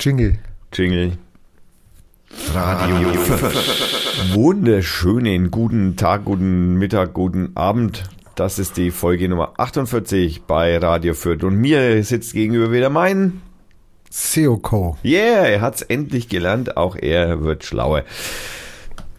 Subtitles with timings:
[0.00, 0.38] Jingle.
[0.72, 1.18] Jingle.
[2.54, 4.34] Radio 5.
[4.34, 8.04] Wunderschönen guten Tag, guten Mittag, guten Abend.
[8.36, 11.42] Das ist die Folge Nummer 48 bei Radio Fürth.
[11.42, 13.40] Und mir sitzt gegenüber wieder mein
[14.08, 14.96] Seoko.
[15.04, 16.76] Yeah, er hat's endlich gelernt.
[16.76, 18.04] Auch er wird schlauer.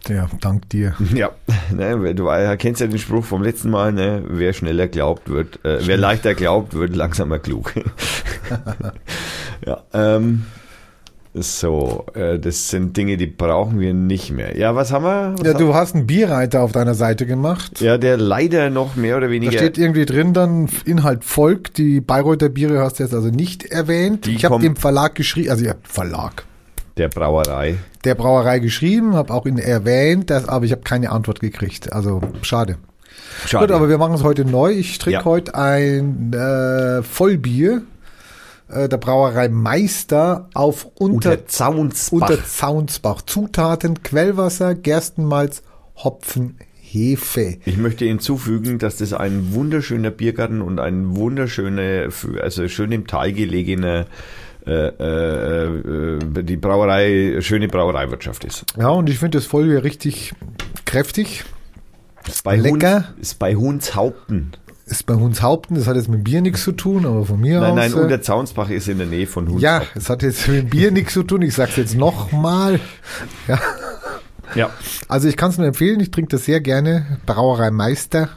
[0.08, 0.94] Ja, dank dir.
[1.14, 1.30] Ja,
[1.70, 5.86] ne, du kennst ja den Spruch vom letzten Mal, ne, wer schneller glaubt, wird, äh,
[5.86, 7.74] wer leichter glaubt, wird langsamer klug.
[9.66, 10.46] ja, ähm,
[11.32, 14.56] so, äh, das sind Dinge, die brauchen wir nicht mehr.
[14.58, 15.34] Ja, was haben wir?
[15.38, 17.80] Was Ja, haben du hast einen Bierreiter auf deiner Seite gemacht.
[17.80, 19.52] ja, der leider noch mehr oder Da weniger.
[19.52, 21.78] steht irgendwie drin dann Inhalt folgt.
[21.78, 24.26] Die Bayreuther Biere hast du jetzt also nicht erwähnt.
[24.26, 26.44] Die ich habe dem Verlag geschrieben, also ja, Verlag,
[26.96, 27.76] der Brauerei.
[28.04, 31.92] der Brauerei geschrieben, habe auch ihn erwähnt, das, aber ich habe keine Antwort gekriegt.
[31.92, 32.76] Also schade.
[33.46, 33.66] Schade.
[33.68, 34.72] Gut, aber wir machen es heute neu.
[34.72, 35.24] Ich trinke Ja.
[35.24, 37.82] heute ein äh, Vollbier
[38.72, 42.30] äh, der Brauerei Meister auf unter, unter Zaunsbach.
[42.30, 43.22] unter Zaunsbach.
[43.22, 45.62] Zutaten, Quellwasser, Gerstenmalz,
[45.96, 47.58] Hopfen, Hefe.
[47.64, 52.08] Ich möchte hinzufügen, dass das ein wunderschöner Biergarten und ein wunderschöner,
[52.40, 54.06] also schön im Tal gelegener,
[54.66, 58.64] äh, äh, die Brauerei, schöne Brauereiwirtschaft ist.
[58.78, 60.32] Ja, und ich finde das Vollbier richtig
[60.84, 61.44] kräftig.
[62.26, 63.08] Ist bei Lecker.
[63.08, 64.52] Huns, ist bei Hunshaupten.
[64.90, 67.70] Ist bei Hunshaupten, das hat jetzt mit Bier nichts zu tun, aber von mir Nein,
[67.70, 67.76] aus.
[67.76, 69.62] nein, äh, unter Zaunsbach ist in der Nähe von Hunshaupten.
[69.62, 71.42] ja, es hat jetzt mit Bier nichts zu tun.
[71.42, 72.80] Ich sag's jetzt nochmal.
[73.46, 73.60] Ja,
[74.56, 74.70] ja.
[75.06, 76.00] also ich kann es nur empfehlen.
[76.00, 77.18] Ich trinke das sehr gerne.
[77.24, 78.30] Brauerei Meister.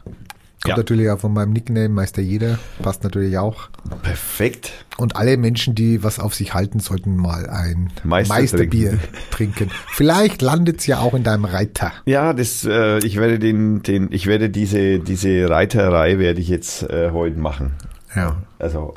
[0.64, 0.78] Kommt Ja.
[0.78, 2.58] natürlich auch von meinem Nickname Meister Jeder.
[2.82, 3.70] Passt natürlich auch.
[4.02, 4.72] Perfekt.
[4.98, 8.98] Und alle Menschen, die was auf sich halten, sollten mal ein Meister Meisterbier
[9.32, 9.70] trinken.
[9.88, 11.92] Vielleicht landet's ja auch in deinem Reiter.
[12.06, 16.84] Ja, das, äh, ich werde den, den, ich werde diese, diese Reiterei werde ich jetzt
[16.84, 17.74] äh, heute machen.
[18.16, 18.38] Ja.
[18.60, 18.94] Also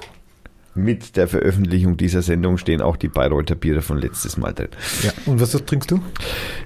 [0.77, 4.69] mit der Veröffentlichung dieser Sendung stehen auch die Bayreuther Biere von letztes Mal drin.
[5.03, 5.13] ja.
[5.27, 6.01] Und was trinkst du?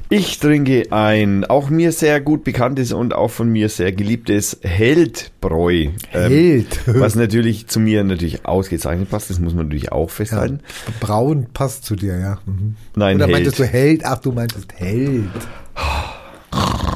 [0.09, 5.89] Ich trinke ein auch mir sehr gut bekanntes und auch von mir sehr geliebtes Heldbräu.
[6.13, 6.81] Ähm, Held.
[6.87, 10.61] was natürlich zu mir natürlich ausgezeichnet passt, das muss man natürlich auch festhalten.
[11.01, 12.39] Braun passt zu dir, ja.
[12.47, 12.77] Mhm.
[12.97, 13.35] Nein, Oder Held.
[13.37, 14.05] meintest du Held?
[14.05, 15.29] Ach, du meintest Held.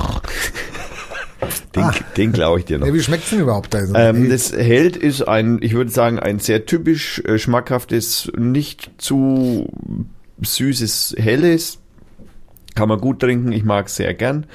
[1.75, 1.95] Den, Ah.
[2.17, 2.87] den klaue ich dir noch.
[2.87, 3.75] Ja, wie schmeckt's denn überhaupt?
[3.75, 8.91] Also, Ähm, das Held ist ein, ich würde sagen, ein sehr typisch äh, schmackhaftes, nicht
[8.99, 9.69] zu
[10.41, 11.79] süßes, helles.
[12.75, 14.47] Kann man gut trinken, ich mag es sehr gern.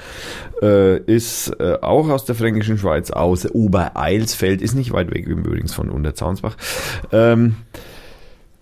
[0.62, 5.72] Äh, ist äh, auch aus der fränkischen Schweiz, aus Obereilsfeld, ist nicht weit weg übrigens
[5.72, 6.56] von Unterzaunsbach.
[7.12, 7.56] Ähm,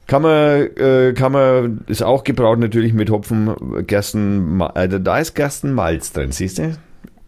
[0.07, 5.35] kann man, äh, kann man, ist auch gebraut natürlich mit Hopfen, Gersten, äh, da ist
[5.35, 6.77] Gerstenmalz drin, siehst du?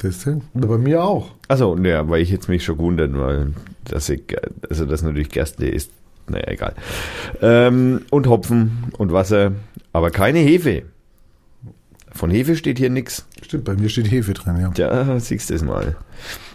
[0.03, 1.31] Das sind, bei mir auch.
[1.49, 3.53] Also, ja, weil ich jetzt mich schon gewundert, weil
[3.85, 4.23] das, ich,
[4.69, 5.91] also das natürlich Gerste ist,
[6.29, 6.75] naja, egal.
[7.43, 9.53] Ähm, und Hopfen und Wasser,
[9.93, 10.85] aber keine Hefe.
[12.13, 13.27] Von Hefe steht hier nichts.
[13.43, 14.73] Stimmt, bei mir steht Hefe drin, ja.
[14.77, 15.97] Ja, siehst du es mal.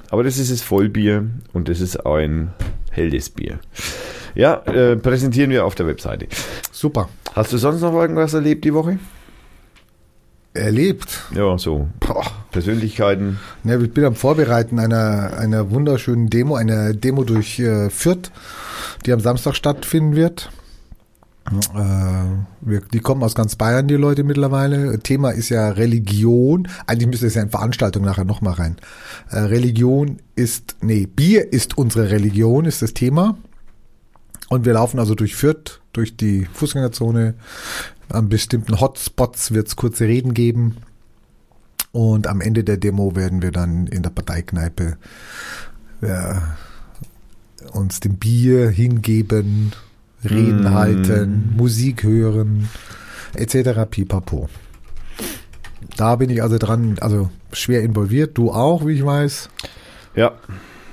[0.09, 2.51] Aber das ist das Vollbier und das ist ein
[2.91, 3.59] helles Bier.
[4.33, 6.27] Ja, äh, präsentieren wir auf der Webseite.
[6.71, 7.09] Super.
[7.33, 8.97] Hast du sonst noch irgendwas erlebt die Woche?
[10.55, 11.23] Erlebt.
[11.33, 12.23] Ja, so Boah.
[12.51, 13.39] Persönlichkeiten.
[13.63, 18.31] Ja, ich bin am Vorbereiten einer, einer wunderschönen Demo, einer Demo durch äh, Fürth,
[19.05, 20.49] die am Samstag stattfinden wird.
[21.51, 21.77] Äh,
[22.61, 24.99] wir, die kommen aus ganz Bayern, die Leute mittlerweile.
[24.99, 26.67] Thema ist ja Religion.
[26.87, 28.77] Eigentlich müsste es ja in Veranstaltung nachher nochmal rein.
[29.29, 33.37] Äh, Religion ist, nee, Bier ist unsere Religion, ist das Thema.
[34.49, 37.35] Und wir laufen also durch Fürth, durch die Fußgängerzone.
[38.09, 40.77] An bestimmten Hotspots wird es kurze Reden geben.
[41.91, 44.97] Und am Ende der Demo werden wir dann in der Parteikneipe
[46.01, 46.55] ja,
[47.71, 49.71] uns dem Bier hingeben,
[50.23, 50.73] Reden Mm.
[50.73, 52.69] halten, Musik hören,
[53.33, 53.85] etc.
[53.89, 54.49] Pipapo.
[55.97, 58.37] Da bin ich also dran, also schwer involviert.
[58.37, 59.49] Du auch, wie ich weiß.
[60.15, 60.33] Ja,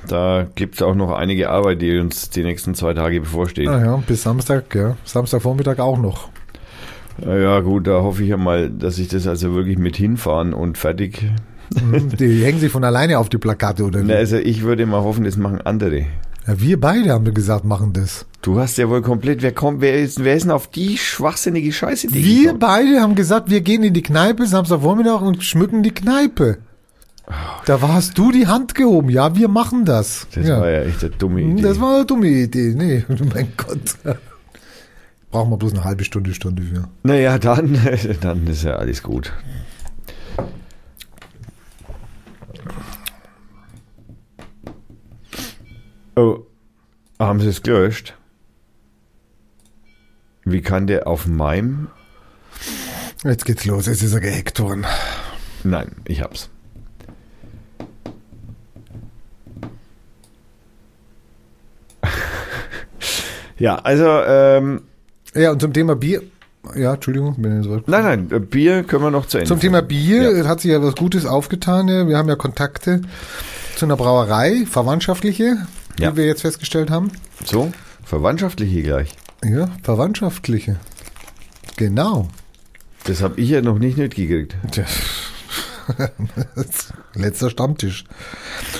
[0.06, 3.68] da gibt es auch noch einige Arbeit, die uns die nächsten zwei Tage bevorsteht.
[3.68, 4.96] Ah ja, bis Samstag, ja.
[5.04, 6.28] Samstagvormittag auch noch.
[7.26, 10.78] Ja, gut, da hoffe ich ja mal, dass ich das also wirklich mit hinfahren und
[10.78, 11.22] fertig.
[11.82, 14.08] Mhm, Die hängen sich von alleine auf die Plakate oder wie?
[14.08, 16.06] Na, also ich würde mal hoffen, das machen andere.
[16.46, 18.26] Ja, wir beide haben gesagt, machen das.
[18.40, 21.70] Du hast ja wohl komplett, wer kommt, wer ist, wer ist denn auf die schwachsinnige
[21.72, 22.08] Scheiße?
[22.08, 22.58] die Wir gekommen?
[22.58, 26.58] beide haben gesagt, wir gehen in die Kneipe Samstagvormittag und schmücken die Kneipe.
[27.66, 29.08] Da warst du die Hand gehoben.
[29.08, 30.26] Ja, wir machen das.
[30.34, 30.60] Das ja.
[30.60, 31.62] war ja echt eine dumme Idee.
[31.62, 32.74] Das war eine dumme Idee.
[32.76, 33.78] Nee, mein Gott.
[35.32, 36.88] Brauchen wir bloß eine halbe Stunde, Stunde für.
[37.02, 37.80] naja, dann,
[38.20, 39.32] dann ist ja alles gut.
[46.16, 46.40] Oh,
[47.18, 48.14] haben sie es gelöscht?
[50.44, 51.88] Wie kann der auf meinem?
[53.24, 54.84] Jetzt geht's los, jetzt ist er gehackt worden.
[55.64, 56.50] Nein, ich hab's.
[63.58, 64.82] ja, also ähm,
[65.34, 66.22] Ja, und zum Thema Bier.
[66.76, 67.80] Ja, Entschuldigung, bin ich so.
[67.86, 69.48] nein, nein, äh, Bier können wir noch zu Ende.
[69.48, 70.46] Zum Thema Bier Ja.
[70.48, 71.88] hat sich ja was Gutes aufgetan.
[71.88, 72.06] ja.
[72.06, 73.02] Wir haben ja Kontakte
[73.74, 75.56] zu einer Brauerei, verwandtschaftliche,
[75.98, 76.12] Ja.
[76.12, 77.10] wie wir jetzt festgestellt haben.
[77.44, 77.72] So,
[78.04, 79.10] verwandtschaftliche gleich.
[79.44, 80.76] Ja, verwandtschaftliche.
[81.76, 82.28] Genau.
[83.04, 84.54] Das habe ich ja noch nicht mitgekriegt.
[84.70, 84.84] Tja.
[87.14, 88.04] Letzter Stammtisch.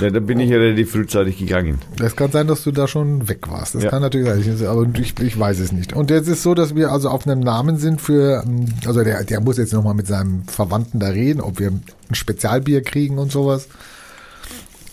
[0.01, 1.79] Ja, da bin ich ja relativ frühzeitig gegangen.
[2.03, 3.75] Es kann sein, dass du da schon weg warst.
[3.75, 3.91] Das Ja.
[3.91, 4.29] kann natürlich
[4.59, 5.93] sein, aber ich, ich weiß es nicht.
[5.93, 9.25] Und jetzt ist so, dass wir also auf einem Namen sind für, ähm, also der,
[9.25, 11.83] der muss jetzt nochmal mit seinem Verwandten da reden, ob wir ein
[12.15, 13.69] Spezialbier kriegen und sowas.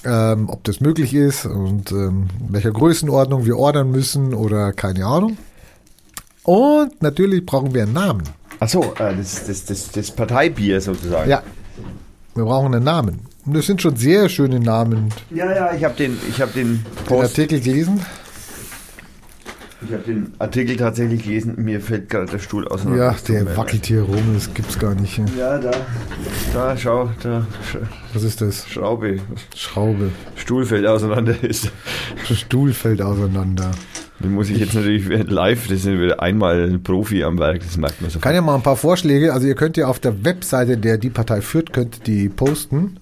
[0.06, 5.06] Ähm, ob das möglich ist und ähm, in welcher Größenordnung wir ordern müssen oder keine
[5.06, 5.38] Ahnung.
[6.44, 8.24] Und natürlich brauchen wir einen Namen.
[8.62, 11.30] Ach so, äh, das, das, das, das Parteibier sozusagen.
[11.30, 11.44] Ja,
[12.40, 13.20] wir brauchen einen Namen.
[13.46, 15.10] Und das sind schon sehr schöne Namen.
[15.30, 18.00] ja, ja ich habe den, ich habe den Den Artikel gelesen.
[19.86, 21.56] ich habe den Artikel tatsächlich gelesen.
[21.58, 23.06] Mir fällt gerade der Stuhl auseinander.
[23.06, 25.22] Ja, der wackelt hier rum, das gibt's gar nicht.
[25.38, 25.72] Ja, da,
[26.54, 27.46] da, schau, da,
[28.14, 28.68] Was ist das?
[28.68, 29.20] Schraube,
[29.56, 30.12] Schraube.
[30.36, 31.36] Stuhl fällt auseinander.
[31.44, 31.72] Ist,
[32.34, 33.72] Stuhl fällt auseinander.
[34.20, 37.78] Den muss ich jetzt natürlich live, das sind wieder einmal ein Profi am Werk, das
[37.78, 38.20] merkt man so.
[38.20, 41.10] Kann ja mal ein paar Vorschläge, also ihr könnt ja auf der Webseite, der die
[41.10, 43.00] Partei führt, könnt die posten.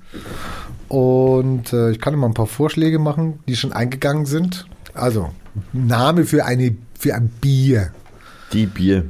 [0.88, 4.68] Und äh, ich kann ja mal ein paar Vorschläge machen, die schon eingegangen sind.
[4.94, 5.32] Also,
[5.74, 7.92] Name für eine für ein Bier.
[8.54, 9.06] Die Bier.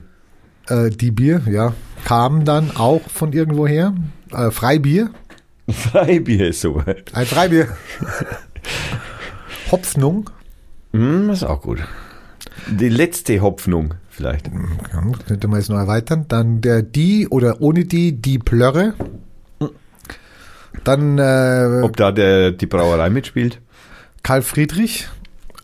[0.67, 1.73] Äh, die Bier, ja,
[2.05, 3.93] kam dann auch von irgendwoher.
[4.31, 5.09] Äh, Freibier.
[5.69, 6.81] Freibier ist so.
[7.13, 7.67] Ein Freibier.
[9.71, 10.29] Hopfnung.
[10.93, 11.79] Hm, ist auch gut.
[12.67, 14.47] Die letzte Hoffnung vielleicht.
[14.47, 16.25] Ja, könnte man jetzt noch erweitern.
[16.27, 18.93] Dann der die oder ohne die, die Plörre.
[20.83, 23.59] Dann äh, Ob da der, die Brauerei mitspielt?
[24.23, 25.07] Karl Friedrich,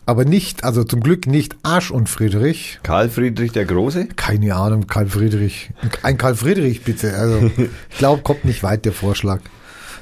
[0.06, 2.80] aber nicht, also zum Glück nicht Arsch und Friedrich.
[2.82, 4.06] Karl Friedrich der Große?
[4.16, 5.70] Keine Ahnung, Karl Friedrich.
[6.02, 7.14] Ein Karl Friedrich bitte.
[7.14, 7.50] Also
[7.90, 9.40] ich glaube, kommt nicht weit der Vorschlag.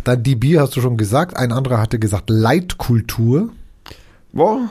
[0.05, 1.37] Dann die Bier hast du schon gesagt.
[1.37, 3.51] Ein anderer hatte gesagt Leitkultur.
[4.33, 4.71] Boah,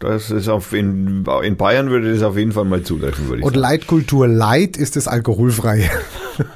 [0.00, 3.44] das ist auf in, in Bayern würde das auf jeden Fall mal zutreffen, würde ich
[3.44, 3.60] Und sagen.
[3.60, 5.88] Leitkultur Light ist das alkoholfreie.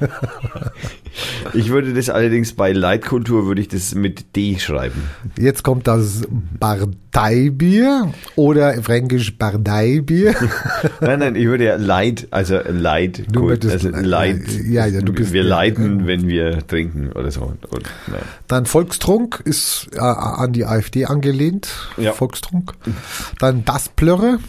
[1.53, 5.03] Ich würde das allerdings bei Leitkultur würde ich das mit D schreiben.
[5.39, 6.23] Jetzt kommt das
[6.59, 10.35] Bardeibier oder fränkisch Bardeibier.
[10.99, 15.31] Nein, nein, ich würde ja Leid, also Leid, Du also Leid- ja, ja, du bist-
[15.31, 17.43] wir leiden, wenn wir trinken oder so.
[17.69, 18.21] Und, nein.
[18.47, 21.69] Dann Volkstrunk ist äh, an die AfD angelehnt.
[21.95, 22.11] Ja.
[22.11, 22.73] Volkstrunk.
[23.39, 24.39] Dann das Plörre.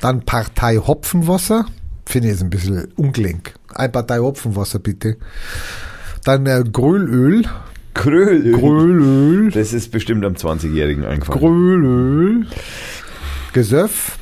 [0.00, 1.66] Dann Partei Hopfenwasser.
[2.06, 3.54] Finde ich jetzt ein bisschen ungelenk.
[3.74, 5.16] Ein Partei Hopfenwasser bitte.
[6.24, 7.44] Dann äh, Grölöl.
[7.94, 8.52] Kröl.
[8.52, 9.50] Grölöl.
[9.50, 11.40] Das ist bestimmt am 20-Jährigen eingefallen.
[11.40, 12.46] Grölöl.
[13.52, 14.18] Gesöff.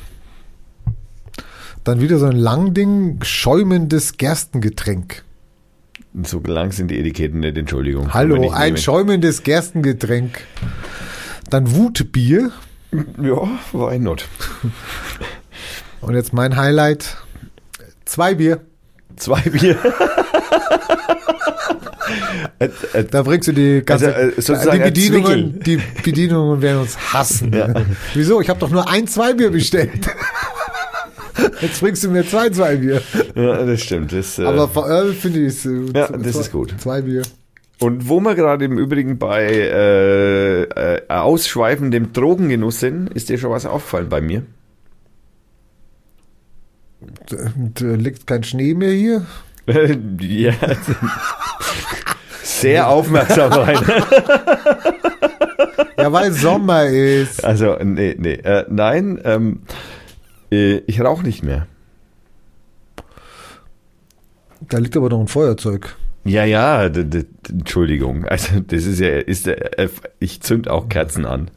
[1.83, 5.23] Dann wieder so ein Langding, schäumendes Gerstengetränk.
[6.23, 8.15] So lang sind die Etiketten nicht, Entschuldigung.
[8.15, 8.77] Hallo, ein nehmen.
[8.79, 10.41] schäumendes Gerstengetränk.
[11.51, 12.53] Dann Wutbier.
[13.21, 14.27] Ja, why not?
[16.01, 17.17] Und jetzt mein Highlight.
[18.05, 18.61] Zwei Bier.
[19.17, 19.77] Zwei Bier.
[22.59, 26.97] Äh, äh, Da bringst du die ganze, Also, äh, die Bedienungen, die Bedienungen werden uns
[27.13, 27.53] hassen.
[28.15, 28.41] Wieso?
[28.41, 29.91] Ich habe doch nur ein Zweibier bestellt.
[31.61, 33.03] Jetzt bringst du mir zwei Zweibier.
[33.35, 34.13] ja, das stimmt.
[34.13, 35.67] Das, äh, Aber verölt finde ich es.
[35.67, 36.75] äh, Ja, zwei- das ist gut.
[36.79, 37.23] Zwei Bier.
[37.81, 43.51] Und wo wir gerade im Übrigen bei äh, äh, ausschweifendem Drogengenuss sind, ist dir schon
[43.51, 44.43] was aufgefallen bei mir?
[47.79, 49.27] Liegt kein Schnee mehr hier.
[50.21, 50.53] ja.
[52.43, 53.79] Sehr aufmerksam rein.
[56.05, 57.43] Ja, weil Sommer ist.
[57.43, 58.35] Also, nee, nee.
[58.35, 59.63] Äh, nein, ähm,
[60.53, 61.67] äh, ich rauche nicht mehr.
[64.61, 65.97] Da liegt aber noch ein Feuerzeug.
[66.25, 68.27] Ja, ja, Entschuldigung.
[68.27, 71.51] Also, das ist ja, ist der, äh, ich zünd auch Kerzen an.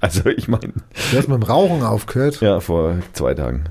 [0.00, 0.72] Also, ich meine,
[1.10, 2.40] Du hast mit dem Rauchen aufgehört.
[2.40, 3.64] ja, vor zwei Tagen.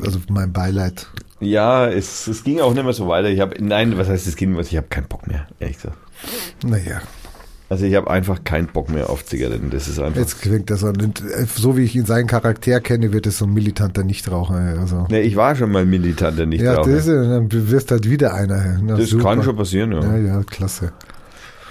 [0.00, 1.08] Also mein Beileid.
[1.40, 3.28] Ja, es, es ging auch nicht mehr so weiter.
[3.28, 4.56] Ich habe, nein, was heißt es ging?
[4.60, 5.96] Ich habe keinen Bock mehr, ehrlich gesagt.
[6.64, 7.00] Naja,
[7.68, 9.70] Also ich habe einfach keinen Bock mehr auf Zigaretten.
[9.70, 10.20] Das ist einfach.
[10.20, 10.94] jetzt klingt das an.
[11.00, 14.54] Und, äh, So wie ich ihn seinen Charakter kenne, wird es so ein militanter Nichtraucher.
[14.78, 15.06] Also.
[15.10, 18.78] Ne, ich war schon mal militanter nicht Ja, das ist, dann wirst halt wieder einer.
[18.80, 19.24] Na, Das super.
[19.24, 20.00] kann schon passieren, ja.
[20.02, 20.92] Ja, ja, klasse.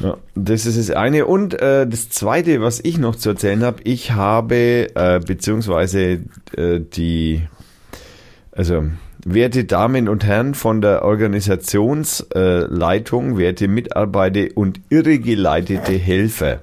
[0.02, 0.18] Ja.
[0.36, 1.26] Das ist das eine.
[1.26, 6.20] Und äh, das zweite, was ich noch zu erzählen habe, ich habe, äh, beziehungsweise
[6.56, 7.42] äh, die
[8.52, 8.84] Also,
[9.26, 16.60] werte Damen und Herren von der Organisationsleitung, werte Mitarbeiter und irregeleitete Helfer.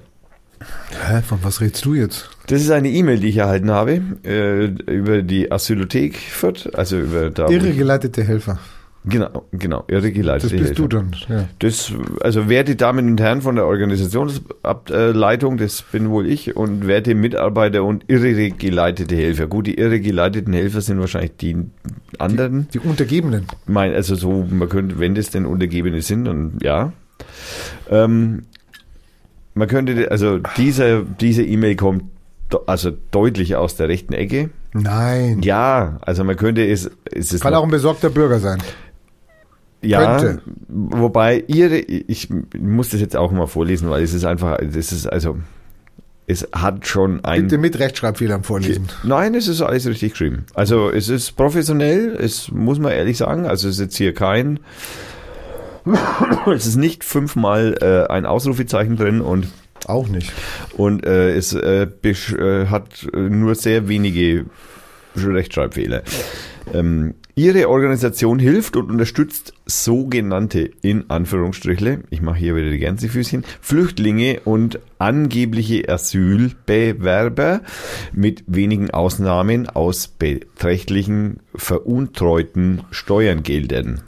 [1.07, 2.29] Hä, von was redest du jetzt?
[2.47, 7.29] Das ist eine E-Mail, die ich erhalten habe, äh, über die Asylothek Fürth, also über
[7.29, 7.47] da.
[7.47, 8.59] Irregeleitete Helfer.
[9.09, 11.11] Genau, genau, irregeleitete Das bist du dann.
[11.27, 11.45] Ja.
[11.59, 17.15] Das, also werte Damen und Herren von der Organisationsleitung, das bin wohl ich, und werte
[17.15, 19.47] Mitarbeiter und irregeleitete Helfer.
[19.47, 21.57] Gut, die irregeleiteten Helfer sind wahrscheinlich die
[22.17, 22.67] anderen.
[22.73, 23.45] Die Untergebenen.
[23.65, 26.93] Mein, also so, man könnte, wenn das denn Untergebene sind, dann ja.
[27.89, 28.43] Ähm,
[29.53, 32.03] man könnte, also diese, diese E-Mail kommt
[32.65, 34.49] also deutlich aus der rechten Ecke.
[34.73, 35.41] Nein.
[35.43, 38.59] Ja, also man könnte es, es ist Kann noch- auch ein besorgter Bürger sein.
[39.81, 40.41] Ja, Könnte.
[40.67, 45.07] wobei ihre, ich muss das jetzt auch mal vorlesen, weil es ist einfach, das ist
[45.07, 45.37] also,
[46.27, 47.43] es hat schon ein.
[47.43, 48.87] Bitte mit Rechtschreibfehlern vorlesen.
[49.03, 50.45] Nein, es ist alles richtig geschrieben.
[50.53, 53.45] Also es ist professionell, es muss man ehrlich sagen.
[53.45, 54.59] Also es ist jetzt hier kein,
[56.53, 59.47] es ist nicht fünfmal äh, ein Ausrufezeichen drin und
[59.87, 60.31] Auch nicht.
[60.77, 64.45] und äh, es äh, äh, hat äh, nur sehr wenige
[65.27, 66.03] Rechtschreibfehler.
[66.73, 73.43] Ähm, ihre Organisation hilft und unterstützt sogenannte, in Anführungsstrichle, ich mache hier wieder die Gänsefüßchen,
[73.61, 77.61] Flüchtlinge und angebliche Asylbewerber
[78.13, 84.01] mit wenigen Ausnahmen aus beträchtlichen veruntreuten Steuergeldern.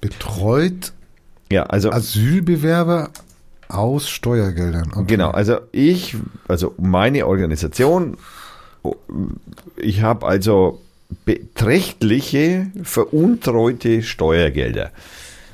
[0.00, 0.92] Betreut
[1.50, 3.10] Ja, also Asylbewerber
[3.68, 4.90] aus Steuergeldern.
[4.94, 5.04] Okay.
[5.06, 6.16] Genau, also ich,
[6.48, 8.16] also meine Organisation,
[9.76, 10.80] ich habe also
[11.24, 14.90] beträchtliche veruntreute Steuergelder.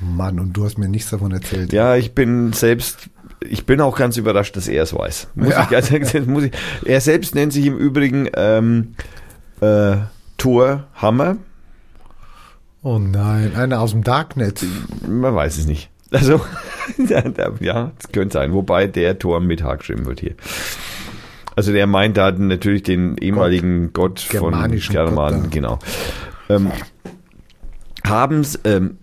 [0.01, 1.73] Mann, und du hast mir nichts davon erzählt.
[1.73, 3.09] Ja, ich bin selbst,
[3.41, 5.29] ich bin auch ganz überrascht, dass er es weiß.
[5.35, 5.69] Muss Ja.
[5.71, 6.53] ich sagen, muss ich,
[6.85, 8.95] er selbst nennt sich im Übrigen ähm,
[9.61, 9.97] äh,
[10.37, 11.37] Thor Hammer.
[12.83, 14.65] Oh nein, einer aus dem Darknet.
[15.09, 15.89] Man weiß es nicht.
[16.11, 16.41] Also,
[17.09, 17.25] ja,
[17.61, 18.53] ja, das könnte sein.
[18.53, 20.35] Wobei der Tor mit H geschrieben wird hier.
[21.57, 25.79] Also der meint da natürlich den ehemaligen Gott, von Germanischen Germanen, Gott genau.
[26.51, 26.71] Ähm,
[28.05, 28.99] haben's, ähm,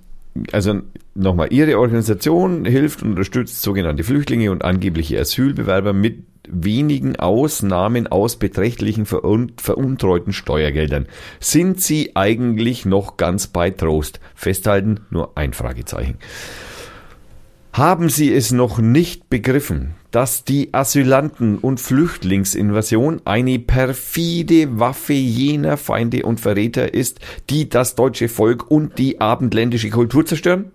[0.52, 0.82] also
[1.16, 8.38] nochmal, Ihre Organisation hilft und unterstützt sogenannte Flüchtlinge und angebliche Asylbewerber mit wenigen Ausnahmen aus
[8.38, 11.08] beträchtlichen verun veruntreuten Steuergeldern.
[11.40, 14.20] Sind Sie eigentlich noch ganz bei Trost?
[14.36, 16.18] Festhalten, nur ein Fragezeichen.
[17.72, 25.76] Haben Sie es noch nicht begriffen, dass die Asylanten- und Flüchtlingsinvasion eine perfide Waffe jener
[25.76, 30.72] Feinde und Verräter ist, die das deutsche Volk und die abendländische Kultur zerstören?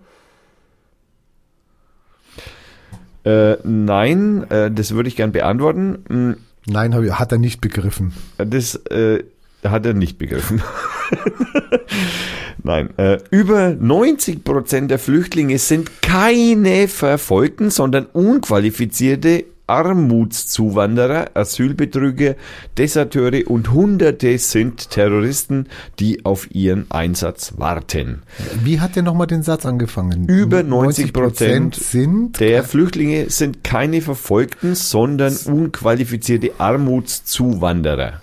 [3.23, 6.03] Äh, nein, äh, das würde ich gern beantworten.
[6.09, 6.35] Hm,
[6.67, 8.13] Nein, hat er nicht begriffen.
[8.37, 9.23] das äh,
[9.63, 10.61] hat er nicht begriffen.
[12.63, 22.35] Nein, äh, über 90 Prozent der Flüchtlinge sind keine Verfolgten, sondern unqualifizierte Armutszuwanderer, Asylbetrüger,
[22.77, 25.67] Deserteure und Hunderte sind Terroristen,
[25.99, 28.23] die auf ihren Einsatz warten.
[28.63, 30.27] Wie hat der nochmal den Satz angefangen?
[30.27, 38.21] Über 90 Prozent sind Der Flüchtlinge sind keine Verfolgten, sondern unqualifizierte Armutszuwanderer.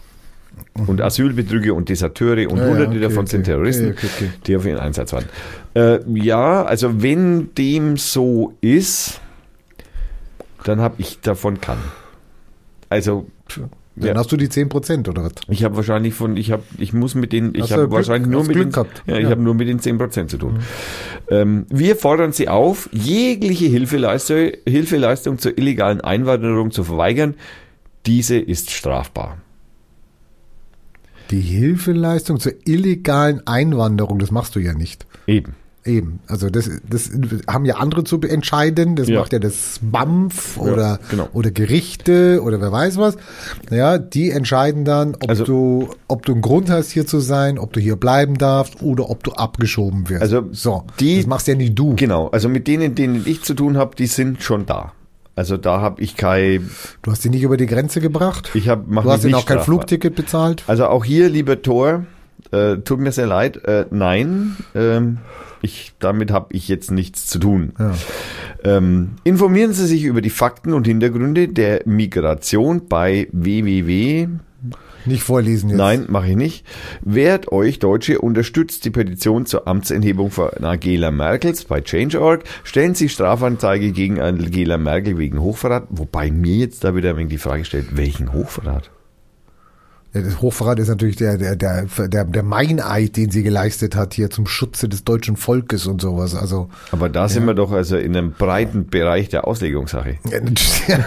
[0.87, 4.57] Und Asylbetrüger und Deserteure und Ja, ja, hunderte okay, davon okay, sind Terroristen, okay, die
[4.57, 5.25] auf ihren Einsatz waren.
[5.75, 9.21] Äh, ja, also wenn dem so ist,
[10.65, 11.79] dann habe ich davon kann.
[12.89, 13.27] Also
[13.99, 14.15] Dann ja.
[14.15, 15.33] hast du die 10 Prozent oder was?
[15.49, 18.53] ich habe wahrscheinlich von, ich habe, ich muss mit den, ich habe wahrscheinlich nur mit
[18.53, 19.03] Glück den, gehabt.
[19.07, 19.29] ja, ich Ja.
[19.29, 19.31] Mhm.
[19.33, 20.59] habe nur mit den 10% zu tun.
[21.31, 27.35] Ähm, wir fordern Sie auf, jegliche Hilfeleistung, Hilfeleistung zur illegalen Einwanderung zu verweigern.
[28.05, 29.39] Diese ist strafbar.
[31.31, 35.07] Die Hilfeleistung zur illegalen Einwanderung, das machst du ja nicht.
[35.27, 35.55] Eben.
[35.85, 36.19] Eben.
[36.27, 37.11] Also das, das
[37.47, 38.97] haben ja andere zu entscheiden.
[38.97, 39.21] Das Ja.
[39.21, 41.29] macht ja das BAMF Ja, oder, genau.
[41.33, 43.17] oder Gerichte oder wer weiß was.
[43.71, 47.57] Ja, die entscheiden dann, ob Also- du, ob du einen Grund hast, hier zu sein,
[47.57, 50.23] ob du hier bleiben darfst oder ob du abgeschoben wirst.
[50.23, 51.95] Also so, die- das machst ja nicht du.
[51.95, 52.29] Genau.
[52.31, 54.93] Also mit denen, denen ich zu tun habe, die sind schon da.
[55.37, 56.69] Also da habe ich kein,
[57.03, 58.51] Du hast die nicht über die Grenze gebracht.
[58.55, 59.61] ich habe, du hast nicht auch kein.
[59.61, 60.65] Flugticket bezahlt.
[60.67, 62.07] Also auch hier, lieber Thor,
[62.53, 65.19] äh, tut mir sehr leid, äh, nein, ähm,
[65.63, 67.73] ich, damit habe ich jetzt nichts zu tun.
[67.79, 67.95] Ja.
[68.65, 74.29] Ähm, informieren Sie sich über die Fakten und Hintergründe der Migration bei www.
[75.07, 75.79] Nicht vorlesen jetzt.
[75.79, 76.67] Nein, mache ich nicht.
[77.03, 82.45] Wehrt euch Deutsche unterstützt die Petition zur Amtsenthebung von Angela Merkels bei Change.org.
[82.65, 85.87] Stellen Sie Strafanzeige gegen Angela Merkel wegen Hochverrat.
[85.91, 88.91] Wobei mir jetzt da wieder ein wenig die Frage stellt, welchen Hochverrat?
[90.23, 94.31] Das Hochverrat ist natürlich der, der, der, der, der Meineid, den sie geleistet hat hier
[94.31, 96.35] zum Schutze des deutschen Volkes und sowas.
[96.35, 100.19] Also, Aber da sind wir doch also in einem breiten Bereich der Auslegungssache.
[100.31, 100.99] ja, das, ja,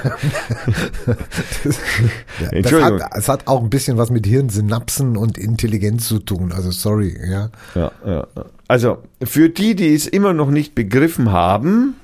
[2.52, 3.02] Entschuldigung.
[3.02, 6.52] hat, es hat auch ein bisschen was mit Hirnsynapsen und Intelligenz zu tun.
[6.52, 7.50] Also sorry, ja.
[7.76, 8.28] Ja, ja.
[8.68, 11.96] Also für die, die es immer noch nicht begriffen haben,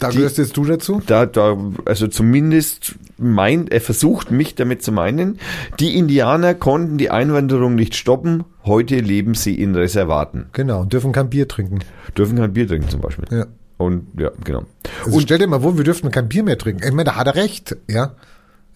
[0.00, 1.02] Da Die- gehörst jetzt du dazu?
[1.06, 5.38] da, da, also zumindest meint, er versucht mich damit zu meinen,
[5.78, 10.46] die Indianer konnten die Einwanderung nicht stoppen, heute leben sie in Reservaten.
[10.52, 11.80] Genau, und dürfen kein Bier trinken.
[12.16, 13.24] Dürfen kein Bier trinken zum Beispiel.
[13.30, 13.46] Ja.
[13.76, 14.64] Und ja, genau.
[15.04, 16.82] Also stell dir mal vor, wir dürften kein Bier mehr trinken.
[16.84, 18.14] Ich meine, da hat er recht, ja.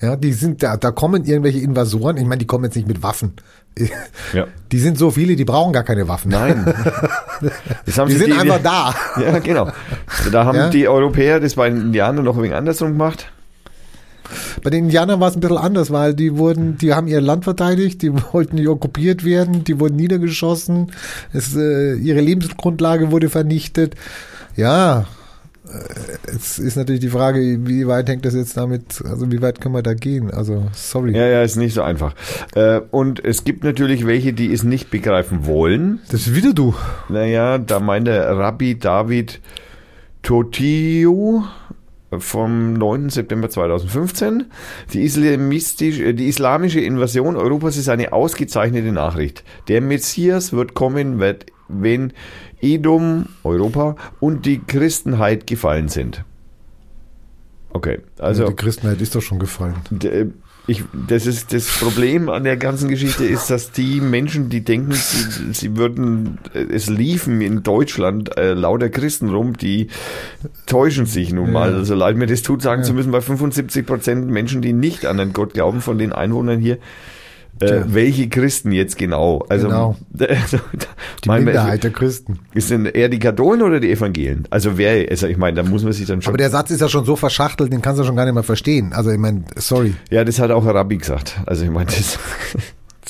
[0.02, 2.16] Ja, die sind da, da kommen irgendwelche Invasoren.
[2.16, 3.34] Ich meine, die kommen jetzt nicht mit Waffen.
[4.34, 4.46] Ja.
[4.72, 6.30] Die sind so viele, die brauchen gar keine Waffen.
[6.32, 6.74] Nein.
[7.86, 8.94] Die sind einfach da.
[9.20, 9.70] Ja, genau.
[10.30, 10.68] Da haben Ja.
[10.70, 13.30] die Europäer das bei den Indianern noch ein wenig andersrum gemacht.
[14.62, 17.44] Bei den Indianern war es ein bisschen anders, weil die wurden, die haben ihr Land
[17.44, 20.92] verteidigt, die wollten nicht okkupiert werden, die wurden niedergeschossen,
[21.32, 23.94] es, äh, ihre Lebensgrundlage wurde vernichtet.
[24.56, 25.06] Ja,
[25.68, 29.60] äh, es ist natürlich die Frage, wie weit hängt das jetzt damit, also wie weit
[29.60, 30.30] können wir da gehen?
[30.30, 31.16] Also, sorry.
[31.16, 32.14] Ja, ja, ist nicht so einfach.
[32.54, 36.00] Äh, Und es gibt natürlich welche, die es nicht begreifen wollen.
[36.10, 36.74] Das ist wieder du.
[37.08, 39.40] Naja, da meint der Rabbi David
[40.22, 41.42] Totiu
[42.18, 43.10] vom 9.
[43.10, 44.46] September 2015.
[44.92, 49.44] Die, äh, die islamische Invasion Europas ist eine ausgezeichnete Nachricht.
[49.68, 52.12] Der Messias wird kommen, wird, wenn
[52.62, 56.24] Edom, Europa und die Christenheit gefallen sind.
[57.70, 59.74] Okay, also die Christenheit ist doch schon gefallen.
[59.90, 60.26] D-
[60.68, 64.92] Ich, das ist das Problem an der ganzen Geschichte ist, dass die Menschen, die denken,
[64.92, 69.88] sie, sie würden, äh, es liefen in Deutschland äh, lauter Christen rum, die
[70.66, 71.72] täuschen sich nun mal.
[71.72, 71.78] Ja.
[71.78, 72.86] Also leid mir das tut, sagen Ja.
[72.86, 76.60] zu müssen, bei 75 Prozent Menschen, die nicht an den Gott glauben, von den Einwohnern
[76.60, 76.78] hier,
[77.60, 79.44] äh, welche Christen jetzt genau?
[79.48, 79.96] Also, Genau.
[80.18, 80.58] also
[81.24, 82.38] Die mein- Minderheit der Christen.
[82.54, 84.46] Ist denn eher die Katholen oder die Evangelien?
[84.50, 86.30] Also wer, also ich meine, da muss man sich dann schon.
[86.30, 88.42] Aber der Satz ist ja schon so verschachtelt, den kannst du schon gar nicht mehr
[88.42, 88.92] verstehen.
[88.92, 89.94] Also ich meine, sorry.
[90.10, 91.40] ja, das hat auch ein Rabbi gesagt.
[91.46, 92.18] Also ich meine, das.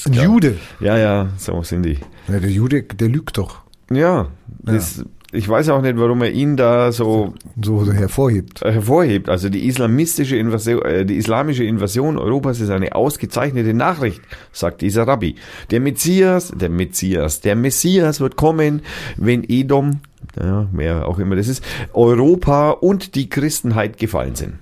[0.07, 0.15] Ein.
[0.15, 0.57] Jude.
[0.81, 1.99] Ja, ja, so sind die.
[2.27, 3.59] Ja, der Jude, der lügt doch.
[3.91, 4.29] Ja,
[4.63, 8.63] das, ich weiß auch nicht, warum er ihn da so So, so hervorhebt.
[8.63, 9.29] äh, hervorhebt.
[9.29, 14.21] Also die islamistische Invasion, äh, die islamische Invasion Europas ist eine ausgezeichnete Nachricht,
[14.53, 15.37] sagt dieser Rabbi.
[15.71, 18.83] Der Messias, der Messias, der Messias wird kommen,
[19.17, 20.01] wenn Edom,
[20.39, 21.65] ja, wer auch immer das ist,
[21.95, 24.55] Europa und die Christenheit gefallen sind.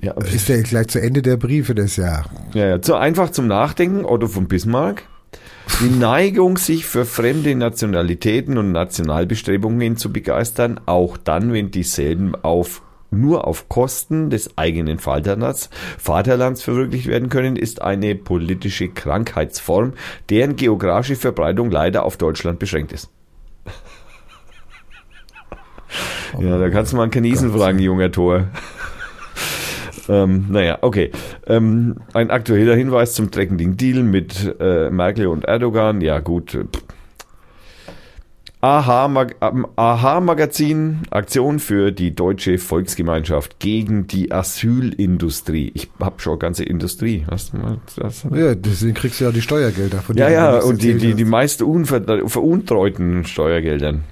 [0.00, 2.26] Ja, Ist ja gleich zu Ende der Briefe des Jahr.
[2.54, 5.04] Ja, ja, zu einfach zum Nachdenken, Otto von Bismarck.
[5.80, 12.82] Die Neigung, sich für fremde Nationalitäten und Nationalbestrebungen zu begeistern, auch dann, wenn dieselben auf
[13.10, 19.92] nur auf Kosten des eigenen Vaterlands, Vaterlands verwirklicht werden können, ist eine politische Krankheitsform,
[20.30, 23.10] deren geografische Verbreitung leider auf Deutschland beschränkt ist.
[26.40, 28.46] Ja, da kannst du mal einen Chinesen fragen, junger Tor.
[30.08, 31.10] Ähm, naja, okay.
[31.46, 36.00] Ähm, ein aktueller Hinweis zum Tracking Deal mit äh, Merkel und Erdogan.
[36.00, 36.54] Ja, gut.
[36.54, 36.64] äh.
[38.62, 45.72] AHA, ähm, AHA Magazin, Aktion für die deutsche Volksgemeinschaft gegen die Asylindustrie.
[45.74, 47.26] Ich habe schon ganze Industrie.
[47.28, 48.24] Hast du mal das?
[48.32, 51.58] Ja, deswegen kriegst du ja die Steuergelder von Ja, ja, und die, die, die meist
[51.58, 54.04] veruntreuten Steuergeldern.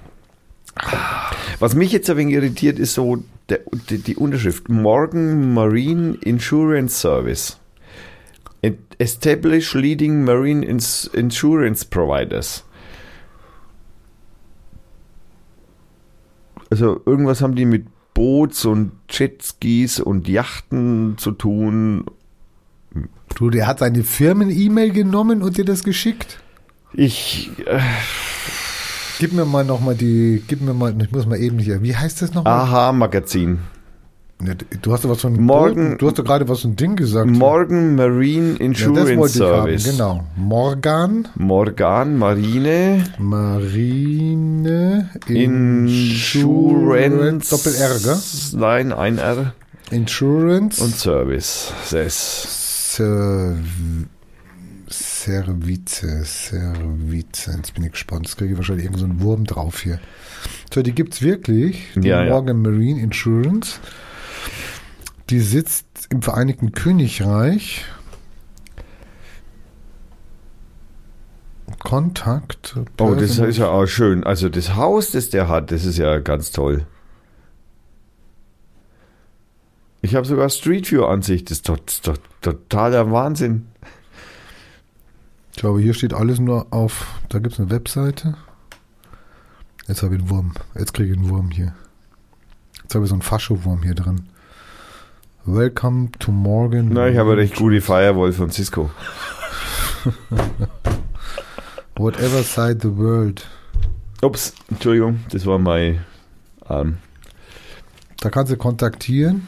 [1.59, 3.59] Was mich jetzt ein wenig irritiert, ist so der,
[3.89, 4.69] die, die Unterschrift.
[4.69, 7.57] Morgan Marine Insurance Service.
[8.97, 12.63] Establish leading marine ins insurance providers.
[16.69, 22.05] Also irgendwas haben die mit Boots und Jetskis und Yachten zu tun.
[23.35, 26.39] Du, der hat seine Firmen-E-Mail genommen und dir das geschickt?
[26.93, 27.79] Ich, äh,
[29.21, 32.23] Gib mir mal nochmal die, gib mir mal, ich muss mal eben hier, wie heißt
[32.23, 32.53] das nochmal?
[32.61, 33.59] AHA Magazin.
[34.39, 36.95] Ne, Du hast doch was von Morgen- Booten- du hast doch gerade was von Ding
[36.95, 37.29] gesagt.
[37.29, 39.85] Morgan Marine ja, Insurance das wollte Service.
[39.85, 40.23] haben, genau.
[40.35, 47.49] Morgan Morgan Marine Marine Insurance.
[47.51, 48.17] Doppel R, gell?
[48.59, 49.53] Nein, ein R
[49.91, 51.71] Insurance und Service.
[51.85, 52.97] Ses.
[55.23, 57.45] Ser Service, Service.
[57.45, 58.25] Jetzt bin ich gespannt.
[58.25, 59.99] Jetzt kriege ich wahrscheinlich irgend so einen Wurm drauf hier.
[60.73, 61.89] So, die gibt's wirklich.
[61.95, 62.31] Die Ja, ja.
[62.31, 63.79] Morgan Marine Insurance.
[65.29, 67.85] Die sitzt im Vereinigten Königreich.
[71.79, 72.75] Kontakt.
[72.99, 74.23] Oh, das ist ja auch schön.
[74.23, 76.85] Also das Haus, das der hat, das ist ja ganz toll.
[80.01, 81.51] Ich habe sogar Street View Ansicht.
[81.51, 83.70] Das ist doch, das ist doch totaler Wahnsinn.
[85.53, 88.35] Glaube, hier steht alles nur auf, da gibt es eine Webseite.
[89.87, 90.53] Jetzt habe ich einen Wurm.
[90.77, 91.73] Jetzt kriege ich einen Wurm hier.
[92.81, 94.27] Jetzt habe ich so einen Fascho-Wurm hier drin.
[95.45, 96.89] Welcome to Morgan.
[96.93, 98.91] Na, ich habe recht gute Firewall von Cisco.
[101.95, 103.47] Whatever side the world.
[104.21, 106.05] Ups, Entschuldigung, das war mein
[106.65, 106.97] Arm.
[108.19, 109.47] Da kannst du kontaktieren.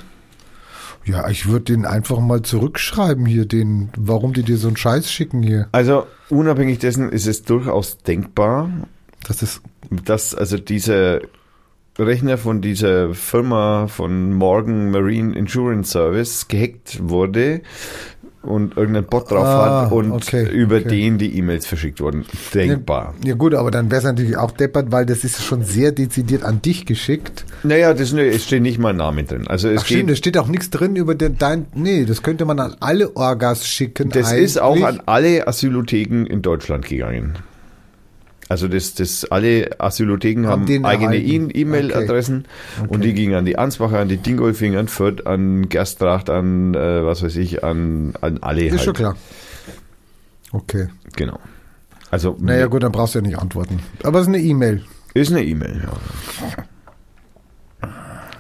[1.06, 5.12] Ja, ich würde den einfach mal zurückschreiben hier, den, warum die dir so einen Scheiß
[5.12, 5.68] schicken hier.
[5.72, 8.70] Also unabhängig dessen ist es durchaus denkbar,
[9.28, 11.22] Das ist, dass also dieser
[12.00, 17.62] Rechner von dieser Firma von Morgan Marine Insurance Service gehackt wurde
[18.44, 20.88] und irgendein Bot drauf Ah, hat und okay, über okay.
[20.90, 22.26] den die E-Mails verschickt wurden.
[22.54, 23.14] Denkbar.
[23.26, 26.44] ja gut, aber dann wäre es natürlich auch deppert, weil das ist schon sehr dezidiert
[26.44, 27.46] an dich geschickt.
[27.64, 29.48] Naja, das, ne, es steht nicht mein Name drin.
[29.48, 32.46] Also es Ach stimmt, da steht auch nichts drin über den, dein, nee, das könnte
[32.46, 34.10] man an alle Orgas schicken.
[34.10, 34.86] das ist auch eigentlich.
[34.86, 37.34] an alle Asylotheken in Deutschland gegangen.
[38.50, 41.18] Also das, das alle Asylotheken Haben haben eigene.
[41.18, 42.46] E- E-Mail-Adressen
[42.82, 43.02] und Okay.
[43.02, 47.24] die gingen an die Ansbacher, an die Dingolfing, an Fürth, an Gerstracht, an äh, was
[47.24, 48.82] weiß ich, an, an alle Ist halt.
[48.84, 49.16] schon klar.
[50.52, 50.88] Okay.
[51.16, 51.40] Genau.
[52.12, 53.80] Also Naja, gut, dann brauchst du ja nicht antworten.
[54.04, 54.84] Aber es ist eine E-Mail.
[55.16, 56.64] ist eine E-Mail, ja.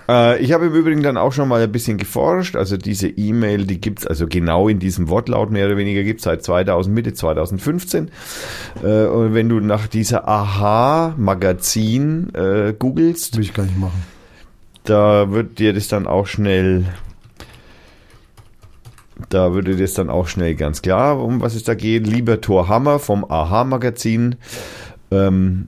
[0.07, 2.55] Äh, ich habe im Übrigen dann auch schon mal ein bisschen geforscht.
[2.55, 6.43] Also diese E-Mail, die gibt's also genau in diesem Wortlaut mehr oder weniger gibt's seit
[6.43, 8.11] 2000, Mitte 2015.
[8.83, 14.03] Äh, und wenn du nach dieser Aha-Magazin äh, googelst, Will ich gar nicht machen.
[14.83, 16.85] da wird dir das dann auch schnell,
[19.29, 22.07] da würde das dann auch schnell ganz klar, um was es da geht.
[22.07, 24.35] Lieber Thor Hammer vom Aha-Magazin.
[25.11, 25.67] Ähm,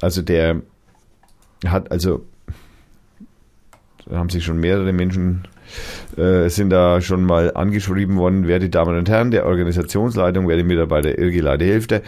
[0.00, 0.62] also der
[1.66, 2.24] hat also,
[4.10, 5.46] da haben sich schon mehrere Menschen
[6.16, 11.16] äh, sind da schon mal angeschrieben worden, werte Damen und Herren der Organisationsleitung, werte Mitarbeiter
[11.16, 12.02] Irrgeleite Hälfte.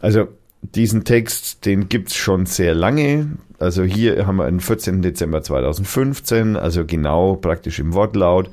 [0.00, 0.28] Also
[0.62, 3.36] diesen Text, den gibt's schon sehr lange.
[3.58, 5.02] Also hier haben wir den 14.
[5.02, 8.50] Dezember 2015, also genau praktisch im Wortlaut.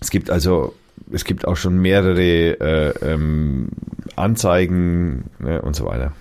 [0.00, 0.74] Es gibt also,
[1.12, 3.68] es gibt auch schon mehrere äh, ähm,
[4.16, 6.12] Anzeigen ne, und so weiter.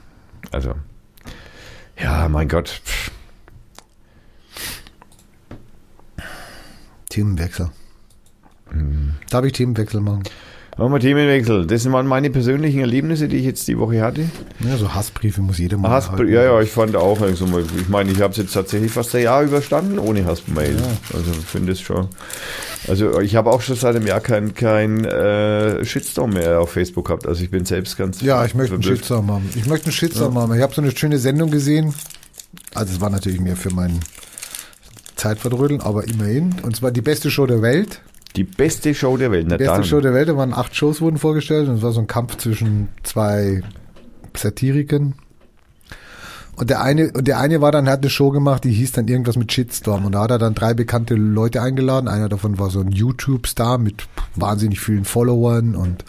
[0.52, 0.74] Also,
[2.00, 2.82] ja, mein Gott.
[2.86, 3.12] pff,
[7.14, 7.70] Themenwechsel.
[8.70, 9.14] Hm.
[9.30, 10.24] Darf ich Themenwechsel machen?
[10.78, 11.68] Machen wir Themenwechsel.
[11.68, 14.26] Das waren meine persönlichen Erlebnisse, die ich jetzt die Woche hatte.
[14.68, 18.12] Ja, so Hassbriefe muss jeder mal Hass, ja, ja, ich fand auch, also, ich meine,
[18.12, 20.76] ich habe es jetzt tatsächlich fast ein Jahr überstanden ohne Hassmail.
[21.14, 22.08] Also ich finde es schon.
[22.88, 27.06] Also ich habe auch schon seit einem Jahr kein, kein äh, Shitstorm mehr auf Facebook
[27.06, 27.28] gehabt.
[27.28, 28.82] Also ich bin selbst ganz Ja, ich möchte einen.
[28.82, 29.48] Shitstorm haben.
[29.56, 30.56] Ich möchte einen Shitstorm haben.
[30.56, 31.94] Ich habe so eine schöne Sendung gesehen.
[32.74, 33.72] Also es war natürlich mehr für
[35.24, 36.56] mein Zeitverdrödeln, aber immerhin.
[36.64, 38.02] Und zwar die beste Show der Welt.
[38.36, 39.46] Die beste Show der Welt.
[39.50, 39.84] Na Beste dann.
[39.84, 40.30] Show der Welt.
[40.30, 43.62] Da waren acht Shows wurden vorgestellt und es war so ein Kampf zwischen zwei
[44.36, 45.16] Satirikern.
[46.56, 49.08] Und der eine, und der eine war dann, hat eine Show gemacht, die hieß dann
[49.08, 50.06] irgendwas mit Shitstorm.
[50.06, 52.08] Und da hat er dann drei bekannte Leute eingeladen.
[52.08, 54.04] Einer davon war so ein YouTube-Star mit
[54.36, 56.06] wahnsinnig vielen Followern und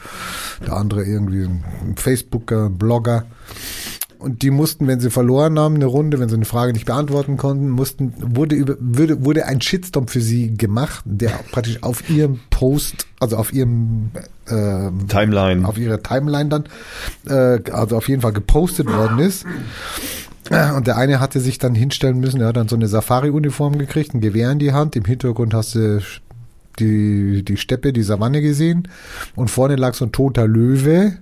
[0.67, 3.25] der andere irgendwie ein Facebooker, Blogger.
[4.25, 7.37] Und die mussten, wenn sie verloren haben, eine Runde, wenn sie eine Frage nicht beantworten
[7.37, 12.41] konnten, mussten, wurde über, würde, wurde ein Shitstorm für sie gemacht, der praktisch auf ihrem
[12.49, 14.13] Post, also auf ihrem,
[14.49, 15.69] ähm, Timeline.
[15.69, 16.65] auf ihrer Timeline dann,
[17.29, 19.45] äh, also auf jeden Fall gepostet worden ist.
[20.77, 24.15] Und der eine hatte sich dann hinstellen müssen, er hat dann so eine Safari-Uniform gekriegt,
[24.15, 26.01] ein Gewehr in die Hand, im Hintergrund hast du
[26.79, 28.89] die, die Steppe, die Savanne gesehen
[29.37, 31.19] und vorne lag so ein toter Löwe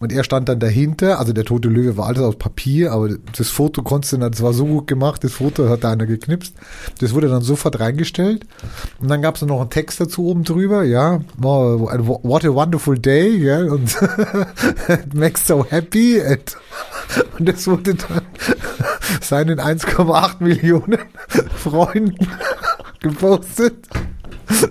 [0.00, 3.48] und er stand dann dahinter, also der tote Löwe war alles aus Papier, aber das
[3.48, 6.54] Foto konntest du dann, das war so gut gemacht, das Foto hat da einer geknipst,
[7.00, 8.46] das wurde dann sofort reingestellt.
[9.00, 13.36] Und dann gab es noch einen Text dazu oben drüber, ja, what a wonderful day,
[13.36, 13.96] ja, und
[15.14, 16.20] makes so happy.
[16.20, 16.56] And,
[17.38, 18.22] und das wurde dann
[19.20, 20.98] seinen 1,8 Millionen
[21.56, 22.28] Freunden
[23.00, 23.88] gepostet.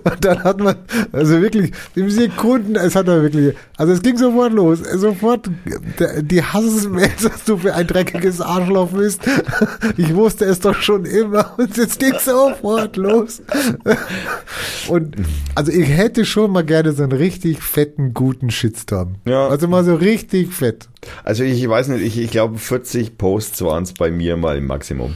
[0.03, 0.75] Und dann hat man,
[1.11, 5.49] also wirklich, im Sekunden, es hat er wirklich, also es ging sofort los, sofort,
[6.21, 9.21] die Hassesmail, dass du für ein dreckiges Arschloch bist.
[9.97, 13.41] Ich wusste es doch schon immer und es ging sofort los.
[14.87, 15.15] Und,
[15.55, 19.15] also ich hätte schon mal gerne so einen richtig fetten, guten Shitstorm.
[19.25, 19.47] Ja.
[19.47, 20.87] Also mal so richtig fett.
[21.23, 24.67] Also ich weiß nicht, ich, ich glaube 40 Posts waren es bei mir mal im
[24.67, 25.15] Maximum.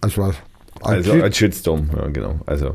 [0.00, 0.36] Also was?
[0.80, 2.40] Also Shit- ein Shitstorm, ja genau.
[2.46, 2.74] Also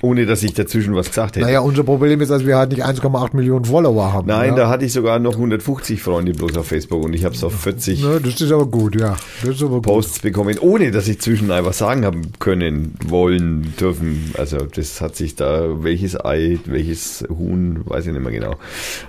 [0.00, 1.44] ohne dass ich dazwischen was gesagt hätte.
[1.44, 4.28] Naja, unser Problem ist, dass wir halt nicht 1,8 Millionen Follower haben.
[4.28, 4.56] Nein, ja?
[4.56, 7.52] da hatte ich sogar noch 150 Freunde bloß auf Facebook und ich habe es auf
[7.52, 9.16] 40 Ne, das ist aber gut, ja.
[9.42, 9.82] Das ist aber gut.
[9.82, 14.32] Posts bekommen, ohne dass ich zwischen einfach sagen haben können, wollen, dürfen.
[14.38, 18.54] Also das hat sich da, welches Ei, welches Huhn, weiß ich nicht mehr genau.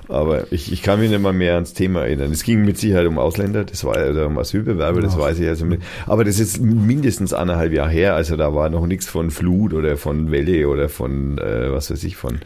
[0.07, 2.31] Aber ich, ich kann mich nicht mal mehr ans Thema erinnern.
[2.31, 5.65] Es ging mit Sicherheit um Ausländer, das war oder um Asylbewerber, das weiß ich also.
[5.65, 9.73] Mit, aber das ist mindestens anderthalb Jahre her, also da war noch nichts von Flut
[9.73, 12.39] oder von Welle oder von, äh, was weiß ich, von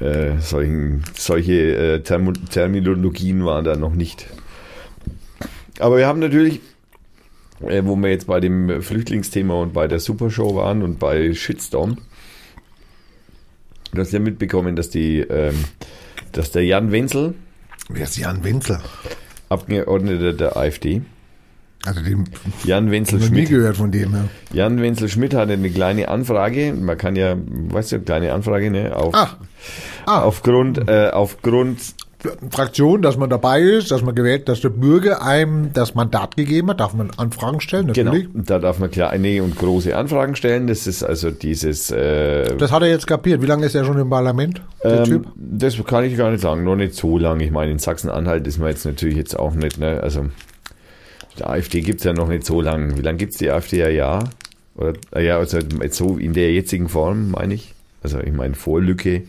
[0.00, 4.26] äh, solchen, solche äh, Termo Terminologien waren da noch nicht.
[5.78, 6.60] Aber wir haben natürlich,
[7.60, 11.98] äh, wo wir jetzt bei dem Flüchtlingsthema und bei der Supershow waren und bei Shitstorm,
[13.92, 15.64] du hast ja mitbekommen, dass die, ähm,
[16.32, 17.34] dass der Jan Wenzel,
[17.88, 18.80] Wer ist Jan Wenzel?
[19.48, 21.02] Abgeordneter der AfD,
[21.84, 22.24] Also den
[22.64, 24.24] Jan Wenzel noch nie Schmidt, gehört von dem, ja.
[24.52, 28.96] Jan Wenzel Schmidt hatte eine kleine Anfrage, man kann ja, weißt du, kleine Anfrage, ne,
[28.96, 29.30] auf, Ah,
[30.06, 31.78] ah aufgrund, äh, aufgrund
[32.50, 36.68] Fraktion, dass man dabei ist, dass man gewählt, dass der Bürger einem das Mandat gegeben
[36.70, 38.28] hat, darf man Anfragen stellen, Genau, natürlich.
[38.32, 40.68] da darf man kleine und große Anfragen stellen.
[40.68, 41.90] Das ist also dieses.
[41.90, 43.42] Äh, Das hat er jetzt kapiert.
[43.42, 45.26] Wie lange ist er schon im Parlament, der ähm, Typ?
[45.34, 47.44] das kann ich gar nicht sagen, noch nicht so lange.
[47.44, 50.00] Ich meine, in Sachsen-Anhalt ist man jetzt natürlich jetzt auch nicht, ne?
[50.00, 50.26] Also
[51.38, 52.96] die AfD gibt's ja noch nicht so lange.
[52.96, 53.84] Wie lange gibt's die AfD?
[53.84, 54.30] Ein Jahr?
[54.74, 55.58] Oder äh, ja, also
[55.90, 57.74] so in der jetzigen Form, meine ich.
[58.02, 59.22] Also ich meine Vorlücke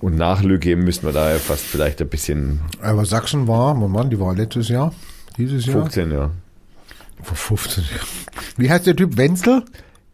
[0.00, 4.20] und Nachlücke müssten wir da ja fast vielleicht ein bisschen Aber Sachsen war, Moment, die
[4.20, 4.92] war letztes Jahr,
[5.38, 6.30] dieses Jahr, 15, ja.
[7.22, 8.06] vor 15 Jahren.
[8.58, 9.16] Wie heißt der Typ?
[9.16, 9.62] Wenzel?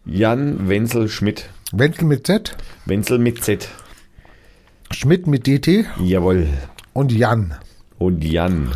[0.04, 1.48] Jan Wenzel Schmidt.
[1.72, 3.68] Wenzel mit Z, Wenzel mit Z.
[4.92, 6.48] Schmidt mit DT Jawohl.
[6.92, 7.54] und Jan.
[7.98, 8.70] Und Jan.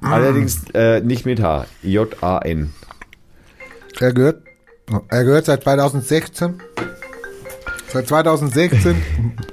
[0.00, 1.66] Allerdings äh, nicht mit H.
[1.82, 2.72] J-A-N.
[4.00, 4.42] Er gehört,
[5.08, 6.60] er gehört seit 2016.
[7.88, 8.96] Seit 2016,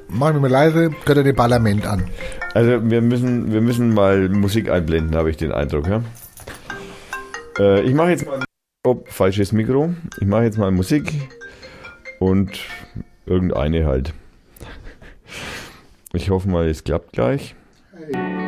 [0.07, 2.05] machen wir mal leise, gehört er dem Parlament an.
[2.53, 5.87] Also wir müssen, wir müssen mal Musik einblenden, habe ich den Eindruck.
[5.87, 6.01] Ja?
[7.59, 8.43] Äh, ich mache jetzt mal.
[8.87, 9.93] Oh, falsches Mikro.
[10.21, 11.13] Ich mache jetzt mal Musik
[12.19, 12.59] und
[13.25, 14.13] irgendeine halt.
[16.13, 17.55] Ich hoffe mal, es klappt gleich.
[17.91, 18.38] So,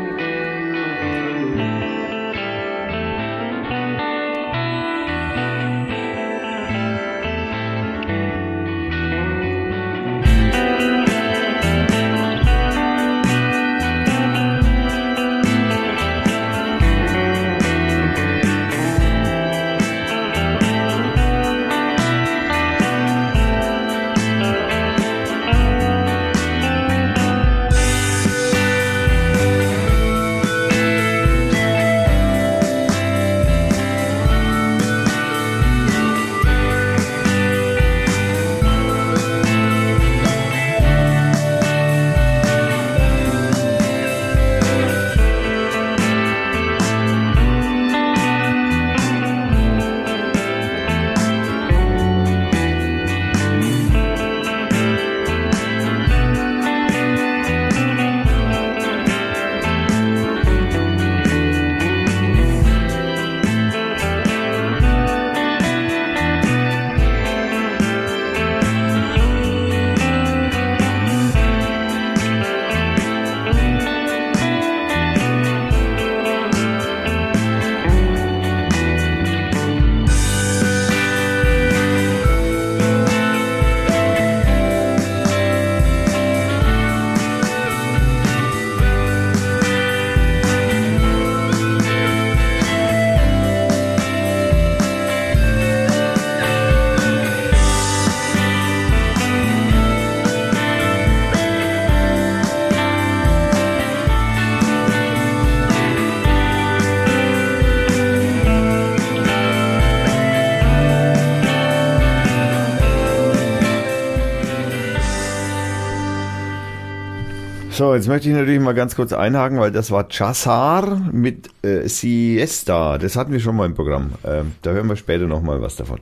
[118.01, 122.97] jetzt möchte ich natürlich mal ganz kurz einhaken, weil das war Chassar mit äh, Siesta.
[122.97, 124.13] Das hatten wir schon mal im Programm.
[124.23, 125.99] Ähm, da hören wir später nochmal was davon.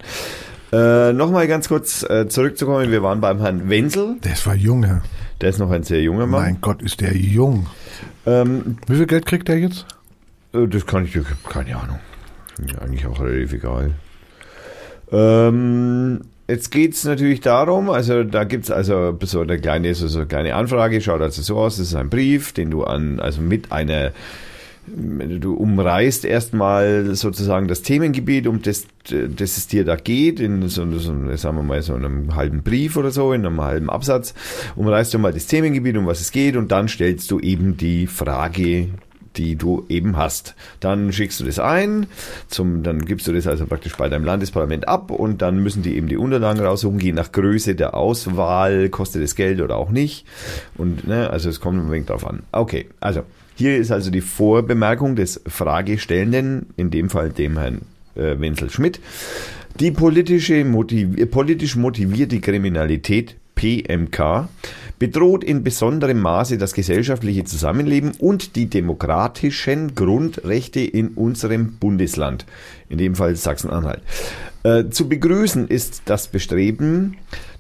[0.72, 2.90] Äh, nochmal ganz kurz äh, zurückzukommen.
[2.90, 4.16] Wir waren beim Herrn Wenzel.
[4.24, 5.02] Der war jung, Herr.
[5.42, 6.42] Der ist noch ein sehr junger Mann.
[6.42, 7.68] Mein Gott, ist der jung.
[8.26, 9.86] Ähm, Wie viel Geld kriegt er jetzt?
[10.54, 11.18] Äh, Das kann ich,
[11.50, 12.00] keine Ahnung.
[12.82, 13.92] Eigentlich auch relativ egal.
[15.12, 20.28] Ähm, jetzt geht's natürlich darum, also da gibt's also so eine kleine, so, so eine
[20.28, 23.72] kleine Anfrage, schaut also so aus, das ist ein Brief, den du an, also mit
[23.72, 24.12] einer
[24.96, 30.90] du umreißt erstmal sozusagen das Themengebiet, um das, das es dir da geht, in so,
[30.98, 34.34] so, sagen wir mal, so einem halben Brief oder so, in einem halben Absatz,
[34.76, 38.08] umreißt du mal das Themengebiet, um was es geht, und dann stellst du eben die
[38.08, 38.88] Frage,
[39.36, 40.56] die du eben hast.
[40.80, 42.08] Dann schickst du das ein,
[42.48, 45.96] zum, dann gibst du das also praktisch bei deinem Landesparlament ab und dann müssen die
[45.96, 50.26] eben die Unterlagen raussuchen, je nach Größe der Auswahl, kostet es Geld oder auch nicht.
[50.78, 52.44] Und ne, also es kommt ein wenig drauf an.
[52.52, 53.24] Okay, also
[53.56, 57.82] hier ist also die Vorbemerkung des Fragestellenden, in dem Fall dem Herrn
[58.16, 59.00] äh, Wenzel Schmidt.
[59.80, 64.48] Die politische motiv politisch motivierte Kriminalität PMK
[65.00, 72.46] bedroht in besonderem Maße das gesellschaftliche Zusammenleben und die demokratischen Grundrechte in unserem Bundesland,
[72.88, 74.02] in dem Fall Sachsen-Anhalt.
[74.64, 77.18] Äh, zu begrüßen ist das Bestreben,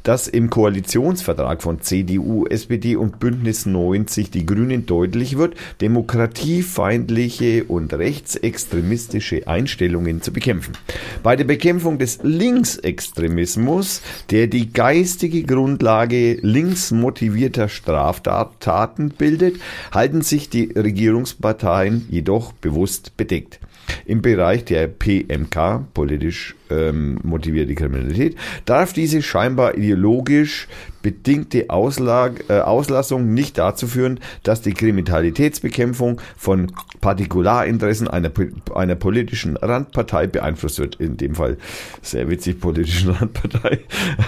[0.09, 7.93] dass im Koalitionsvertrag von CDU, SPD und Bündnis 90 die Grünen deutlich wird, demokratiefeindliche und
[7.93, 10.73] rechtsextremistische Einstellungen zu bekämpfen.
[11.21, 19.57] Bei der Bekämpfung des Linksextremismus, der die geistige Grundlage linksmotivierter Straftaten bildet,
[19.91, 23.59] halten sich die Regierungsparteien jedoch bewusst bedeckt.
[24.05, 30.67] Im Bereich der PMK, politisch ähm, motivierte Kriminalität, darf diese scheinbar ideologisch
[31.01, 38.31] bedingte Auslag, äh, Auslassung nicht dazu führen, dass die Kriminalitätsbekämpfung von Partikularinteressen einer,
[38.75, 40.95] einer politischen Randpartei beeinflusst wird.
[40.95, 41.57] In dem Fall
[42.01, 43.79] sehr witzig, politischen Randpartei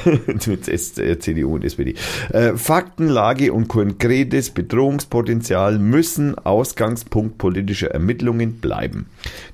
[0.48, 1.96] mit äh, CDU und SPD.
[2.32, 9.08] Äh, Faktenlage und konkretes Bedrohungspotenzial müssen Ausgangspunkt politischer Ermittlungen bleiben.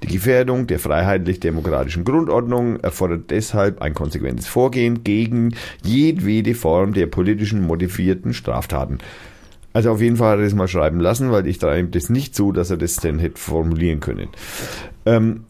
[0.04, 7.62] Die Gefährdung der freiheitlich-demokratischen Grundordnung erfordert deshalb ein konsequentes Vorgehen gegen jedwede Form der politischen
[7.62, 9.00] motivierten Straftaten.
[9.74, 12.10] Also auf jeden Fall hat er das mal schreiben lassen, weil ich traue ihm das
[12.10, 14.30] nicht zu, dass er das denn hätte formulieren können.
[15.06, 15.44] Ähm,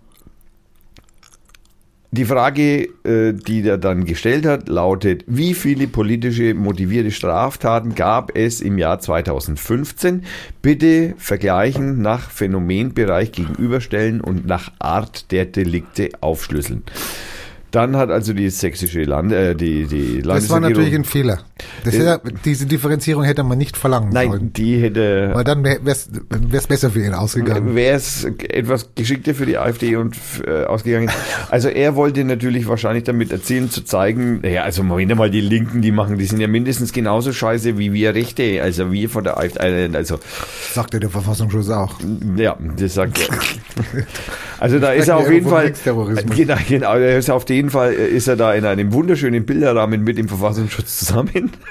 [2.12, 8.36] die Frage, äh, die er dann gestellt hat, lautet, wie viele politische motivierte Straftaten gab
[8.36, 10.24] es im Jahr 2015?
[10.62, 16.84] Bitte vergleichen, nach Phänomenbereich gegenüberstellen und nach Art der Delikte aufschlüsseln.
[17.71, 20.36] Dann hat also die sächsische Land, äh, die, die Landesregierung...
[20.36, 21.39] Das war natürlich ein Fehler.
[21.84, 24.41] Das äh, diese Differenzierung hätte man nicht verlangen nein, sollen.
[24.43, 25.32] Nein, die hätte...
[25.34, 27.75] Weil dann wäre es besser für ihn ausgegangen.
[27.75, 31.12] Wäre es etwas geschickter für die AfD und äh, ausgegangen.
[31.49, 35.82] Also er wollte natürlich wahrscheinlich damit erzählen, zu zeigen, naja, also Moment mal, die Linken,
[35.82, 39.38] die machen, die sind ja mindestens genauso scheiße wie wir Rechte, also wir von der
[39.38, 40.19] AfD, also...
[40.71, 41.95] Sagt ja der Verfassungsschutz auch.
[42.38, 44.06] Ja, das sagt er.
[44.60, 45.71] Also da ist er auf jeden Fall...
[46.36, 49.46] Genau, genau, er ist auf den jeden Fall äh, ist er da in einem wunderschönen
[49.46, 51.52] Bilderrahmen mit dem Verfassungsschutz zusammen.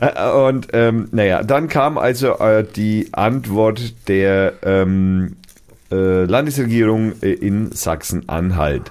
[0.00, 5.43] Äh, und ähm, naja, dann kam also äh, die Antwort der ähm, äh,
[5.90, 8.90] Landesregierung äh, in Sachsen-Anhalt.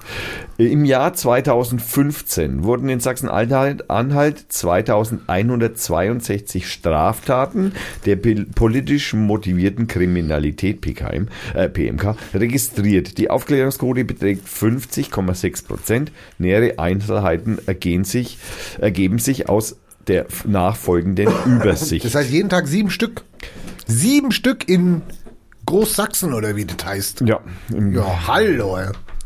[0.57, 7.73] Im Jahr 2015 wurden in Sachsen-Anhalt 2162 Straftaten
[8.05, 13.17] der politisch motivierten Kriminalität PKM, äh, PMK registriert.
[13.17, 16.11] Die Aufklärungsquote beträgt 50,6 Prozent.
[16.37, 18.37] Nähere Einzelheiten ergeben sich,
[18.79, 19.77] ergeben sich aus
[20.07, 22.05] der nachfolgenden Übersicht.
[22.05, 23.23] Das heißt jeden Tag sieben Stück.
[23.85, 25.01] Sieben Stück in
[25.65, 27.21] Großsachsen oder wie das heißt.
[27.21, 27.39] Ja.
[27.69, 28.77] Ja, hallo.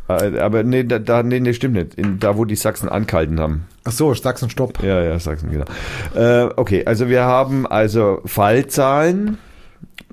[0.09, 1.95] Äh, aber nee, da, da nee, nee, stimmt nicht.
[1.95, 3.65] In, da, wo die Sachsen ankalten haben.
[3.83, 4.83] Ach so, Sachsen Stopp.
[4.83, 5.65] Ja, ja, Sachsen, genau.
[6.15, 9.37] Äh, okay, also wir haben also Fallzahlen,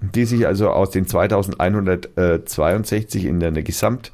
[0.00, 4.12] die sich also aus den 2162 in der Gesamt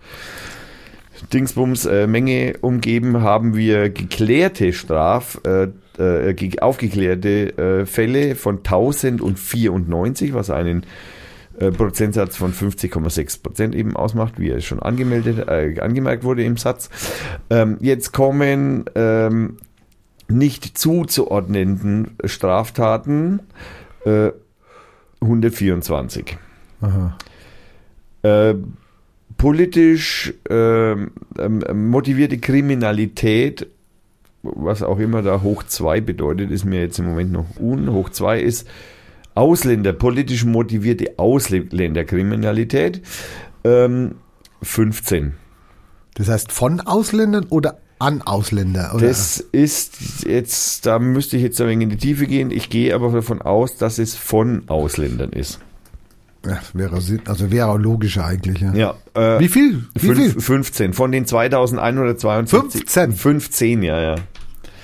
[1.33, 5.69] Dingsbums äh, Menge umgeben, haben wir geklärte Straf, äh,
[5.99, 10.85] äh, aufgeklärte äh, Fälle von 1094, was einen
[11.61, 16.57] äh, Prozentsatz von 50,6 Prozent eben ausmacht, wie es schon angemeldet, äh, angemerkt wurde im
[16.57, 16.89] Satz.
[17.51, 19.59] Ähm, jetzt kommen ähm,
[20.27, 23.41] nicht zuzuordnenden Straftaten
[24.07, 24.31] äh,
[25.21, 26.39] 124.
[26.81, 27.19] Aha.
[28.23, 28.55] Äh,
[29.37, 31.11] politisch ähm,
[31.75, 33.67] motivierte Kriminalität,
[34.43, 37.93] was auch immer da hoch 2 bedeutet, ist mir jetzt im Moment noch un.
[37.93, 38.67] Hoch 2 ist
[39.41, 43.01] Ausländer, politisch motivierte Ausländerkriminalität.
[43.65, 44.17] Ähm,
[44.63, 45.33] 15.
[46.15, 48.93] Das heißt von Ausländern oder an Ausländer?
[48.95, 49.09] Oder?
[49.09, 52.51] Das ist jetzt, da müsste ich jetzt ein wenig in die Tiefe gehen.
[52.51, 55.59] Ich gehe aber davon aus, dass es von Ausländern ist.
[56.45, 58.61] Ja, wäre, also wäre auch logischer eigentlich.
[58.61, 58.75] Ja.
[58.75, 59.85] ja äh, Wie viel?
[59.95, 60.41] Wie fünf, viel?
[60.41, 62.81] 15 von den 2152.
[62.83, 63.13] 15?
[63.13, 64.15] 15, ja, ja.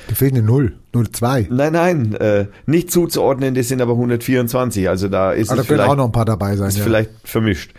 [0.08, 1.48] Da fehlt eine 0, 02.
[1.50, 4.88] Nein, nein, äh, nicht zuzuordnen, das sind aber 124.
[4.88, 6.68] Also da ist Aber da es können vielleicht, auch noch ein paar dabei sein.
[6.68, 6.84] ist Ja.
[6.84, 7.72] vielleicht vermischt.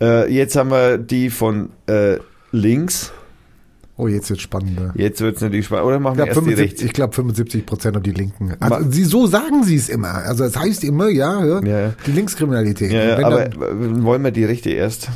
[0.00, 2.16] Äh, jetzt haben wir die von äh,
[2.52, 3.12] links.
[3.98, 4.78] Oh, jetzt wird spannend.
[4.80, 4.92] ja.
[4.94, 5.84] Jetzt wird's natürlich spannend.
[5.86, 6.82] Oder machen Ich wir glaube erst die 75, rechts?
[6.84, 8.54] ich glaub 75 Prozent und die Linken.
[8.58, 10.14] Also sie, so sagen sie es immer.
[10.14, 12.90] Also es heißt immer, ja, ja, Ja, die Linkskriminalität.
[12.90, 13.52] Ja, aber dann-
[14.00, 15.10] äh, wollen wir die rechte erst?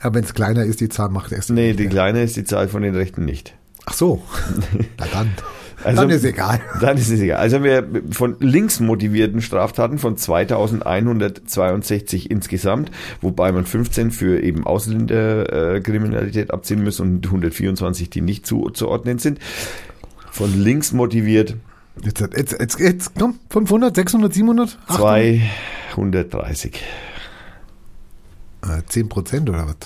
[0.00, 1.50] aber wenn es kleiner ist, die Zahl macht erst.
[1.50, 3.54] Nee, die kleine ist die Zahl von den Rechten nicht.
[3.86, 4.20] Ach so.
[4.98, 5.30] Na dann.
[5.84, 6.60] Also- dann ist egal.
[6.80, 7.38] Dann ist es egal.
[7.38, 15.84] Also wir von links motivierten Straftaten von 2162 insgesamt, wobei man 15 für eben Ausländerkriminalität
[15.84, 19.38] Kriminalität abziehen muss und 124, die nicht zuzuordnen sind.
[20.30, 21.56] Von links motiviert
[22.04, 25.40] Jetzt, jetzt, jetzt, jetzt komm, 500, 600, 700, 800?
[25.94, 26.80] 230.
[28.62, 29.76] Äh, 10 Prozent oder was?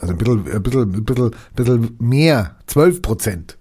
[0.00, 3.57] Also ein bisschen, ein bisschen, ein bisschen, ein bisschen mehr, 12 Prozent.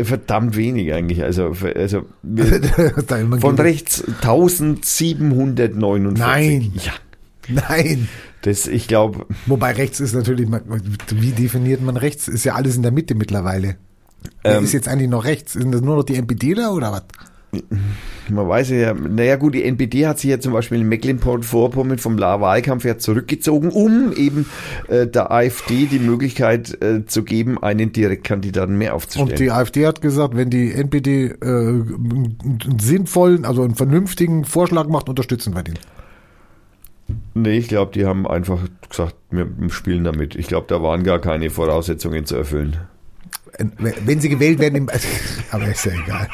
[0.00, 1.22] Verdammt wenig eigentlich.
[1.22, 2.04] Also, also
[3.40, 6.18] Von rechts 1749.
[6.18, 6.72] Nein.
[6.74, 6.92] Ja.
[7.48, 8.08] Nein.
[8.42, 10.48] Das, ich glaube, Wobei rechts ist natürlich,
[11.14, 12.28] wie definiert man rechts?
[12.28, 13.76] Ist ja alles in der Mitte mittlerweile.
[14.42, 15.52] Ähm, ist jetzt eigentlich noch rechts?
[15.54, 17.04] Sind das nur noch die NPDler oder was?
[18.28, 22.18] Man weiß ja, naja gut, die NPD hat sich ja zum Beispiel in Mecklenburg-Vorpommern vom
[22.18, 24.46] Wahlkampf ja zurückgezogen, um eben
[24.88, 29.30] äh, der AfD die Möglichkeit äh, zu geben, einen Direktkandidaten mehr aufzustellen.
[29.30, 34.88] Und die AfD hat gesagt, wenn die NPD äh, einen sinnvollen, also einen vernünftigen Vorschlag
[34.88, 35.78] macht, unterstützen wir den.
[37.34, 40.34] nee, ich glaube, die haben einfach gesagt, wir spielen damit.
[40.34, 42.78] Ich glaube, da waren gar keine Voraussetzungen zu erfüllen.
[43.78, 44.88] Wenn sie gewählt werden,
[45.50, 46.28] aber ist ja egal.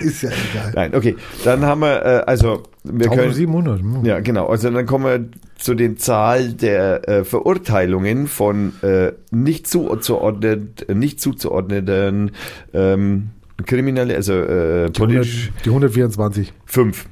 [0.00, 0.72] Ist ja egal.
[0.74, 1.16] Nein, okay.
[1.44, 3.80] Dann haben wir, äh, also wir können, 1700.
[3.80, 4.04] hm.
[4.04, 4.46] Ja, genau.
[4.46, 5.28] Also dann kommen wir
[5.58, 12.32] zu den Zahl der äh, Verurteilungen von äh, nicht zuzuordnet, nicht zuzuordneten
[12.74, 13.30] ähm,
[13.64, 16.52] Kriminelle, also äh, Die, 100, politisch die 124.
[16.66, 17.06] fünf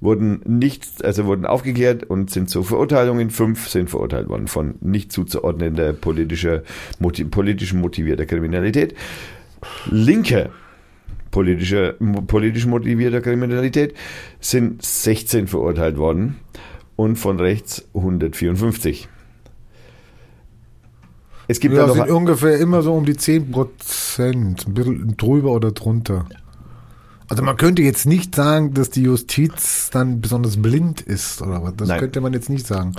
[0.00, 3.30] wurden nicht, also wurden aufgeklärt und sind zu Verurteilungen.
[3.30, 6.62] Fünf sind verurteilt worden von nicht zuzuordnender politischer,
[6.98, 8.94] moti politisch motivierter Kriminalität.
[9.86, 10.50] Linke
[11.34, 13.92] politische, mo- politisch motivierter Kriminalität
[14.38, 16.36] sind 16 verurteilt worden
[16.94, 19.08] und von rechts 154.
[21.48, 24.64] Es gibt Ja, da noch sind ungefähr immer so um die 10 Prozent.
[24.68, 26.26] Ein bisschen drüber oder drunter.
[27.28, 31.74] Also man könnte jetzt nicht sagen, dass die Justiz dann besonders blind ist oder was.
[31.76, 32.00] Das Nein.
[32.00, 32.92] könnte man jetzt nicht sagen.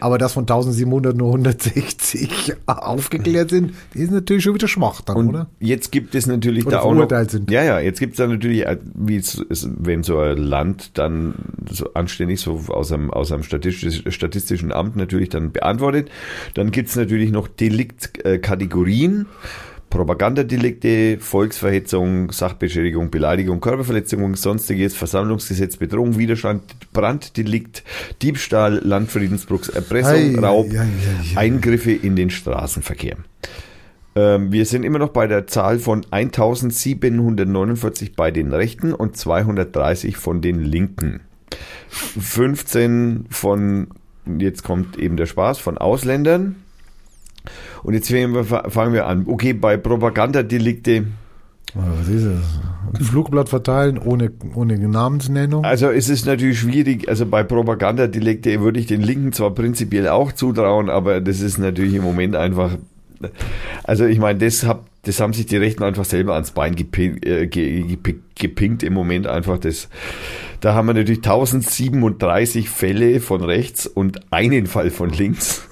[0.00, 5.28] Aber dass von 1700 nur 160 aufgeklärt sind, ist natürlich schon wieder schwach dann, Und
[5.30, 5.46] oder?
[5.60, 7.50] jetzt gibt es natürlich Oder da auch noch, sind.
[7.50, 11.34] ja, ja, jetzt gibt es da natürlich, äh, wie es wenn so ein Land dann
[11.70, 16.10] so anständig so aus einem, aus einem statistisch, statistischen Amt natürlich dann beantwortet,
[16.54, 19.26] dann gibt es natürlich noch Deliktkategorien.
[19.90, 26.62] Propagandadelikte, Volksverhetzung, Sachbeschädigung, Beleidigung, Körperverletzung, sonstiges, Versammlungsgesetz, Bedrohung, Widerstand,
[26.92, 27.82] Branddelikt,
[28.22, 31.36] Diebstahl, Landfriedensbruch, Erpressung, Ei, Raub, ei, ei.
[31.36, 33.16] Eingriffe in den Straßenverkehr.
[34.14, 40.16] Ähm, wir sind immer noch bei der Zahl von 1749 bei den Rechten und 230
[40.16, 41.20] von den Linken.
[41.88, 43.88] 15 von,
[44.38, 46.54] jetzt kommt eben der Spaß, von Ausländern.
[47.82, 49.24] Und jetzt fangen wir, an.
[49.26, 51.06] Okay, bei Propagandadelikte,
[51.74, 52.60] Was ist das?
[52.98, 55.64] Ein Flugblatt verteilen ohne, ohne Namensnennung.
[55.64, 60.32] also es ist natürlich schwierig, also bei Propagandadelikte würde ich den Linken zwar prinzipiell auch
[60.32, 62.76] zutrauen, aber das ist natürlich im Moment einfach,
[63.84, 67.24] also ich meine, das, hab, das haben sich die Rechten einfach selber ans Bein gepinkt,
[67.24, 69.88] äh, ge- ge- gepinkt im Moment einfach das.
[70.60, 75.62] Da haben wir natürlich 1037 Fälle von rechts und einen Fall von links.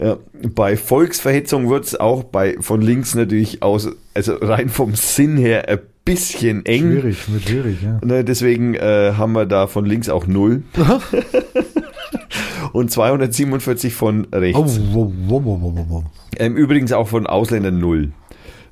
[0.00, 0.16] Ja,
[0.54, 5.68] bei Volksverhetzung wird es auch bei von links natürlich aus, also rein vom Sinn her
[5.68, 6.92] ein bisschen eng.
[6.92, 7.98] Schwierig, schwierig, ja.
[8.04, 10.62] Ne, deswegen äh, haben wir da von links auch null.
[12.72, 14.58] Und 247 von rechts.
[14.58, 15.52] Oh, wow,
[15.88, 16.04] wow.
[16.38, 18.12] Ähm, übrigens auch von Ausländern null.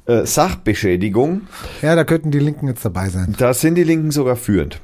[0.06, 1.42] Äh, Sachbeschädigung,
[1.82, 3.34] Ja, da könnten die Linken jetzt dabei sein.
[3.38, 4.80] da sind die Linken sogar führend.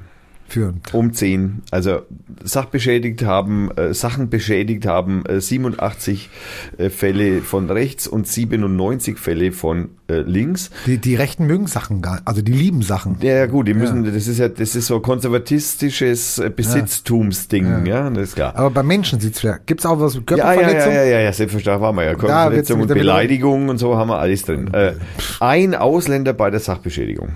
[0.48, 0.92] Führend.
[0.92, 1.62] Um 10.
[1.70, 2.02] Also
[2.44, 6.28] sachbeschädigt haben, äh, Sachen beschädigt haben äh, 87
[6.76, 10.70] äh, Fälle von rechts und 97 Fälle von äh, links.
[10.86, 13.16] Die, die Rechten mögen Sachen gar also die lieben Sachen.
[13.20, 18.10] Ja, ja gut, die müssen, das ist ja, das ist so konservatistisches äh, Besitztumsding, ja.
[18.10, 18.54] das ist klar.
[18.56, 19.60] Aber bei Menschen sieht's schwer.
[19.64, 20.92] Gibt's auch was mit Ja, ja, ja, Körperverletzung?
[20.92, 22.14] ja, ja, ja, selbstverständlich waren wir ja.
[22.14, 24.72] Körperverletzung und Beleidigung und so haben wir alles drin.
[24.72, 24.94] Äh,
[25.40, 27.30] ein Ausländer bei der Sachbeschädigung.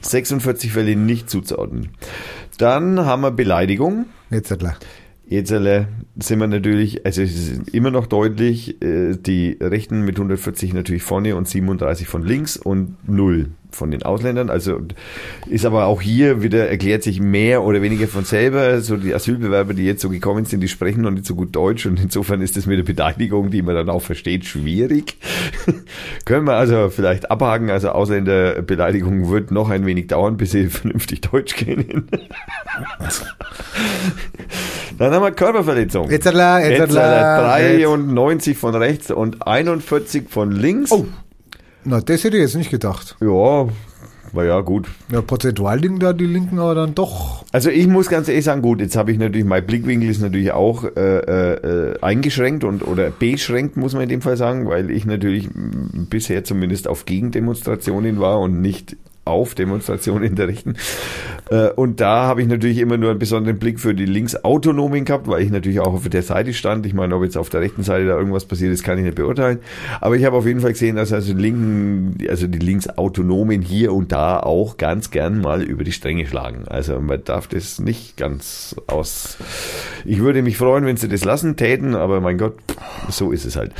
[0.00, 1.90] 46 Fälle nicht zuzuordnen.
[2.58, 4.06] Dann haben wir Beleidigung.
[4.30, 4.54] Jetzt.
[5.26, 5.84] Jetzt äh,
[6.18, 11.04] sind wir natürlich, also es ist immer noch deutlich, äh, die Rechten mit 140 natürlich
[11.04, 14.50] vorne und 37 von links und 0 von den Ausländern.
[14.50, 14.80] Also
[15.48, 18.80] ist aber auch hier wieder erklärt sich mehr oder weniger von selber.
[18.80, 21.86] So die Asylbewerber, die jetzt so gekommen sind, die sprechen noch nicht so gut Deutsch
[21.86, 25.16] und insofern ist das mit der Beteiligung, die man dann auch versteht, schwierig.
[26.24, 27.70] Können wir also vielleicht abhaken.
[27.70, 32.08] Also Ausländerbeleidigung wird noch ein wenig dauern, bis sie vernünftig Deutsch kennen.
[34.98, 36.10] dann haben wir Körperverletzung.
[36.10, 36.34] Jetzt, jetzt,
[36.70, 40.92] Jetzt 93 von rechts und 41 von links.
[40.92, 41.06] Oh.
[41.84, 43.16] Na, das hätte ich jetzt nicht gedacht.
[43.20, 43.68] Ja,
[44.32, 44.86] war ja gut.
[45.10, 47.44] Ja, prozentual liegen da die Linken aber dann doch.
[47.52, 50.52] Also ich muss ganz ehrlich sagen, gut, jetzt habe ich natürlich, mein Blickwinkel ist natürlich
[50.52, 55.04] auch äh, äh, eingeschränkt und oder beschränkt, muss man in dem Fall sagen, weil ich
[55.04, 58.96] natürlich bisher zumindest auf Gegendemonstrationen war und nicht
[59.30, 60.76] auf Demonstrationen der Rechten.
[61.50, 65.28] Äh, und da habe ich natürlich immer nur einen besonderen Blick für die Linksautonomen gehabt,
[65.28, 66.86] weil ich natürlich auch auf der Seite stand.
[66.86, 69.16] Ich meine, ob jetzt auf der rechten Seite da irgendwas passiert ist, kann ich nicht
[69.16, 69.58] beurteilen.
[70.00, 73.92] Aber ich habe auf jeden Fall gesehen, dass also die Linken, also die Linksautonomen hier
[73.92, 76.64] und da auch ganz gern mal über die Stränge schlagen.
[76.66, 79.38] Also man darf das nicht ganz aus.
[80.04, 82.54] Ich würde mich freuen, wenn sie das lassen täten, aber mein Gott,
[83.08, 83.72] so ist es halt.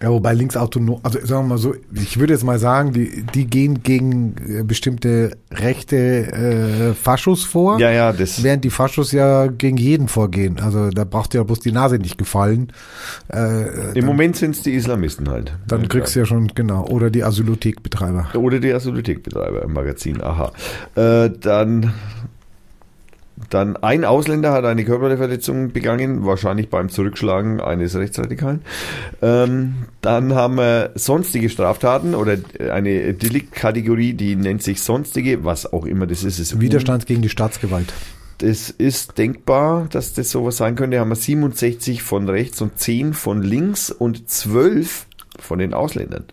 [0.00, 3.46] Ja, wobei linksautonom, also sagen wir mal so, ich würde jetzt mal sagen, die, die
[3.46, 8.42] gehen gegen äh, bestimmte rechte äh, Faschos vor, Ja, ja, das.
[8.42, 10.60] während die Faschos ja gegen jeden vorgehen.
[10.60, 12.72] Also da braucht ja bloß die Nase nicht gefallen.
[13.32, 15.52] Äh, Im Moment sind es die Islamisten halt.
[15.66, 18.28] dann kriegst du ja schon, genau, oder die Asylothekbetreiber.
[18.34, 20.52] Oder die Asylothekbetreiber im Magazin, aha.
[20.94, 21.92] Äh, dann,
[23.50, 28.60] dann ein Ausländer hat eine körperliche Verletzung begangen, wahrscheinlich beim Zurückschlagen eines Rechtsradikalen.
[29.22, 32.36] Ähm, dann haben wir sonstige Straftaten oder
[32.70, 36.38] eine Deliktkategorie, die nennt sich sonstige, was auch immer das ist.
[36.38, 37.92] ist Widerstand gegen die Staatsgewalt.
[38.38, 41.00] das ist denkbar, dass das sowas sein könnte.
[41.00, 45.06] Haben wir 67 von rechts und 10 von links und 12
[45.38, 46.24] von den Ausländern.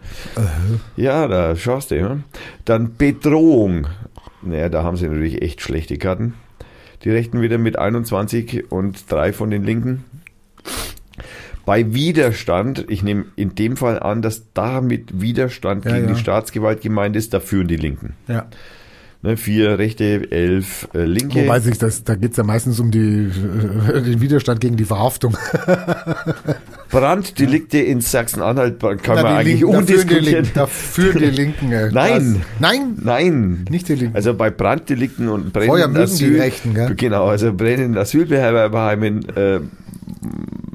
[0.97, 1.97] Ja, da schaust du.
[1.97, 2.18] Ja.
[2.66, 3.88] Dann Bedrohung.
[4.41, 6.34] Naja, da haben sie natürlich echt schlechte Karten.
[7.04, 10.06] Die Rechten wieder mit 21 und 3 von den Linken.
[11.66, 16.14] Bei Widerstand, ich nehme in dem Fall an, dass da mit Widerstand Ja, gegen ja.
[16.14, 18.14] die Staatsgewalt gemeint ist, da führen die Linken.
[18.28, 18.46] Ja.
[19.24, 21.41] Ne, vier Rechte, elf äh, Linke.
[21.41, 23.32] Wobei sich das, da geht's ja meistens um die,
[23.89, 25.36] äh, den Widerstand gegen die Verhaftung.
[26.90, 30.16] Branddelikte in Sachsen-Anhalt kann Na, man eigentlich Linken, da führen die.
[30.20, 31.70] Linken, da führen die Linken.
[31.70, 31.92] Nein.
[31.92, 33.66] Das, nein, Nein.
[33.70, 34.16] nicht die Linken.
[34.16, 36.94] Also bei Branddelikten und brennenden Asyl, die Rechten, gell?
[36.96, 39.60] genau, also brennenden Asylbewerberheimen, äh,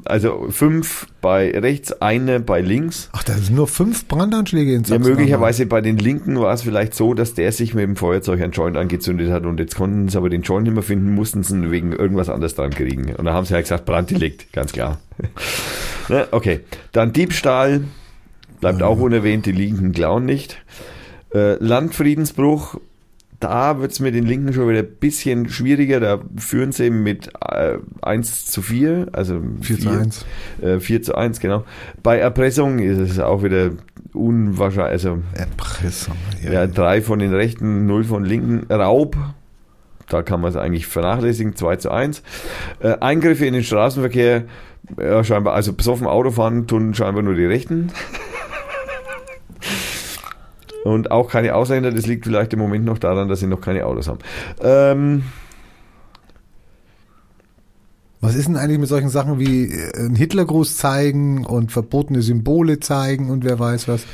[0.05, 3.09] also fünf bei rechts, eine bei links.
[3.13, 6.93] Ach, da sind nur fünf Brandanschläge in Ja, möglicherweise bei den Linken war es vielleicht
[6.93, 10.17] so, dass der sich mit dem Feuerzeug ein Joint angezündet hat und jetzt konnten sie
[10.17, 13.15] aber den Joint nicht mehr finden, mussten sie wegen irgendwas anderes dran kriegen.
[13.15, 14.99] Und da haben sie halt gesagt, Branddelikt, ganz klar.
[16.09, 17.83] ne, okay, dann Diebstahl,
[18.59, 20.57] bleibt auch unerwähnt, die Linken klauen nicht.
[21.33, 22.79] Äh, Landfriedensbruch,
[23.41, 25.99] da wird's mit den Linken schon wieder ein bisschen schwieriger.
[25.99, 30.25] Da führen sie mit äh, 1 zu 4, also 4 zu 1.
[30.61, 31.65] Äh, 4 zu 1, genau.
[32.03, 33.71] Bei Erpressung ist es auch wieder
[34.13, 36.15] unwahrscheinlich, also Erpressung.
[36.43, 38.71] ja, drei von den Rechten, null von Linken.
[38.71, 39.17] Raub,
[40.07, 42.21] da kann man es eigentlich vernachlässigen, 2 zu 1.
[42.79, 44.43] Äh, Eingriffe in den Straßenverkehr,
[44.99, 47.91] ja, scheinbar, also besoffen Autofahren tun scheinbar nur die Rechten.
[50.83, 53.85] Und auch keine Ausländer, das liegt vielleicht im Moment noch daran, dass sie noch keine
[53.85, 54.19] Autos haben.
[54.61, 55.23] Ähm,
[58.21, 62.79] Was ist denn eigentlich mit solchen Sachen wie äh, einen Hitlergruß zeigen und verbotene Symbole
[62.79, 64.05] zeigen und wer weiß was?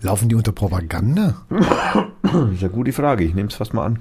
[0.00, 1.42] Laufen die unter Propaganda?
[2.22, 3.98] Das ist eine gute Frage, ich nehme es fast mal an.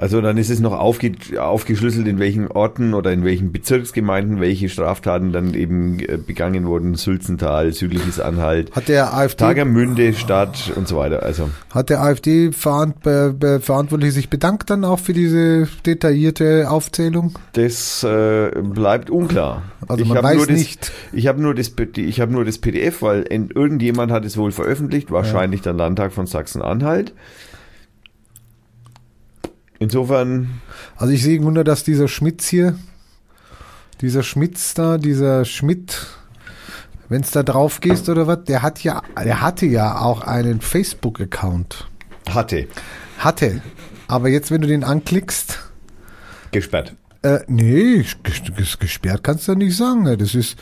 [0.00, 4.70] Also dann ist es noch aufge aufgeschlüsselt, in welchen Orten oder in welchen Bezirksgemeinden welche
[4.70, 6.94] Straftaten dann eben äh, begangen wurden.
[6.94, 11.22] Sülzental, südliches Anhalt, Hat der AfD, Tagermünde, Stadt und so weiter.
[11.22, 16.70] Also hat der AfD Verant Be Be Verantwortliche sich bedankt dann auch für diese detaillierte
[16.70, 17.38] Aufzählung?
[17.52, 19.64] das äh, bleibt unklar.
[19.86, 20.92] Also ich man hab weiß das, nicht.
[21.12, 25.10] Ich habe nur das, ich habe nur das PDF, weil irgendjemand hat es wohl veröffentlicht,
[25.10, 27.12] wahrscheinlich der Landtag von Sachsen-Anhalt.
[29.80, 30.60] Insofern
[30.96, 32.76] Also ich sehe wunder, dass dieser Schmitz hier,
[34.00, 36.06] dieser Schmitz da, dieser Schmidt,
[37.08, 40.60] wenn es da drauf gehst oder was, der hat ja, der hatte ja auch einen
[40.60, 41.88] Facebook-Account.
[42.28, 42.68] hatte
[43.18, 43.60] Hatte.
[44.06, 45.58] Aber jetzt, wenn du den anklickst,
[46.52, 46.94] gesperrt.
[47.22, 50.04] Äh, nee, ges- ges- gesperrt kannst du nicht sagen.
[50.18, 50.56] Das ist,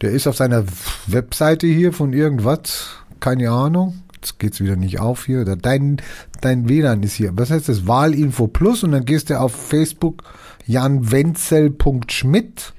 [0.00, 0.64] der ist auf seiner
[1.06, 2.88] Webseite hier von irgendwas,
[3.20, 4.02] keine Ahnung.
[4.22, 5.40] Jetzt geht's wieder nicht auf hier.
[5.40, 5.96] Oder Dein,
[6.42, 7.32] dein WLAN ist hier.
[7.34, 7.86] Was heißt das?
[7.86, 10.22] Wahlinfo Plus und dann gehst du auf Facebook
[10.66, 12.74] janwenzel.schmidt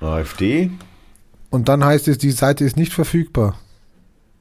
[0.00, 0.70] AfD,
[1.50, 3.56] und dann heißt es, die Seite ist nicht verfügbar.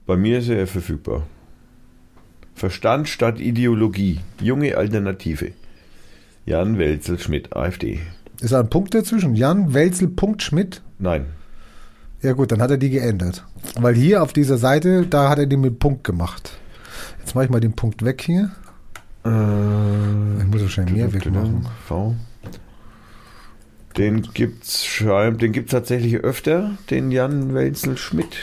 [0.08, 1.26] bei mir ist er verfügbar.
[2.56, 4.20] Verstand statt Ideologie.
[4.42, 5.52] Junge Alternative.
[6.46, 8.00] Jan Welzel Schmidt, AfD.
[8.42, 9.36] Ist da ein Punkt dazwischen?
[9.36, 10.82] Jan Welzel.schmidt?
[11.00, 11.26] Nein.
[12.22, 13.46] Ja gut, dann hat er die geändert.
[13.80, 16.58] Weil hier auf dieser Seite, da hat er die mit Punkt gemacht.
[17.20, 18.52] Jetzt mache ich mal den Punkt weg hier.
[19.24, 21.68] Ich muss wahrscheinlich mehr wegmachen.
[21.88, 22.16] V.
[23.98, 28.36] Den gibt's schreibt, den gibt's tatsächlich öfter, den Jan Welzel Schmidt.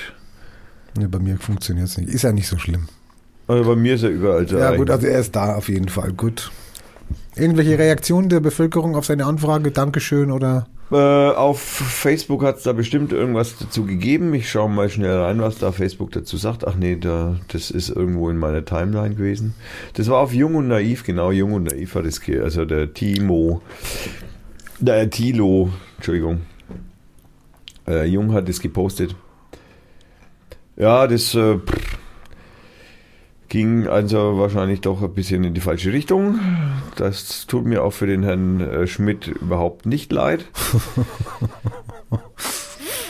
[0.96, 2.10] Nee, bei mir funktioniert es nicht.
[2.10, 2.88] Ist ja nicht so schlimm.
[3.46, 4.78] Also bei mir ist er überall zu Ja erreichen.
[4.78, 6.12] gut, also er ist da auf jeden Fall.
[6.12, 6.50] Gut.
[7.34, 9.70] Irgendwelche Reaktionen der Bevölkerung auf seine Anfrage?
[9.70, 10.66] Dankeschön oder?
[10.90, 14.32] Äh, auf Facebook hat es da bestimmt irgendwas dazu gegeben.
[14.32, 16.66] Ich schaue mal schnell rein, was da Facebook dazu sagt.
[16.66, 19.54] Ach nee, da, das ist irgendwo in meiner Timeline gewesen.
[19.94, 23.60] Das war auf Jung und Naiv, genau, Jung und Naiv war das, also der Timo,
[24.78, 26.42] der Tilo, Entschuldigung.
[27.86, 29.14] Äh, Jung hat es gepostet.
[30.76, 31.58] Ja, das äh,
[33.48, 36.38] ging also wahrscheinlich doch ein bisschen in die falsche Richtung.
[36.96, 40.44] Das tut mir auch für den Herrn äh, Schmidt überhaupt nicht leid.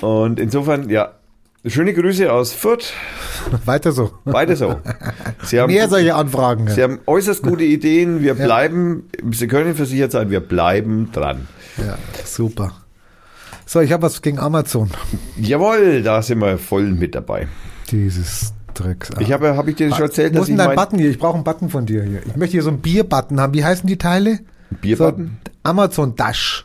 [0.00, 1.12] Und insofern, ja,
[1.66, 2.92] schöne Grüße aus Fürth.
[3.64, 4.12] Weiter so.
[4.24, 4.80] Beide so.
[5.42, 6.68] Sie haben, Mehr solche Anfragen.
[6.68, 8.22] Sie haben äußerst gute Ideen.
[8.22, 11.48] Wir bleiben, Sie können versichert sein, wir bleiben dran.
[11.78, 12.72] Ja, super.
[13.66, 14.90] So, ich habe was gegen Amazon.
[15.36, 17.48] Jawohl, da sind wir voll mit dabei.
[17.90, 19.10] Dieses Drecks.
[19.18, 20.98] Ich habe, habe ich dir schon erzählt, Wo dass ist ich denn dein mein Button
[20.98, 21.10] hier?
[21.10, 22.20] Ich brauche einen Button von dir hier.
[22.26, 23.54] Ich möchte hier so einen Bier-Button haben.
[23.54, 24.40] Wie heißen die Teile?
[24.80, 25.38] Bierbutton?
[25.46, 26.64] So, Amazon Dash.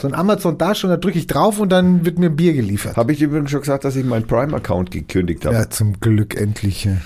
[0.00, 2.54] So ein Amazon Dash und da drücke ich drauf und dann wird mir ein Bier
[2.54, 2.96] geliefert.
[2.96, 5.54] Habe ich dir übrigens schon gesagt, dass ich meinen Prime-Account gekündigt habe.
[5.54, 6.84] Ja, zum Glück endlich.
[6.86, 6.96] Ja,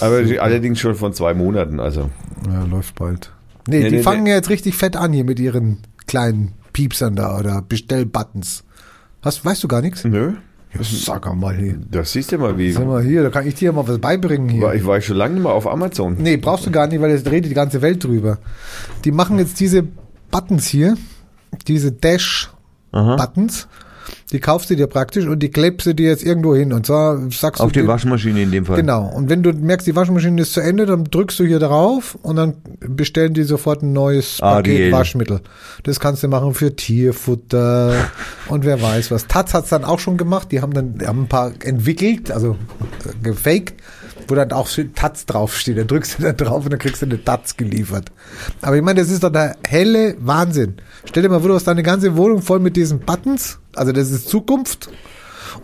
[0.00, 2.10] Aber allerdings schon von zwei Monaten, also.
[2.48, 3.32] ja läuft bald.
[3.66, 4.30] Nee, Nee, die nee, fangen nee.
[4.30, 8.62] ja jetzt richtig fett an hier mit ihren kleinen Piepsern da oder Bestellbuttons.
[9.20, 10.04] Hast, weißt du gar nichts?
[10.04, 10.34] Nö.
[10.74, 11.78] Ja, sag mal hier.
[11.90, 12.70] Das siehst du mal, wie.
[12.72, 14.62] Sag mal hier, da kann ich dir mal was beibringen hier.
[14.62, 16.16] War- Ich war schon lange nicht mehr auf Amazon.
[16.18, 18.38] Nee, brauchst du gar nicht, weil jetzt redet die ganze Welt drüber.
[19.04, 19.82] Die machen jetzt diese
[20.30, 20.96] Buttons hier,
[21.66, 23.68] diese Dash-Buttons,
[24.32, 26.72] die kaufst du dir praktisch und die klebst du dir jetzt irgendwo hin.
[26.72, 27.80] Und zwar sagst Auf du.
[27.80, 28.76] die dir- Waschmaschine in dem Fall.
[28.76, 29.06] Genau.
[29.14, 32.36] Und wenn du merkst, die Waschmaschine ist zu Ende, dann drückst du hier drauf und
[32.36, 34.92] dann bestellen die sofort ein neues Paket Ariel.
[34.92, 35.40] Waschmittel.
[35.84, 37.94] Das kannst du machen für Tierfutter
[38.48, 39.26] und wer weiß was.
[39.26, 40.52] Taz hat's dann auch schon gemacht.
[40.52, 42.56] Die haben dann die haben ein paar entwickelt, also
[43.04, 43.74] äh, gefaked,
[44.30, 45.78] wo dann auch schön Taz draufsteht.
[45.78, 48.12] Da drückst du da drauf und dann kriegst du eine Taz geliefert.
[48.62, 50.76] Aber ich meine, das ist doch der helle Wahnsinn.
[51.04, 53.58] Stell dir mal vor, du hast deine ganze Wohnung voll mit diesen Buttons.
[53.74, 54.90] Also das ist Zukunft.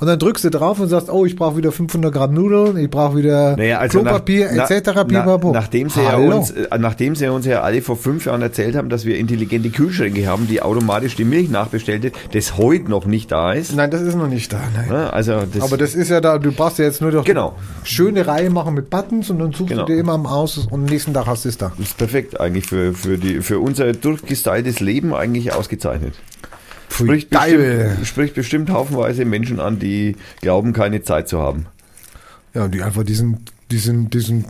[0.00, 2.90] Und dann drückst du drauf und sagst, oh, ich brauche wieder 500 Gramm Nudeln, ich
[2.90, 4.90] brauche wieder Naja, also Klopapier nach, etc.
[5.08, 8.76] na- nachdem, sie ja uns, äh, nachdem sie uns ja alle vor fünf Jahren erzählt
[8.76, 13.30] haben, dass wir intelligente Kühlschränke haben, die automatisch die Milch nachbestellt, das heute noch nicht
[13.32, 13.74] da ist.
[13.74, 14.60] Nein, das ist noch nicht da.
[14.74, 14.90] Nein.
[14.90, 17.54] Also das, Aber das ist ja da, du brauchst ja jetzt nur noch Genau.
[17.82, 19.84] schöne Reihe machen mit Buttons und dann suchst Genau.
[19.86, 21.72] du dir immer am Aus und am nächsten Tag hast du es da.
[21.78, 26.14] ist perfekt eigentlich für, für, die, für unser durchgestyltes Leben eigentlich ausgezeichnet.
[26.94, 31.66] Spricht bestimmt, spricht bestimmt haufenweise Menschen an, die glauben, keine Zeit zu haben.
[32.54, 34.46] Ja, und die einfach diesen, diesen, diesen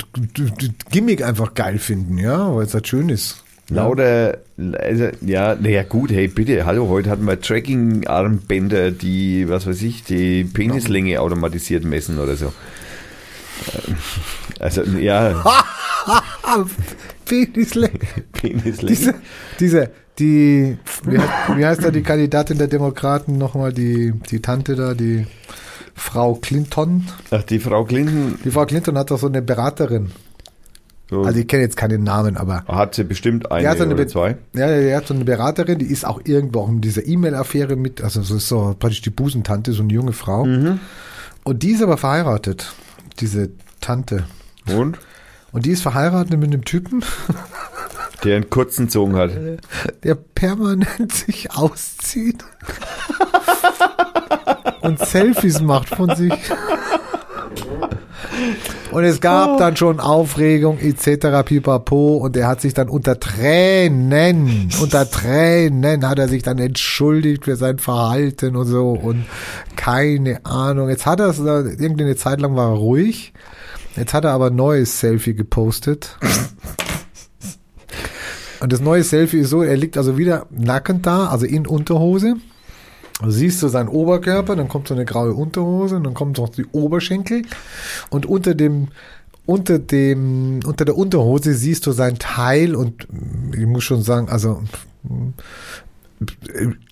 [0.91, 3.43] Gimmick einfach geil finden, ja, weil es halt schön ist.
[3.71, 4.39] Lauter,
[4.79, 10.05] also, ja, naja gut, hey, bitte, hallo, heute hatten wir Tracking-Armbänder, die, was weiß ich,
[10.05, 12.53] die Penislänge automatisiert messen oder so.
[14.61, 15.43] Also, ja,
[17.25, 18.01] Penislänge.
[18.33, 18.87] Penislänge.
[18.87, 19.15] Diese,
[19.59, 24.77] diese, die, wie, heißt- wie heißt da die Kandidatin der Demokraten nochmal, die, die Tante
[24.77, 25.27] da, die
[25.95, 27.07] Frau Clinton?
[27.31, 30.11] Ach, die Frau Clinton Die Frau Clinton hat doch so eine Beraterin.
[31.11, 33.85] so, Also ich kenne jetzt keinen Namen, aber hat sie bestimmt die eine hat so
[33.85, 34.37] eine, oder Be- zwei.
[34.55, 38.01] ja, die hat so eine Beraterin, die ist auch irgendwo auch in dieser E-Mail-Affäre mit,
[38.03, 40.45] also so ist so praktisch die Busentante, so eine junge Frau.
[40.47, 40.81] Mhm.
[41.45, 42.73] Und die ist aber verheiratet,
[43.21, 43.51] diese
[43.81, 44.25] Tante.
[44.75, 44.99] Und?
[45.53, 47.05] Und die ist verheiratet mit einem Typen,
[48.25, 49.31] Der einen kurzen Zogen hat.
[50.03, 52.45] der permanent sich auszieht
[54.81, 56.33] und Selfies macht von sich.
[58.91, 61.45] Und es gab dann schon Aufregung etc.
[61.45, 67.45] pipapo und er hat sich dann unter Tränen, unter Tränen hat er sich dann entschuldigt
[67.45, 69.27] für sein Verhalten und so und
[69.77, 70.89] keine Ahnung.
[70.89, 73.33] Jetzt hat er es, irgendeine Zeit lang war er ruhig.
[73.97, 76.17] Jetzt hat er aber ein neues Selfie gepostet.
[78.65, 82.37] Und das neue Selfie ist so, er liegt also wieder nackend da, also in Unterhose.
[83.23, 86.49] Du siehst du seinen Oberkörper, dann kommt so eine graue Unterhose und dann kommt noch
[86.49, 87.43] die Oberschenkel
[88.09, 88.89] und unter dem
[89.45, 93.07] unter dem, unter der Unterhose siehst du sein Teil und
[93.55, 94.63] ich muss schon sagen, also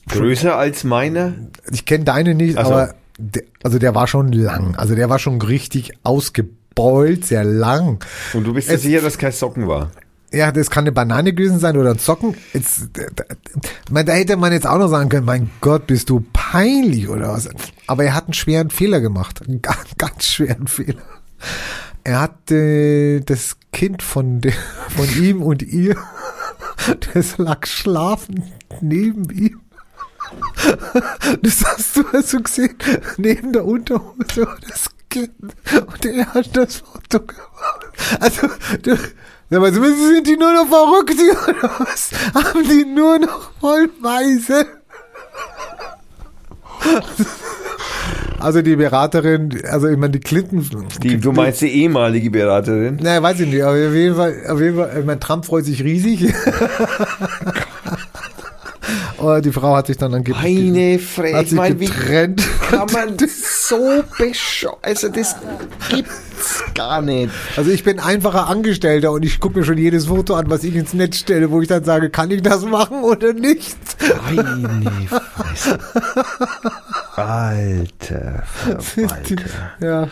[0.08, 1.32] Größer als meiner?
[1.70, 2.72] ich kenne deine nicht, Ach so.
[2.74, 8.04] aber der, also der war schon lang, also der war schon richtig ausgebeult, sehr lang.
[8.34, 9.90] Und du bist dir Es- sicher, dass kein Socken war?
[10.32, 12.34] Ja, das kann eine Banane gewesen sein oder ein Socken.
[12.54, 17.28] Jetzt, da, hätte man jetzt auch noch sagen können, mein Gott, bist du peinlich oder
[17.28, 17.50] was.
[17.86, 19.42] Aber er hat einen schweren Fehler gemacht.
[19.46, 19.60] Einen
[19.98, 21.02] ganz, schweren Fehler.
[22.04, 24.54] Er hat äh, das Kind von, der,
[24.88, 25.96] von ihm und ihr,
[27.14, 28.42] das lag schlafend
[28.80, 29.60] neben ihm.
[31.42, 32.74] Das hast du also gesehen,
[33.18, 35.30] neben der Unterhose das Kind.
[35.40, 37.86] Und er hat das Foto gemacht.
[38.18, 38.48] Also,
[38.82, 38.96] du,
[39.60, 41.14] mal, sind die nur noch verrückt
[41.48, 42.10] oder was?
[42.34, 44.66] Haben die nur noch vollweise?
[48.38, 50.66] Also die Beraterin, also ich meine, die Clinton.
[51.02, 52.98] Die, du meinst die ehemalige Beraterin?
[53.00, 55.64] Naja, weiß ich nicht, aber auf jeden Fall, auf jeden Fall, ich mein Trump freut
[55.64, 56.34] sich riesig.
[59.18, 62.42] Aber die Frau hat sich dann angeblich Meine hat Fresse, sich getrennt.
[62.72, 65.36] Kann man so bescheuert, also das
[65.88, 67.32] gibt's gar nicht.
[67.56, 70.74] Also ich bin einfacher Angestellter und ich gucke mir schon jedes Foto an, was ich
[70.74, 73.76] ins Netz stelle, wo ich dann sage, kann ich das machen oder nicht?
[74.24, 75.78] Meine Fresse.
[77.16, 79.36] Alter, Verwalter.
[79.80, 80.08] Ja.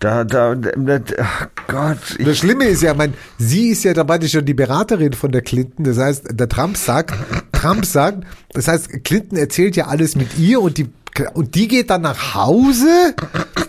[0.00, 1.98] Da, da, da, ach Gott.
[2.24, 5.82] Das Schlimme ist ja, mein, sie ist ja dabei schon die Beraterin von der Clinton.
[5.84, 7.14] Das heißt, der Trump sagt,
[7.50, 10.88] Trump sagt, das heißt, Clinton erzählt ja alles mit ihr und die
[11.34, 13.14] und die geht dann nach Hause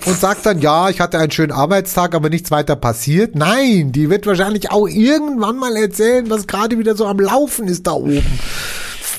[0.05, 3.35] und sagt dann, ja, ich hatte einen schönen Arbeitstag, aber nichts weiter passiert.
[3.35, 7.87] Nein, die wird wahrscheinlich auch irgendwann mal erzählen, was gerade wieder so am Laufen ist
[7.87, 8.39] da oben.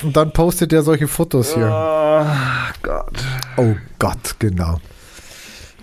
[0.03, 1.69] Und dann postet er solche Fotos hier.
[1.71, 2.25] oh
[2.81, 3.23] Gott.
[3.57, 4.79] Oh Gott, genau.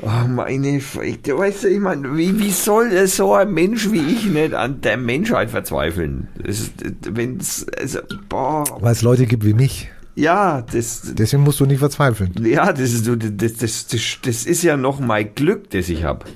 [0.01, 1.37] Oh, meine Fresse.
[1.37, 4.81] Weißt du, ich meine, wie, wie soll es so ein Mensch wie ich nicht an
[4.81, 6.29] der Menschheit verzweifeln?
[6.43, 6.73] Ist,
[7.03, 8.65] wenn's, also, boah.
[8.81, 9.91] Weil es Leute gibt wie mich.
[10.19, 12.33] Ja, das, Deswegen musst du nicht verzweifeln.
[12.45, 16.27] ja, das ist, das, das, das, das ist ja noch mein Glück, das ich habe.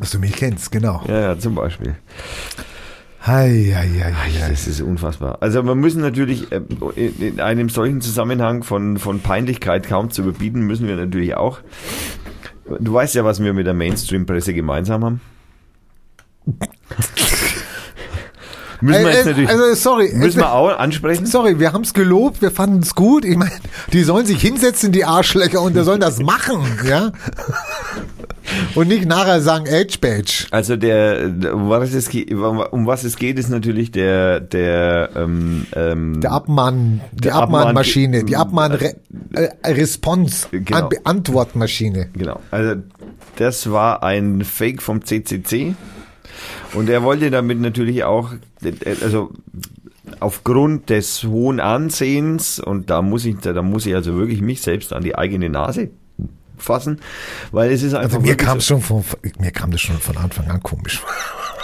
[0.00, 1.00] Dass du mich kennst, genau.
[1.06, 1.94] Ja, ja, zum Beispiel.
[3.24, 4.50] Hei, hei, hei, hei.
[4.50, 5.38] Das ist unfassbar.
[5.40, 6.60] Also wir müssen natürlich äh,
[6.96, 11.60] in in einem solchen Zusammenhang von, von Peinlichkeit kaum zu überbieten, müssen wir natürlich auch.
[12.80, 15.20] Du weißt ja, was wir mit der Mainstream-Presse gemeinsam haben.
[18.80, 20.10] müssen wir Äh, jetzt äh, natürlich, also, sorry.
[20.14, 21.26] müssen äh, wir auch ansprechen.
[21.26, 23.24] Sorry, wir haben es gelobt, wir fanden es gut.
[23.24, 23.52] Ich meine,
[23.92, 27.12] die sollen sich hinsetzen, die Arschlöcher, und die sollen das machen, ja?
[28.76, 30.46] Und nicht nachher sagen Edge Badge.
[30.52, 35.66] Also der, um was es geht, um was es geht, ist natürlich der, der, ähm,
[35.74, 40.90] ähm, Der Abmahn, die Der Abmahn- Abmahnmaschine, die Abmahn-Response, Genau.
[41.04, 42.08] Antwortmaschine.
[42.12, 42.38] Genau.
[42.52, 42.76] Also
[43.36, 45.74] das war ein Fake vom CCC
[46.74, 48.30] und er wollte damit natürlich auch,
[49.02, 49.32] also
[50.20, 54.92] aufgrund des hohen Ansehens und da muss ich, da muss ich also wirklich mich selbst
[54.92, 55.90] an die eigene Nase
[56.58, 57.00] fassen,
[57.52, 59.04] weil es ist einfach Also mir kam so- schon von,
[59.38, 61.00] mir kam das schon von Anfang an komisch.
[61.00, 61.10] vor.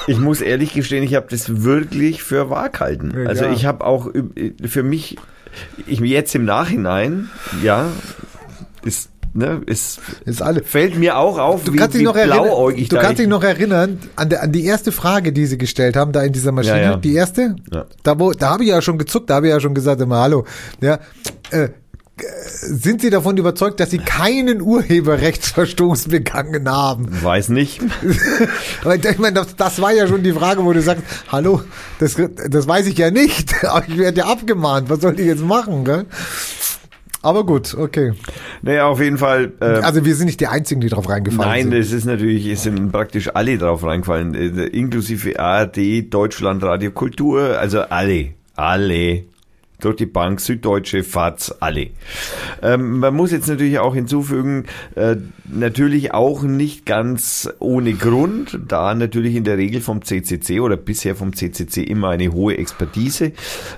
[0.08, 3.12] Ich muss ehrlich gestehen, ich habe das wirklich für wahr gehalten.
[3.16, 5.16] Ja, also ich habe auch üb- für mich,
[5.86, 7.30] ich jetzt im Nachhinein,
[7.62, 7.86] ja,
[8.84, 10.62] ist, ne, ist, Ist alle.
[10.62, 13.16] fällt mir auch auf, Du wie, kannst dich wie noch erinnern, blauäugig du kannst ich-
[13.18, 16.32] dich noch erinnern an, der, an die erste Frage, die sie gestellt haben, da in
[16.32, 16.96] dieser Maschine, Ja, ja.
[16.96, 17.86] die erste, Ja.
[18.02, 20.20] da wo, da habe ich ja schon gezuckt, da habe ich ja schon gesagt, immer
[20.20, 20.44] hallo,
[20.80, 20.98] ja,
[21.50, 21.68] äh,
[22.60, 27.06] sind Sie davon überzeugt, dass Sie keinen Urheberrechtsverstoß begangen haben?
[27.22, 27.80] Weiß nicht.
[28.84, 31.62] Aber ich meine, das, das war ja schon die Frage, wo du sagst, hallo,
[31.98, 32.16] das,
[32.48, 35.84] das weiß ich ja nicht, aber ich werde ja abgemahnt, was soll ich jetzt machen,
[35.84, 36.04] gell?
[37.22, 38.12] Aber gut, okay.
[38.62, 39.52] Naja, auf jeden Fall.
[39.60, 41.74] Äh, Also wir sind nicht die Einzigen, die drauf reingefallen Nein, sind.
[41.74, 47.58] es ist natürlich, es sind praktisch alle drauf reingefallen, äh, inklusive ARD, Deutschland, Radio Kultur,
[47.58, 49.24] also alle, alle.
[49.82, 51.88] Durch die Bank, Süddeutsche, FATS, alle.
[52.62, 58.94] Ähm, man muss jetzt natürlich auch hinzufügen, äh, natürlich auch nicht ganz ohne Grund, da
[58.94, 63.32] natürlich in der Regel vom CCC oder bisher vom CCC immer eine hohe Expertise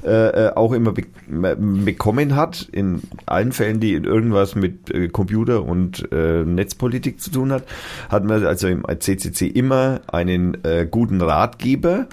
[0.05, 5.65] äh, äh, auch immer be bekommen hat, in allen Fällen, die irgendwas mit äh, Computer
[5.65, 7.65] und äh, Netzpolitik zu tun hat,
[8.11, 12.07] hat man also im CCC immer einen äh, guten Ratgeber.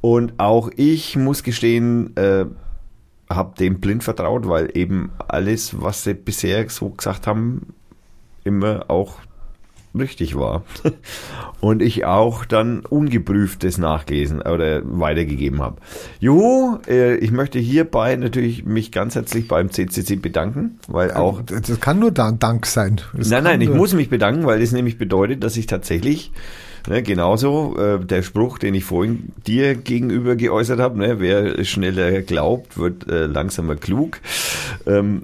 [0.00, 2.14] Und auch ich muss gestehen,
[3.34, 7.74] habe dem blind vertraut, weil eben alles, was sie bisher so gesagt haben,
[8.44, 9.16] immer auch
[9.98, 10.62] richtig war.
[11.60, 15.76] Und ich auch dann ungeprüftes nachgelesen oder weitergegeben habe.
[16.20, 21.80] Juhu, äh, ich möchte hierbei natürlich mich ganz herzlich beim CCC bedanken, weil auch Das
[21.80, 23.00] kann nur Dan- Dank sein.
[23.14, 26.32] Das Nein, nein, ich muss mich bedanken, weil das nämlich bedeutet, dass ich tatsächlich
[26.86, 32.20] Ne, genauso äh, der Spruch, den ich vorhin dir gegenüber geäußert habe, ne, wer schneller
[32.20, 34.20] glaubt, wird äh, langsamer klug.
[34.86, 35.22] Ähm,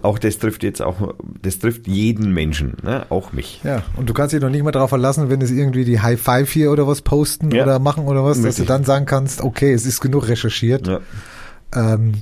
[0.00, 3.06] auch das trifft jetzt auch, das trifft jeden Menschen, ne?
[3.10, 3.60] auch mich.
[3.62, 6.20] Ja, und du kannst dich noch nicht mal darauf verlassen, wenn es irgendwie die High
[6.20, 7.62] Five hier oder was posten Ja.
[7.62, 8.64] oder machen oder was, dass Richtig.
[8.66, 10.88] du dann sagen kannst, okay, es ist genug recherchiert.
[10.88, 11.00] Ja.
[11.74, 12.14] Ähm,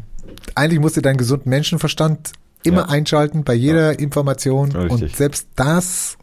[0.54, 2.32] eigentlich musst du deinen gesunden Menschenverstand
[2.64, 2.88] immer Ja.
[2.88, 4.90] einschalten bei jeder Information Richtig.
[4.90, 6.18] und selbst das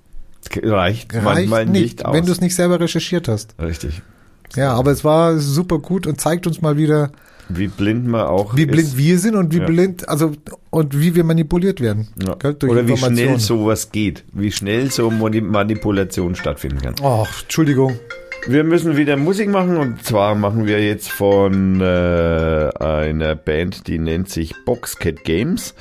[0.56, 2.14] Reicht, reicht manchmal nicht, nicht, aus.
[2.14, 3.56] wenn du es nicht selber recherchiert hast.
[3.62, 4.02] Richtig.
[4.56, 7.12] Ja, aber es war super gut und zeigt uns mal wieder,
[7.50, 8.72] Wie blind man auch wie ist.
[8.72, 9.66] blind wir sind und wie Ja.
[9.66, 10.32] blind, also
[10.70, 12.08] und wie wir manipuliert werden.
[12.24, 12.34] Ja.
[12.68, 16.96] Oder wie schnell sowas geht, wie schnell so Mani- Manipulation stattfinden kann.
[17.04, 18.00] Ach, Entschuldigung.
[18.48, 21.84] Wir müssen wieder Musik machen und zwar machen wir jetzt von äh,
[22.80, 25.74] einer Band, die nennt sich Boxcat Games.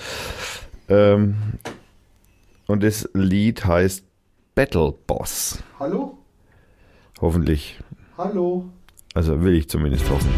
[0.88, 1.34] Ähm,
[2.66, 4.02] und das Lied heißt
[4.56, 5.62] Battle Boss.
[5.78, 6.16] Hallo?
[7.20, 7.78] Hoffentlich.
[8.16, 8.64] Hallo?
[9.12, 10.30] Also will ich zumindest hoffen.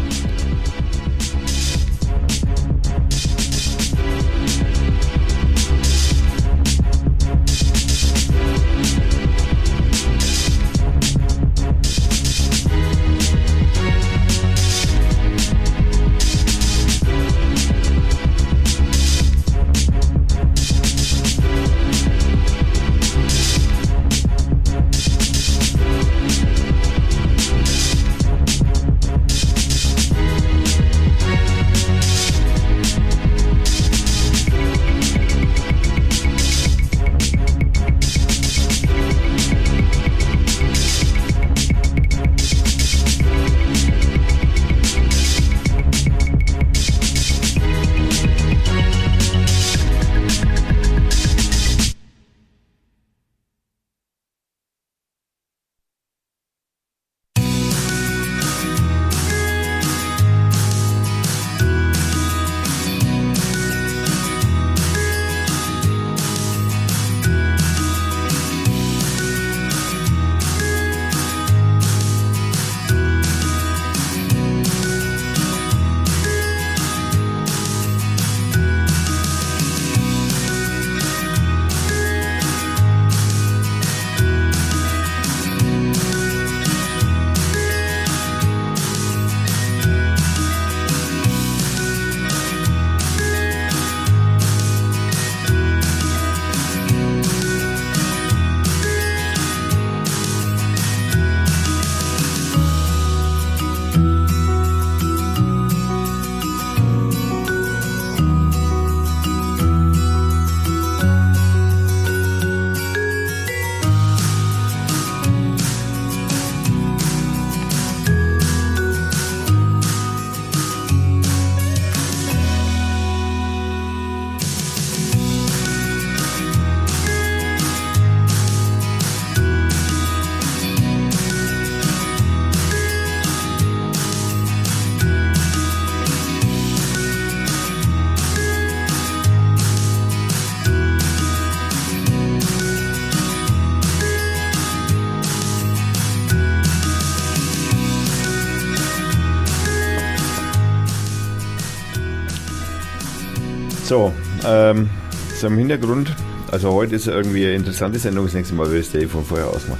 [155.39, 156.15] So im Hintergrund,
[156.51, 159.79] also heute ist irgendwie eine interessante Sendung, das nächste Mal wird das Telefon vorher ausmachen.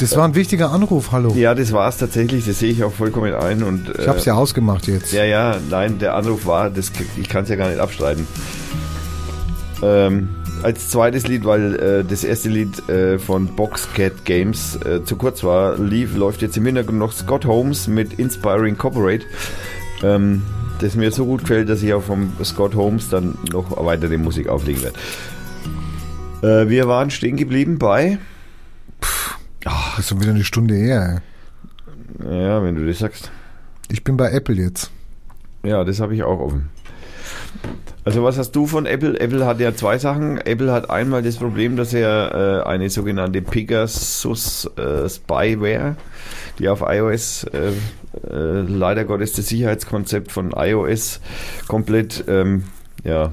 [0.00, 1.34] Das war ein wichtiger Anruf, hallo.
[1.34, 3.62] Ja, das war es tatsächlich, das sehe ich auch vollkommen ein.
[3.62, 5.12] Und, Ich hab's ja ausgemacht jetzt.
[5.12, 8.26] Ja, ja, nein, der Anruf war, das, ich kann es ja gar nicht abstreiten.
[9.82, 10.30] Ähm,
[10.62, 15.44] als zweites Lied, weil äh, das erste Lied äh, von Boxcat Games äh, zu kurz
[15.44, 19.24] war, lief, läuft jetzt im Hintergrund noch Scott Holmes mit Inspiring Corporate.
[20.02, 20.42] Ähm,
[20.80, 24.48] das mir so gut gefällt, dass ich auch vom Scott Holmes dann noch weitere Musik
[24.48, 24.98] auflegen werde.
[26.42, 28.18] Äh, wir waren stehen geblieben bei,
[29.64, 31.22] Ach, ist schon wieder eine Stunde her.
[32.24, 33.30] ja, wenn du das sagst.
[33.90, 34.90] Ich bin bei Apple jetzt.
[35.62, 36.70] Ja, das habe ich auch offen.
[38.04, 39.20] Also was hast du von Apple?
[39.20, 40.38] Apple hat ja zwei Sachen.
[40.38, 45.96] Apple hat einmal das Problem, dass er äh, eine sogenannte Pegasus äh, Spyware,
[46.58, 47.72] die auf iOS äh,
[48.28, 51.20] äh, leider Gottes das Sicherheitskonzept von iOS
[51.68, 52.64] komplett ähm,
[53.04, 53.32] ja,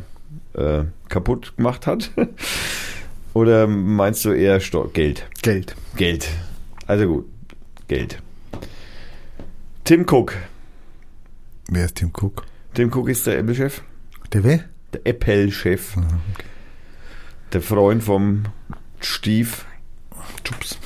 [0.54, 2.12] äh, kaputt gemacht hat.
[3.34, 5.26] Oder meinst du eher Sto Geld?
[5.42, 5.76] Geld.
[5.96, 6.28] Geld.
[6.88, 7.26] Also gut,
[7.88, 8.22] Geld.
[9.84, 10.34] Tim Cook.
[11.70, 12.44] Wer ist Tim Cook?
[12.74, 13.82] Tim Cook ist der Apple-Chef.
[14.34, 14.60] Der wer?
[14.94, 15.98] Der Apple-Chef.
[15.98, 16.08] Ah,
[17.54, 18.44] Der Freund vom
[19.00, 19.50] Steve.
[20.44, 20.78] Chups.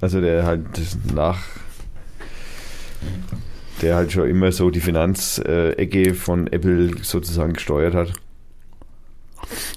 [0.00, 0.66] Also der halt
[1.14, 1.42] nach
[3.82, 8.12] der halt schon immer so die Finanzecke von Apple sozusagen gesteuert hat.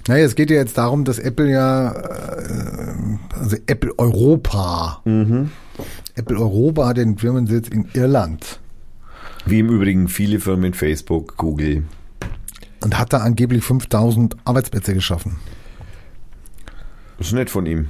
[0.08, 2.94] Naja, es geht ja jetzt darum, dass Apple ja, äh,
[3.34, 5.52] also Apple Europa, Mhm.
[6.16, 8.60] Apple Europa hat den Firmensitz in Irland
[9.46, 11.84] Wie im Übrigen viele Firmen, Facebook, Google.
[12.82, 15.36] und hat da angeblich 5000 Arbeitsplätze geschaffen.
[17.18, 17.90] Das ist nett von ihm.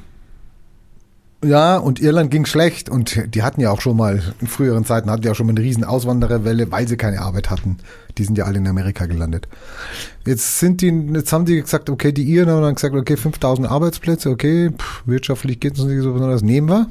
[1.45, 5.11] Ja, und Irland ging schlecht und die hatten ja auch schon mal, in früheren Zeiten
[5.11, 7.77] hatten die auch schon mal eine riesen Auswandererwelle, weil sie keine Arbeit hatten.
[8.17, 9.47] Die sind ja alle in Amerika gelandet.
[10.25, 13.69] Jetzt sind die, jetzt haben die gesagt, okay, die Iren haben dann gesagt, okay, 5000
[13.69, 16.88] Arbeitsplätze, okay, pff, wirtschaftlich geht es nicht so besonders, nehmen wir.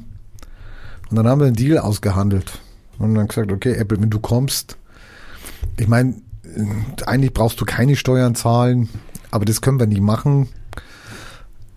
[1.10, 2.60] Und dann haben wir einen Deal ausgehandelt.
[2.98, 4.76] Und dann gesagt, okay, Apple, wenn du kommst,
[5.76, 8.88] ich meine, äh, eigentlich brauchst du keine Steuern zahlen,
[9.32, 10.48] aber das können wir nicht machen.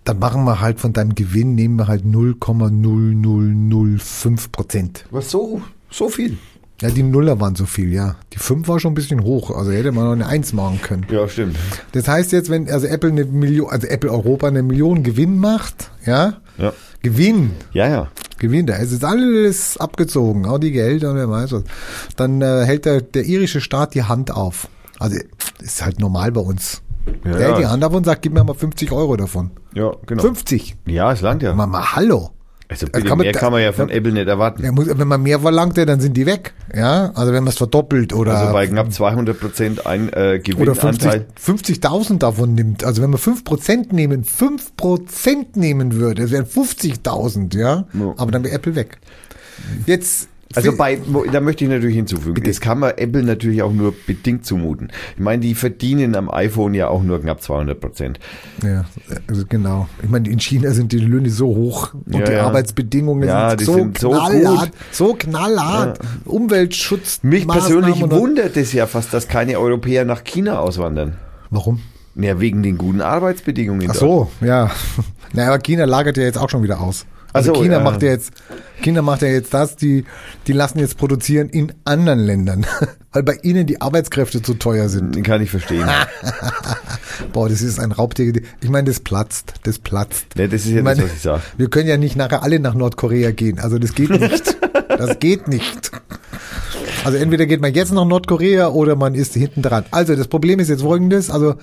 [0.10, 5.05] Dann machen wir halt von deinem Gewinn, nehmen wir halt 0,0005 Prozent.
[5.12, 5.62] Was so?
[5.91, 6.39] So viel?
[6.82, 8.16] Ja, die Nuller waren so viel, ja.
[8.34, 11.05] Die 5 war schon ein bisschen hoch, also hätte man noch eine 1 machen können.
[11.12, 11.57] Ja, stimmt.
[11.91, 15.91] Das heißt jetzt, wenn also Apple eine Million, also Apple Europa eine Million Gewinn macht,
[16.07, 16.74] ja, Ja.
[17.03, 18.07] Gewinn, Ja, ja.
[18.39, 21.64] Gewinn, da ist jetzt alles abgezogen, auch die Gelder und wer weiß was.
[22.16, 24.70] Dann äh, hält der, der irische Staat die Hand auf.
[24.97, 25.20] Also
[25.62, 26.82] ist halt normal bei uns.
[27.26, 27.70] Ja, der hält die ja.
[27.72, 29.51] Hand auf und sagt, gib mir mal 50 Euro davon.
[29.74, 30.22] Ja, genau.
[30.22, 30.76] 50.
[30.88, 31.53] Ja, es langt ja.
[31.53, 32.32] Mal, mal hallo.
[32.72, 34.64] Also bitte, kann man- mehr kann man ja von Apple nicht erwarten.
[34.64, 36.53] Er muss, wenn man mehr verlangt, ja, dann sind die weg.
[36.76, 40.76] Ja, also wenn man es verdoppelt oder Also bei knapp 200 Prozent ein äh, oder
[40.76, 41.26] 50 Gewinnanteil.
[41.43, 42.84] 50.000 davon nimmt.
[42.84, 47.86] Also wenn man 5% nehmen, 5% nehmen würde, das wären 50.000, ja.
[47.93, 48.14] Ja.
[48.18, 48.99] Aber dann wäre Apple weg.
[49.88, 50.97] Jetzt Also bei,
[51.32, 54.91] da möchte ich natürlich hinzufügen, das kann man Apple natürlich auch nur bedingt zumuten.
[55.14, 58.20] Ich meine, die verdienen am iPhone ja auch nur knapp 200 Prozent.
[58.64, 58.86] Ja,
[59.28, 59.88] also genau.
[60.02, 62.47] Ich meine, in China sind die Löhne so hoch und Ja, die ja.
[62.47, 66.00] Arbeitsbedingungen Ja, sind, die so, sind so knallhart, so knallhart.
[66.26, 67.20] Umweltschutz.
[67.22, 71.14] Mich persönlich Maßnahmen und- wundert es ja fast, dass keine Europäer nach China auswandern.
[71.52, 71.80] Warum?
[72.16, 73.88] Ja, wegen den guten Arbeitsbedingungen.
[73.91, 74.30] Ach dort.
[74.39, 74.72] so, ja.
[75.34, 77.06] Naja, aber China lagert ja jetzt auch schon wieder aus.
[77.34, 77.80] Also so, China ja.
[77.80, 78.32] macht ja jetzt,
[78.82, 80.05] China macht ja jetzt das, die,
[80.47, 82.65] die lassen jetzt produzieren in anderen Ländern,
[83.11, 85.15] weil bei ihnen die Arbeitskräfte zu teuer sind.
[85.15, 85.88] Den kann ich verstehen.
[87.34, 88.34] Boah, das ist ein Raubtier.
[88.61, 90.36] Ich meine, das platzt, das platzt.
[90.36, 91.41] Ne, das ist ja Ich meine, das, was ich sage.
[91.57, 93.59] Wir können ja nicht nachher alle nach Nordkorea gehen.
[93.59, 94.57] Also das geht nicht.
[94.89, 95.91] Das geht nicht.
[97.05, 99.86] Also entweder geht man jetzt nach Nordkorea oder man ist hinten dran.
[99.91, 101.30] Also das Problem ist jetzt folgendes.
[101.30, 101.55] Also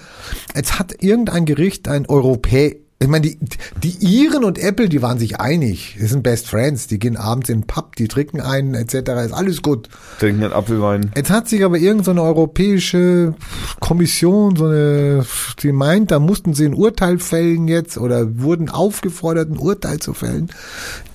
[0.54, 3.38] jetzt hat irgendein Gericht ein Europäer ich meine, die,
[3.82, 5.96] die Iren und Apple, die waren sich einig.
[6.00, 6.86] Die sind Best Friends.
[6.86, 8.94] Die gehen abends in den Pub, die trinken einen, etc.
[8.94, 9.90] Ist alles gut.
[10.18, 11.10] Trinken einen Apfelwein.
[11.14, 13.34] Jetzt hat sich aber irgendeine so eine europäische
[13.80, 15.26] Kommission, so eine,
[15.62, 20.14] die meint, da mussten sie ein Urteil fällen jetzt oder wurden aufgefordert, ein Urteil zu
[20.14, 20.48] fällen.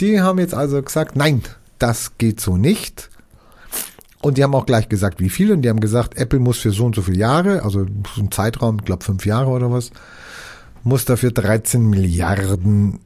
[0.02, 1.42] Die haben jetzt also gesagt, nein,
[1.80, 3.10] das geht so nicht.
[4.22, 5.52] Und die haben auch gleich gesagt, wie viel.
[5.52, 8.30] Und die haben gesagt, Apple muss für so und so viele Jahre, also so ein
[8.30, 9.90] Zeitraum, ich glaube fünf Jahre oder was,
[10.84, 13.00] muss dafür 13 Milliarden,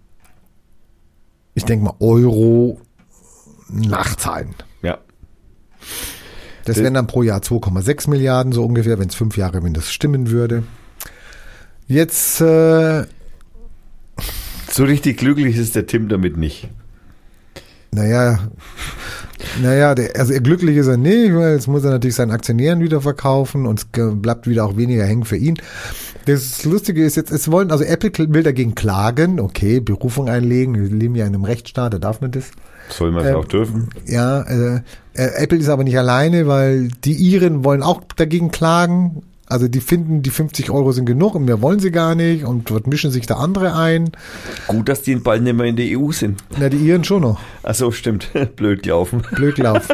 [1.53, 2.80] ich denke mal, Euro
[3.69, 4.55] nachzahlen.
[4.82, 4.99] Ja.
[6.65, 9.91] Das wären dann pro Jahr 2,6 Milliarden so ungefähr, wenn es fünf Jahre, wenn das
[9.91, 10.63] stimmen würde.
[11.88, 13.05] Jetzt, äh,
[14.71, 16.69] So richtig glücklich ist der Tim damit nicht.
[17.91, 18.49] naja,
[19.61, 23.01] naja, der, also glücklich ist er nicht, weil jetzt muss er natürlich seinen Aktionären wieder
[23.01, 25.57] verkaufen und es bleibt wieder auch weniger hängen für ihn.
[26.25, 30.89] Das Lustige ist jetzt, es wollen, also Apple will dagegen klagen, okay, Berufung einlegen, wir
[30.89, 32.45] leben ja in einem Rechtsstaat, da darf man das.
[32.89, 33.89] Soll man es Ähm, auch dürfen?
[34.05, 34.81] Ja, äh,
[35.13, 39.23] äh, Apple ist aber nicht alleine, weil die Iren wollen auch dagegen klagen.
[39.47, 42.69] Also die finden, die 50 Euro sind genug und mehr wollen sie gar nicht und
[42.69, 44.11] dort mischen sich da andere ein.
[44.67, 46.43] Gut, dass die bald nicht mehr in der EU sind.
[46.57, 47.39] Na, die Iren schon noch.
[47.61, 48.31] Ach so, stimmt.
[48.55, 49.23] Blöd gelaufen.
[49.31, 49.87] Blödlauf.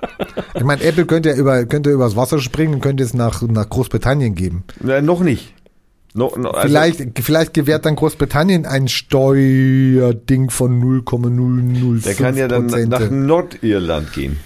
[0.54, 3.68] ich meine, Apple könnte ja über, könnte übers Wasser springen und könnte es nach, nach
[3.68, 4.64] Großbritannien geben.
[4.80, 5.54] Na, noch nicht.
[6.14, 12.48] No, no, also, Vielleicht, vielleicht gewährt dann Großbritannien ein Steuerding von 0,005 Der kann ja
[12.48, 14.38] dann nach Nordirland gehen.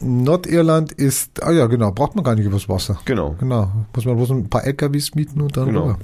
[0.00, 2.98] Nordirland ist, ah ja, genau, braucht man gar nicht übers Wasser.
[3.04, 3.36] Genau.
[3.38, 3.70] Genau.
[3.94, 5.82] Muss man bloß ein paar LKWs mieten und dann Genau.
[5.82, 5.98] rüber.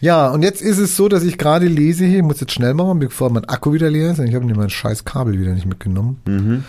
[0.00, 2.74] Ja, und jetzt ist es so, dass ich gerade lese hier, ich muss jetzt schnell
[2.74, 4.18] machen, bevor mein Akku wieder leer ist.
[4.18, 6.20] Ich habe nämlich mein scheiß Kabel wieder nicht mitgenommen.
[6.26, 6.64] Mhm.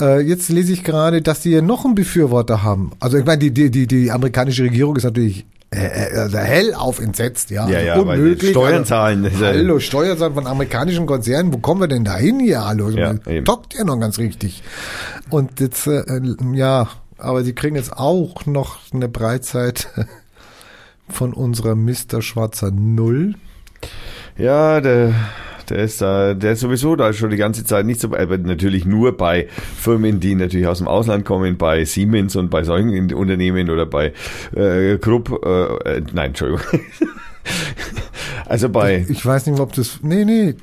[0.00, 2.92] Äh, jetzt lese ich gerade, dass die ja noch einen Befürworter haben.
[3.00, 7.68] Also ich meine, die, die, die, die amerikanische Regierung ist natürlich also hellauf entsetzt, ja.
[7.68, 8.50] Ja, also ja, unmöglich.
[8.50, 9.24] Steuern also, zahlen.
[9.24, 12.64] ja- Hallo, Steuerzahlen von amerikanischen Konzernen, wo kommen wir denn da hin hier?
[12.64, 13.44] Hallo, Ja, Man eben.
[13.44, 14.62] tockt ja noch ganz richtig.
[15.30, 16.02] Und jetzt, äh,
[16.54, 16.88] ja,
[17.18, 19.88] aber die kriegen jetzt auch noch eine Breitzeit
[21.08, 22.22] von unserer Mr.
[22.22, 23.34] Schwarzer Null.
[24.38, 25.12] Ja, der,
[25.70, 28.84] Der ist da, der ist sowieso da schon die ganze Zeit nicht so, aber natürlich
[28.84, 33.70] nur bei Firmen, die natürlich aus dem Ausland kommen, bei Siemens und bei solchen Unternehmen
[33.70, 34.12] oder bei
[34.54, 36.62] äh, Krupp, äh, äh, nein, Entschuldigung.
[38.46, 40.00] also bei Ich weiß nicht, ob das.
[40.02, 40.54] Nee, nee.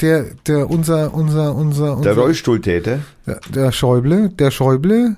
[0.00, 5.16] Der, der, unser, unser, unser, der unser Rollstuhltäter, der, der Schäuble, der Schäuble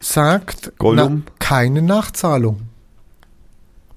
[0.00, 1.24] sagt Gollum.
[1.38, 2.60] keine Nachzahlung.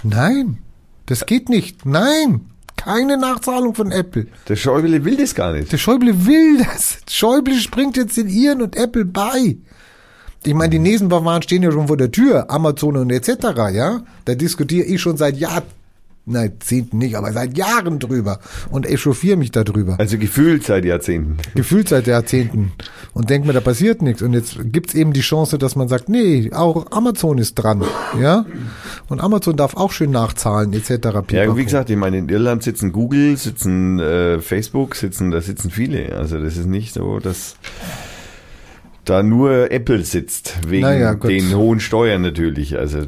[0.03, 0.59] Nein,
[1.07, 1.85] das geht nicht.
[1.85, 2.41] Nein,
[2.87, 4.27] keine Nachzahlung von Apple.
[4.47, 5.69] der Schäuble will das gar nicht.
[5.73, 6.99] Der Schäuble will das.
[7.09, 9.57] Schäuble springt jetzt in ihren und Apple bei.
[10.45, 13.29] Ich meine, die Nesenbauern stehen ja schon vor der Tür, Amazon und etc.,
[13.73, 14.03] ja?
[14.23, 15.63] Da diskutiere ich schon seit Jahren,
[16.27, 19.99] nein, Zehnten nicht, aber seit Jahren drüber und echauffiere mich darüber.
[19.99, 21.37] Also gefühlt seit Jahrzehnten.
[21.55, 22.73] Gefühlt seit Jahrzehnten.
[23.13, 24.21] Und denkt mir, da passiert nichts.
[24.21, 27.83] Und jetzt gibt's eben die Chance, dass man sagt, nee, auch Amazon ist dran,
[28.21, 28.45] ja?
[29.07, 31.07] Und Amazon darf auch schön nachzahlen, etc.
[31.31, 35.71] Ja, wie gesagt, ich meine, in Irland sitzen Google, sitzen äh, Facebook, sitzen, da sitzen
[35.71, 36.15] viele.
[36.15, 37.55] Also das ist nicht so, dass
[39.05, 42.77] da nur Apple sitzt, wegen Naja, den hohen Steuern natürlich.
[42.77, 43.05] Also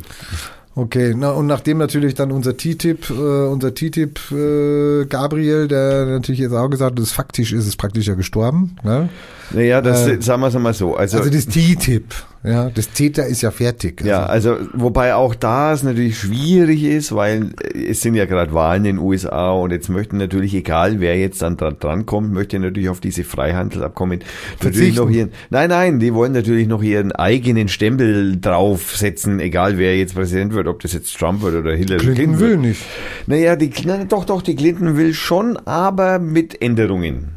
[0.76, 6.40] Okay, na, und nachdem natürlich dann unser TTIP, äh, unser TTIP äh, Gabriel, der natürlich
[6.40, 8.78] jetzt auch gesagt hat, das faktisch ist es praktisch ja gestorben.
[8.84, 9.10] Ne?
[9.52, 10.96] naja, das Äh, sagen wir es mal so.
[10.96, 14.02] Also, Also das TTIP, ja, das Theta ist ja fertig.
[14.02, 18.54] ja, also wobei auch da es natürlich schwierig ist, weil äh, es sind ja gerade
[18.54, 22.32] Wahlen in den USA und jetzt möchten natürlich, egal wer jetzt dann dran, dran kommt,
[22.32, 24.20] möchte natürlich auf diese Freihandelsabkommen
[24.64, 29.98] natürlich noch ihren, nein, nein, die wollen natürlich noch ihren eigenen Stempel draufsetzen, egal wer
[29.98, 32.62] jetzt Präsident wird, ob das jetzt Trump wird oder Hillary Clinton Clinton will wird.
[32.62, 32.82] nicht.
[33.28, 37.32] Naja, die, na, doch, doch, die Clinton will schon, aber mit Änderungen.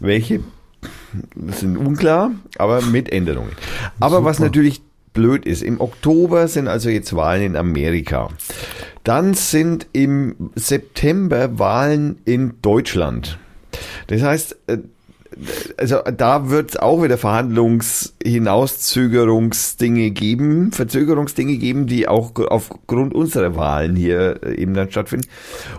[0.00, 0.40] Welche?
[1.34, 3.52] Das sind unklar, aber mit Änderungen.
[4.00, 4.48] Aber was Super.
[4.48, 8.28] natürlich blöd ist, im Oktober sind also jetzt Wahlen in Amerika.
[9.02, 13.38] Dann sind im September Wahlen in Deutschland.
[14.08, 14.78] Das heißt, äh,
[15.76, 23.94] also da wird es auch wieder Verhandlungs-Hinauszögerungsdinge geben, Verzögerungsdinge geben, die auch aufgrund unserer Wahlen
[23.96, 25.28] hier äh, eben dann stattfinden.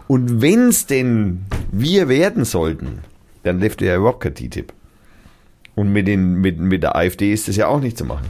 [0.07, 2.99] Und wenn es denn wir werden sollten,
[3.43, 4.71] dann läuft ja überhaupt kein TTIP.
[5.77, 8.25] Und mit, den, mit, mit der AfD ist das ja auch nicht zu machen.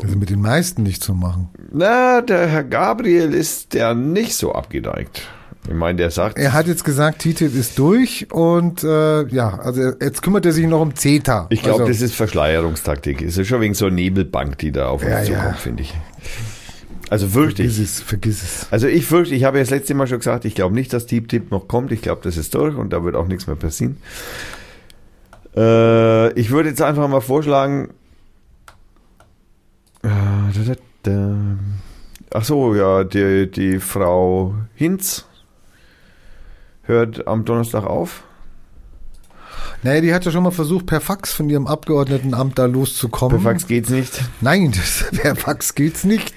[0.00, 1.48] Also mit den meisten nicht zu machen.
[1.72, 5.22] Na, der Herr Gabriel ist ja nicht so abgeneigt.
[5.68, 9.92] Ich meine, der sagt, Er hat jetzt gesagt, TTIP ist durch und äh, ja, also
[10.00, 11.46] jetzt kümmert er sich noch um CETA.
[11.50, 13.22] ich glaube, also, das ist Verschleierungstaktik.
[13.22, 15.24] Es ist schon wegen so eine Nebelbank, die da auf uns Ja, ja.
[15.24, 15.94] zukommt, finde ich.
[17.12, 17.84] Also fürchte Vergiss ich.
[17.84, 18.66] es, vergiss es.
[18.70, 21.04] Also ich fürchte, ich habe ja das letzte Mal schon gesagt, ich glaube nicht, dass
[21.04, 21.92] TTIP noch kommt.
[21.92, 23.98] Ich glaube, das ist durch und da wird auch nichts mehr passieren.
[25.54, 27.90] Äh, ich würde jetzt einfach mal vorschlagen.
[30.02, 30.08] Äh.
[32.30, 35.26] Ach so, ja, die, die Frau Hinz
[36.84, 38.22] hört am Donnerstag auf.
[39.82, 43.42] Naja, die hat ja schon mal versucht, per Fax von ihrem Abgeordnetenamt da loszukommen.
[43.42, 44.22] Per Fax geht's nicht.
[44.40, 46.32] Nein, das, per Fax geht's nicht.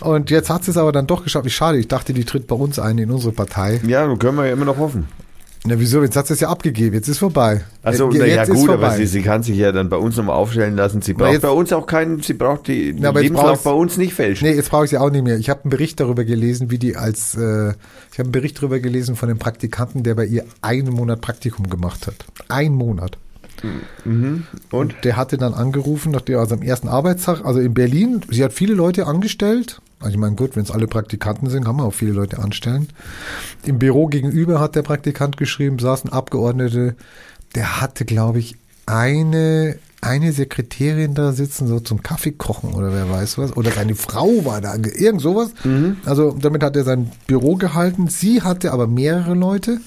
[0.00, 1.44] Und jetzt hat sie es aber dann doch geschafft.
[1.44, 3.80] Wie schade, ich dachte, die tritt bei uns ein in unsere Partei.
[3.86, 5.06] Ja, können wir ja immer noch hoffen.
[5.66, 7.60] Na wieso, jetzt hat sie es ja abgegeben, jetzt ist vorbei.
[7.82, 10.74] Also, na ja gut, aber sie, sie kann sich ja dann bei uns nochmal aufstellen
[10.74, 11.02] lassen.
[11.02, 14.14] Sie braucht jetzt- bei uns auch keinen, sie braucht die jetzt Lebenslauf bei uns nicht
[14.14, 14.48] fälschen.
[14.48, 15.36] Nee, jetzt brauche ich sie auch nicht mehr.
[15.36, 17.72] Ich habe einen Bericht darüber gelesen, wie die als, äh,
[18.10, 21.68] ich habe einen Bericht darüber gelesen von einem Praktikanten, der bei ihr einen Monat Praktikum
[21.68, 22.14] gemacht hat.
[22.48, 23.18] Ein Monat.
[24.70, 24.94] Und?
[25.04, 28.72] Der hatte dann angerufen, nachdem also am ersten Arbeitstag, also in Berlin, sie hat viele
[28.72, 29.82] Leute angestellt.
[30.00, 32.88] Also ich meine, gut, wenn es alle Praktikanten sind, kann man auch viele Leute anstellen.
[33.64, 36.96] Im Büro gegenüber hat der Praktikant geschrieben, saßen Abgeordnete,
[37.54, 43.10] der hatte, glaube ich, eine, eine Sekretärin da sitzen, so zum Kaffee kochen oder wer
[43.10, 43.56] weiß was.
[43.56, 45.50] Oder seine Frau war da, irgend sowas.
[46.06, 48.08] Also damit hat er sein Büro gehalten.
[48.08, 49.80] Sie hatte aber mehrere Leute.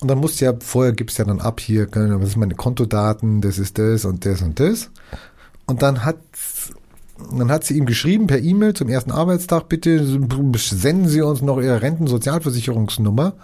[0.00, 3.40] Und dann musst du ja, vorher gibst ja dann ab hier, was ist meine Kontodaten,
[3.40, 4.90] das ist das und das und das.
[5.66, 6.18] Und dann hat,
[7.32, 10.04] dann hat sie ihm geschrieben per E-Mail zum ersten Arbeitstag, bitte
[10.56, 13.34] senden Sie uns noch Ihre Rentensozialversicherungsnummer,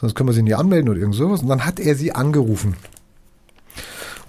[0.00, 1.42] sonst können wir Sie nicht anmelden oder irgend sowas.
[1.42, 2.76] Und dann hat er sie angerufen.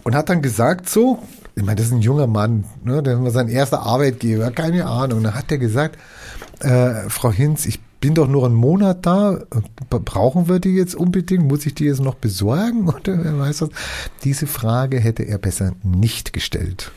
[0.03, 1.19] Und hat dann gesagt so,
[1.55, 5.23] ich meine, das ist ein junger Mann, ne, der war sein erster Arbeitgeber, keine Ahnung.
[5.23, 5.97] Dann hat er gesagt,
[6.59, 9.39] äh, Frau Hinz, ich bin doch nur einen Monat da,
[9.89, 11.47] brauchen wir die jetzt unbedingt?
[11.47, 12.89] Muss ich die jetzt noch besorgen?
[12.89, 13.69] Oder wer weiß was?
[14.25, 16.91] Diese Frage hätte er besser nicht gestellt.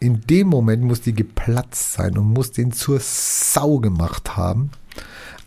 [0.00, 4.70] In dem Moment muss die geplatzt sein und muss den zur Sau gemacht haben.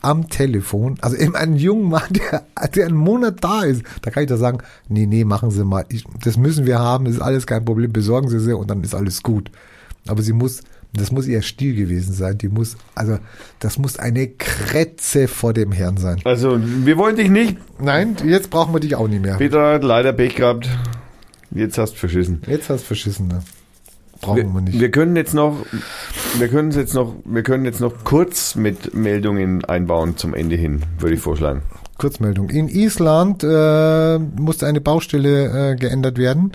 [0.02, 4.24] Am Telefon, also eben ein junger Mann, der, der einen Monat da ist, da kann
[4.24, 7.22] ich da sagen, nee, nee, machen Sie mal, ich, das müssen wir haben, das ist
[7.22, 9.52] alles kein Problem, besorgen Sie sie und dann ist alles gut.
[10.07, 10.61] Aber sie muss,
[10.94, 12.38] das muss ihr Stil gewesen sein.
[12.38, 13.19] Die muss, also,
[13.60, 16.19] das muss eine Kretze vor dem Herrn sein.
[16.24, 17.57] Also, wir wollen dich nicht.
[17.80, 19.36] Nein, jetzt brauchen wir dich auch nicht mehr.
[19.36, 20.69] Peter hat leider Pech gehabt.
[21.52, 22.41] Jetzt hast du verschissen.
[22.48, 23.41] Jetzt hast du verschissen, ne?
[24.22, 24.80] Brauchen wir, nicht.
[24.80, 25.65] wir können jetzt noch,
[26.38, 30.84] wir können jetzt noch, wir können jetzt noch kurz mit Meldungen einbauen zum Ende hin,
[30.99, 31.61] würde ich vorschlagen.
[31.98, 32.49] Kurzmeldung.
[32.49, 36.52] In Island äh, musste eine Baustelle äh, geändert werden.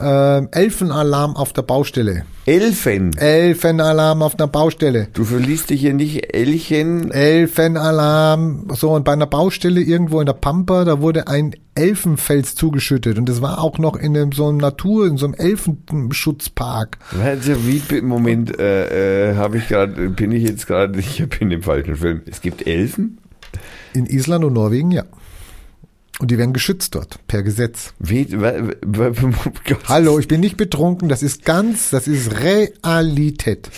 [0.00, 2.24] Ähm, Elfenalarm auf der Baustelle.
[2.46, 3.16] Elfen.
[3.16, 5.08] Elfenalarm auf einer Baustelle.
[5.12, 7.10] Du verliest dich hier nicht Elchen.
[7.10, 8.68] Elfenalarm.
[8.74, 13.18] So, und bei einer Baustelle irgendwo in der Pampa, da wurde ein Elfenfels zugeschüttet.
[13.18, 16.98] Und das war auch noch in einem, so einem Natur, in so einem Elfenschutzpark.
[17.22, 21.62] Also wie Moment äh, äh, habe ich gerade, bin ich jetzt gerade, ich bin im
[21.62, 22.22] falschen Film.
[22.26, 23.18] Es gibt Elfen?
[23.92, 25.04] In Island und Norwegen, ja.
[26.20, 27.94] Und die werden geschützt dort, per Gesetz.
[27.98, 29.88] Wie, Gott.
[29.88, 33.70] Hallo, ich bin nicht betrunken, das ist ganz, das ist Realität.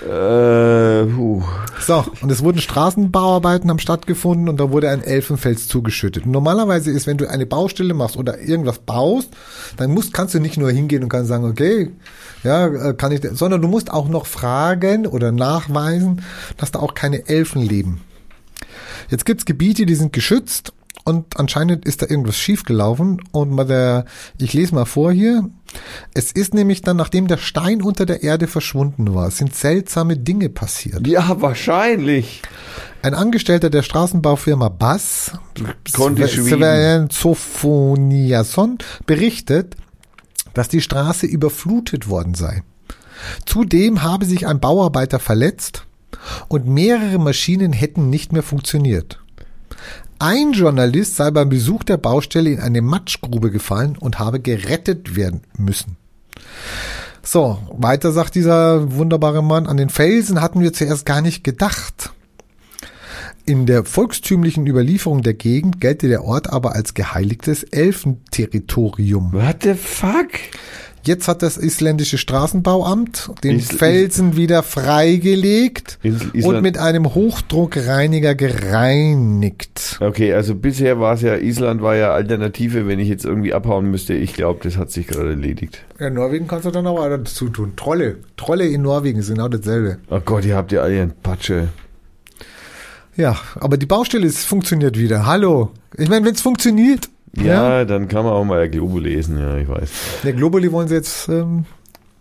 [0.00, 1.42] Äh, puh.
[1.80, 6.24] So, und es wurden Straßenbauarbeiten haben stattgefunden und da wurde ein Elfenfels zugeschüttet.
[6.24, 9.30] Und normalerweise ist, wenn du eine Baustelle machst oder irgendwas baust,
[9.76, 11.90] dann musst, kannst du nicht nur hingehen und kannst sagen, okay,
[12.44, 16.22] ja, äh, kann ich, sondern du musst auch noch fragen oder nachweisen,
[16.58, 18.02] dass da auch keine Elfen leben.
[19.10, 20.72] Jetzt gibt's Gebiete, die sind geschützt
[21.04, 24.04] und anscheinend ist da irgendwas schiefgelaufen und mal der,
[24.38, 25.48] ich lese mal vor hier.
[26.14, 30.48] Es ist nämlich dann, nachdem der Stein unter der Erde verschwunden war, sind seltsame Dinge
[30.48, 31.06] passiert.
[31.06, 32.42] Ja, wahrscheinlich.
[33.02, 35.32] Ein Angestellter der Straßenbaufirma BAS,
[35.92, 39.76] Konnte Sven Zophoniason, berichtet,
[40.54, 42.62] dass die Straße überflutet worden sei.
[43.46, 45.86] Zudem habe sich ein Bauarbeiter verletzt
[46.48, 49.21] und mehrere Maschinen hätten nicht mehr funktioniert.
[50.22, 55.40] Ein Journalist sei beim Besuch der Baustelle in eine Matschgrube gefallen und habe gerettet werden
[55.58, 55.96] müssen.
[57.24, 62.12] So, weiter sagt dieser wunderbare Mann, an den Felsen hatten wir zuerst gar nicht gedacht.
[63.46, 69.32] In der volkstümlichen Überlieferung der Gegend gelte der Ort aber als geheiligtes Elfenterritorium.
[69.32, 70.28] What the fuck?
[71.04, 78.34] Jetzt hat das isländische Straßenbauamt den Is- Felsen wieder freigelegt Is- und mit einem Hochdruckreiniger
[78.36, 79.98] gereinigt.
[80.00, 83.90] Okay, also bisher war es ja, Island war ja Alternative, wenn ich jetzt irgendwie abhauen
[83.90, 84.14] müsste.
[84.14, 85.82] Ich glaube, das hat sich gerade erledigt.
[85.98, 87.72] Ja, Norwegen kannst du dann aber dazu tun.
[87.76, 88.18] Trolle.
[88.36, 89.98] Trolle in Norwegen ist genau dasselbe.
[90.10, 91.68] Oh Gott, ihr habt ja alle einen Patsche.
[93.16, 95.26] Ja, aber die Baustelle es funktioniert wieder.
[95.26, 95.70] Hallo.
[95.98, 97.08] Ich meine, wenn es funktioniert.
[97.36, 99.90] Ja, dann kann man auch mal Globo lesen, ja, ich weiß.
[100.24, 101.64] Der Globally wollen sie jetzt, ähm,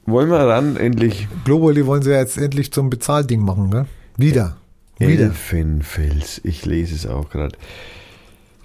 [0.05, 1.27] Wollen wir ran, endlich?
[1.45, 3.85] Globally wollen sie jetzt endlich zum Bezahlding machen, ne?
[4.17, 4.57] Wieder.
[4.97, 5.25] Wieder.
[5.25, 7.57] Elfenfels, ich lese es auch gerade.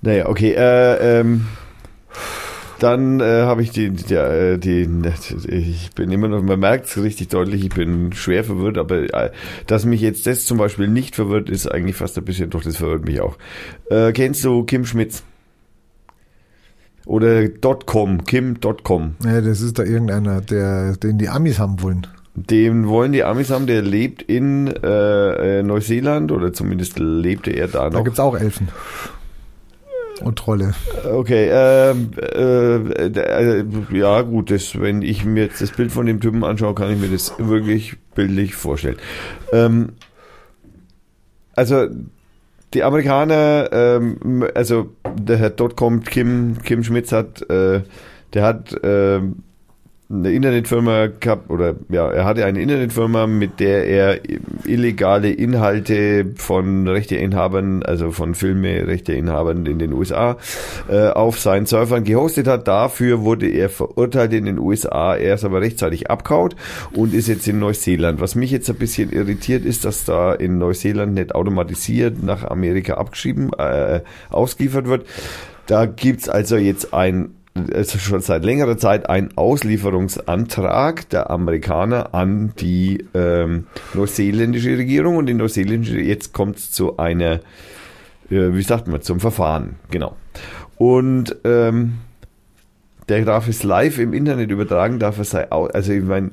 [0.02, 1.47] Naja, okay, äh, ähm,
[2.78, 4.89] dann äh, habe ich die, die, äh, die,
[5.48, 9.31] ich bin immer noch, man merkt es richtig deutlich, ich bin schwer verwirrt, aber äh,
[9.66, 12.77] dass mich jetzt das zum Beispiel nicht verwirrt, ist eigentlich fast ein bisschen, doch das
[12.77, 13.36] verwirrt mich auch.
[13.90, 15.23] Äh, kennst du Kim Schmitz?
[17.06, 17.48] Oder
[17.86, 19.14] .com, Kim.com.
[19.24, 22.06] Ja, das ist da irgendeiner, der, den die Amis haben wollen.
[22.34, 27.68] Den wollen die Amis haben, der lebt in äh, äh, Neuseeland oder zumindest lebte er
[27.68, 28.04] da Da noch.
[28.04, 28.68] gibt's auch Elfen.
[30.22, 30.74] Und Trolle.
[31.04, 36.20] Okay, ähm, äh, äh, ja gut, das, wenn ich mir jetzt das Bild von dem
[36.20, 38.96] Typen anschaue, kann ich mir das wirklich bildlich vorstellen.
[39.52, 39.90] Ähm,
[41.54, 41.86] also
[42.76, 47.80] die Amerikaner, ähm, also der Herr Dotcom Kim Kim Schmitz hat, äh,
[48.34, 49.44] der hat ähm,
[50.08, 54.20] eine Internetfirma gehabt oder ja, er hatte eine Internetfirma, mit der er
[54.64, 60.36] illegale Inhalte von Rechteinhabern, also von Filme Rechteinhabern in den USA
[60.88, 62.68] äh, auf seinen Servern gehostet hat.
[62.68, 65.16] Dafür wurde er verurteilt in den USA.
[65.16, 66.54] Er ist aber rechtzeitig abgehauen
[66.92, 68.20] und ist jetzt in Neuseeland.
[68.20, 72.94] Was mich jetzt ein bisschen irritiert ist, dass da in Neuseeland nicht automatisiert nach Amerika
[72.94, 75.06] abgeschrieben, äh, ausgeliefert wird.
[75.66, 77.35] Da gibt's also jetzt ein
[77.72, 85.26] also schon seit längerer Zeit ein Auslieferungsantrag der Amerikaner an die ähm, neuseeländische Regierung und
[85.26, 87.40] die neuseeländische, jetzt kommt es zu einer,
[88.30, 90.16] äh, wie sagt man, zum Verfahren, genau.
[90.76, 91.94] Und ähm,
[93.08, 96.32] der darf es live im Internet übertragen, darf er sei, also ich meine,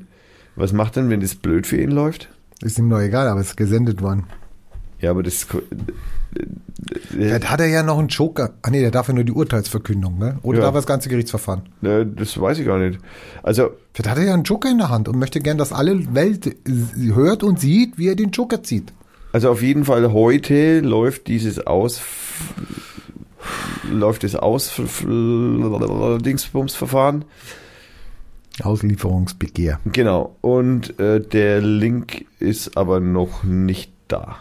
[0.56, 2.30] was macht denn, wenn das blöd für ihn läuft?
[2.62, 4.26] Ist ihm noch egal, aber es ist gesendet worden.
[5.00, 5.48] Ja, aber das
[7.14, 8.54] äh, Vielleicht hat er ja noch einen Joker.
[8.62, 10.38] Ah nee, der darf ja nur die Urteilsverkündung, ne?
[10.44, 10.66] Oder Ja.
[10.66, 11.64] darf er das ganze Gerichtsverfahren?
[11.84, 13.00] äh, das weiß ich gar nicht.
[13.44, 16.14] Also Vielleicht hat er ja einen Joker in der Hand und möchte gern, dass alle
[16.16, 18.92] Welt hört und sieht, wie er den Joker zieht.
[19.32, 22.02] Also auf jeden Fall heute läuft dieses Aus
[23.92, 24.72] läuft das Aus
[25.04, 27.26] Dingsbumsverfahren
[28.62, 29.80] Auslieferungsbegehr.
[29.92, 30.36] Genau.
[30.42, 34.38] Und äh, der Link ist aber noch nicht da.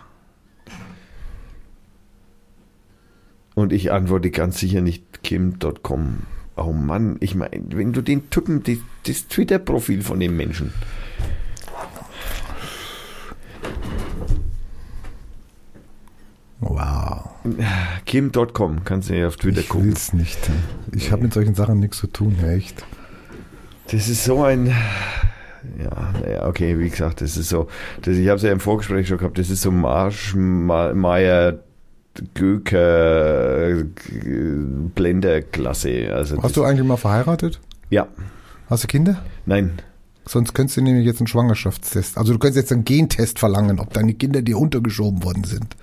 [3.55, 6.19] Und ich antworte ganz sicher nicht kim.com.
[6.57, 10.73] Oh Mann, ich meine, wenn du den Typen, die, das Twitter-Profil von dem Menschen.
[16.61, 17.31] Wow.
[18.07, 19.87] Kim.com, kannst du ja auf Twitter Ich gucken.
[19.89, 20.39] will's nicht.
[20.95, 22.85] Ich habe mit solchen Sachen nichts zu tun, echt.
[23.91, 24.67] Das ist so ein.
[25.79, 27.69] Ja, naja, okay, wie gesagt, das ist so.
[28.03, 31.59] Das, ich habe es ja im Vorgespräch schon gehabt, das ist so Marsch, Ma- Meier,
[32.35, 33.85] Göker, äh,
[34.95, 36.13] Blenderklasse.
[36.15, 37.61] Also Hast du eigentlich mal verheiratet?
[37.91, 38.09] Ja,
[38.69, 39.23] Hast du Kinder?
[39.47, 39.73] nein.
[40.25, 42.17] Sonst könntest du nämlich jetzt einen Schwangerschaftstest.
[42.17, 45.75] Also du könntest jetzt einen Gentest verlangen, ob deine Kinder dir untergeschoben worden sind.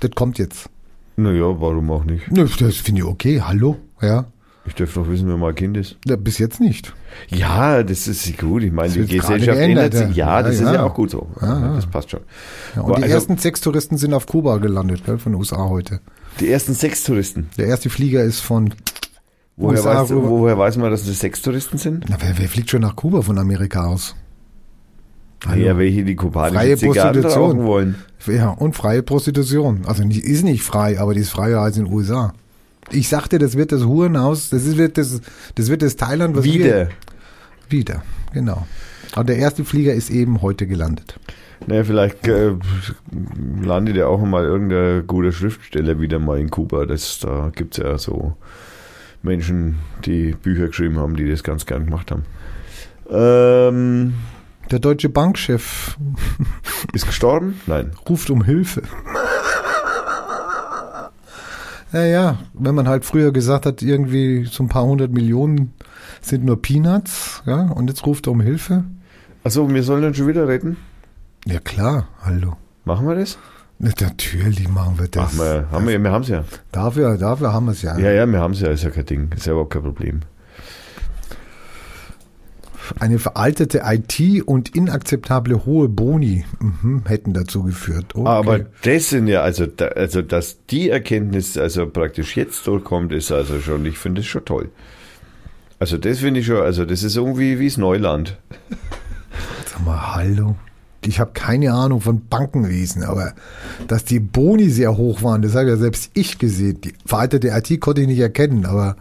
[0.00, 0.68] Das kommt jetzt.
[1.16, 2.30] Naja, warum auch nicht?
[2.30, 3.40] Nö, Das finde ich okay.
[3.40, 3.78] Hallo?
[4.02, 4.26] Ja.
[4.66, 5.96] Ich dürfte doch wissen, wer mein Kind ist.
[6.06, 6.92] ja bis jetzt nicht.
[7.28, 8.62] Ja, das ist gut.
[8.64, 10.16] Ich meine, Das die Gesellschaft ändert sich.
[10.16, 10.42] ja.
[10.42, 11.28] Das Ja, ist ja auch gut so.
[11.40, 11.74] Ja, ja.
[11.76, 12.20] Das passt schon.
[12.74, 15.68] Und Aber die also- ersten sechs Touristen sind auf Kuba gelandet, gell, von den USA
[15.68, 16.00] heute.
[16.40, 17.48] Die ersten sechs Touristen.
[17.56, 18.74] Der erste Flieger ist von.
[19.56, 22.04] Woher, USA weißt, du- woher weiß man, dass das sechs Touristen sind?
[22.08, 24.14] Na, wer, wer fliegt schon nach Kuba von Amerika aus?
[25.46, 25.62] Hallo.
[25.64, 27.64] Ja, welche die kubanische Freie Zigarren Prostitution.
[27.66, 27.94] wollen.
[28.26, 29.82] Ja, und freie Prostitution.
[29.86, 32.32] Also nicht, ist nicht frei, aber die ist freier als in den USA.
[32.90, 35.20] Ich sagte, das wird das Hurenhaus, das ist, wird das,
[35.54, 36.64] das wird das Thailand, was Wieder.
[36.64, 36.88] Wir,
[37.68, 38.02] wieder,
[38.32, 38.66] genau.
[39.12, 41.18] Aber der erste Flieger ist eben heute gelandet.
[41.66, 42.52] Naja, vielleicht äh,
[43.62, 46.84] landet ja auch mal irgendein guter Schriftsteller wieder mal in Kuba.
[46.86, 48.36] Das, da gibt's ja so
[49.22, 52.24] Menschen, die Bücher geschrieben haben, die das ganz gern gemacht haben.
[53.10, 54.14] Ähm,
[54.70, 55.96] Der deutsche Bankchef
[56.92, 57.60] ist gestorben?
[57.66, 57.92] Nein.
[58.08, 58.82] ruft um Hilfe.
[61.92, 65.72] Naja, wenn man halt früher gesagt hat, irgendwie so ein paar hundert Millionen
[66.20, 68.84] sind nur Peanuts, ja, und jetzt ruft er um Hilfe.
[69.44, 70.76] Achso, wir sollen dann schon wieder reden?
[71.46, 72.56] Ja klar, hallo.
[72.84, 73.38] Machen wir das?
[73.78, 75.34] Na, Natürlich machen wir das.
[75.34, 76.44] Machen wir, haben wir, wir haben's ja.
[76.72, 77.96] Dafür, dafür haben wir es ja.
[77.98, 79.30] Ja, ja, wir haben's ja, ist ja kein Ding.
[79.36, 80.20] Ist ja überhaupt kein Problem.
[82.98, 88.14] Eine veraltete IT und inakzeptable hohe Boni mhm, hätten dazu geführt.
[88.14, 88.28] Okay.
[88.28, 93.32] Aber das sind ja, also, da, also, dass die Erkenntnis also praktisch jetzt durchkommt, ist
[93.32, 94.70] also schon, ich finde es schon toll.
[95.78, 98.38] Also, das finde ich schon, also, das ist irgendwie wie das Neuland.
[99.66, 100.56] Sag mal, hallo.
[101.04, 103.34] Ich habe keine Ahnung von Bankenwesen, aber
[103.86, 106.80] dass die Boni sehr hoch waren, das habe ja selbst ich gesehen.
[106.80, 108.96] Die veraltete IT konnte ich nicht erkennen, aber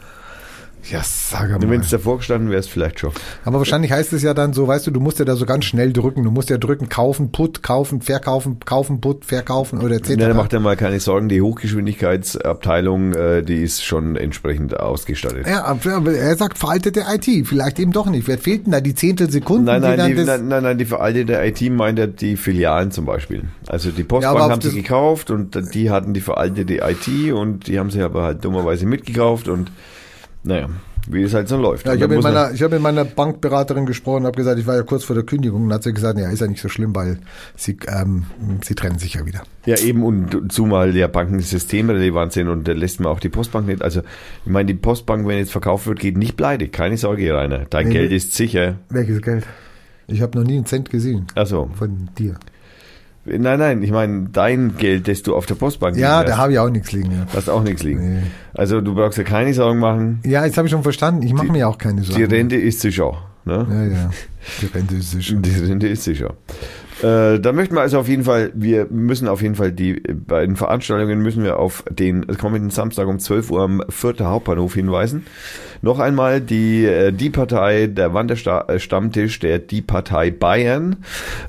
[0.91, 1.69] ja, sag mal.
[1.69, 3.11] Wenn es davor gestanden wäre, vielleicht schon.
[3.43, 5.65] Aber wahrscheinlich heißt es ja dann so, weißt du, du musst ja da so ganz
[5.65, 6.23] schnell drücken.
[6.23, 10.15] Du musst ja drücken, kaufen, put, kaufen, verkaufen, kaufen, put, verkaufen oder etc.
[10.17, 15.47] Nein, macht ja mal keine Sorgen, die Hochgeschwindigkeitsabteilung, äh, die ist schon entsprechend ausgestattet.
[15.47, 18.27] Ja, aber er sagt veraltete IT, vielleicht eben doch nicht.
[18.27, 19.65] Wer fehlt denn da die Zehntelsekunden?
[19.65, 23.43] Nein, nein, die, nein, nein, nein, die veraltete IT meint ja die Filialen zum Beispiel.
[23.67, 27.79] Also die Postbank Ja, haben sie gekauft und die hatten die veraltete IT und die
[27.79, 29.71] haben sie aber halt dummerweise mitgekauft und
[30.45, 30.69] naja,
[31.07, 31.85] wie es halt so läuft.
[31.85, 34.65] Ja, ich habe mit meiner, ich habe mit meiner Bankberaterin gesprochen und habe gesagt, ich
[34.65, 36.69] war ja kurz vor der Kündigung und hat sie gesagt, ja, ist ja nicht so
[36.69, 37.19] schlimm, weil
[37.55, 38.25] sie, ähm,
[38.63, 39.43] sie trennen sich ja wieder.
[39.65, 43.67] Ja, eben, und zumal ja Banken systemrelevant sind und da lässt man auch die Postbank
[43.67, 43.81] nicht.
[43.81, 44.01] Also,
[44.45, 46.67] ich meine, die Postbank, wenn jetzt verkauft wird, geht nicht pleite.
[46.69, 47.65] Keine Sorge, Rainer.
[47.69, 48.75] Dein Nee, Geld ist sicher.
[48.89, 49.45] Welches Geld?
[50.07, 52.35] Ich habe noch nie einen Cent gesehen Also, von dir.
[53.25, 56.41] Nein, nein, ich meine, dein Geld, das du auf der Postbank Ja, liegen da hast,
[56.41, 57.11] habe ich auch nichts liegen.
[57.11, 58.15] Ja, hast auch nichts liegen.
[58.15, 58.23] Nee.
[58.53, 60.19] Also, du brauchst dir keine Sorgen machen.
[60.23, 61.23] ja jetzt habe ich schon verstanden.
[61.23, 62.17] Ich mache mir auch keine Sorgen.
[62.27, 63.17] Die Rente ist sicher.
[63.45, 63.67] Ne?
[63.69, 64.09] Ja, ja.
[64.61, 65.35] Die Rente ist sicher.
[65.35, 66.33] Die Rente ist sicher.
[67.01, 70.45] Äh, da möchten wir also auf jeden Fall, wir müssen auf jeden Fall die, bei
[70.45, 75.25] den Veranstaltungen müssen wir auf den kommenden Samstag um 12 Uhr am Vierter Hauptbahnhof hinweisen.
[75.81, 80.97] Noch einmal die, äh, die Partei, der Wanderstammtisch der Die Partei Bayern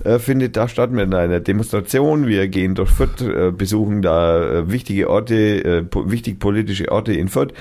[0.04, 2.26] äh, findet da statt mit einer Demonstration.
[2.26, 7.28] Wir gehen durch Fürth, äh, besuchen da äh, wichtige Orte, äh, wichtig politische Orte in
[7.28, 7.54] Fürth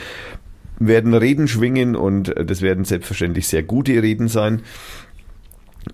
[0.80, 4.62] werden Reden schwingen und äh, das werden selbstverständlich sehr gute Reden sein.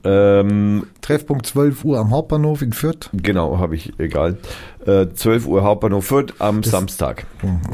[0.03, 3.09] Ähm, Treffpunkt 12 Uhr am Hauptbahnhof in Fürth.
[3.13, 4.37] genau, habe ich, egal.
[4.85, 7.25] Äh, 12 Uhr Hauptbahnhof Fürth am Samstag.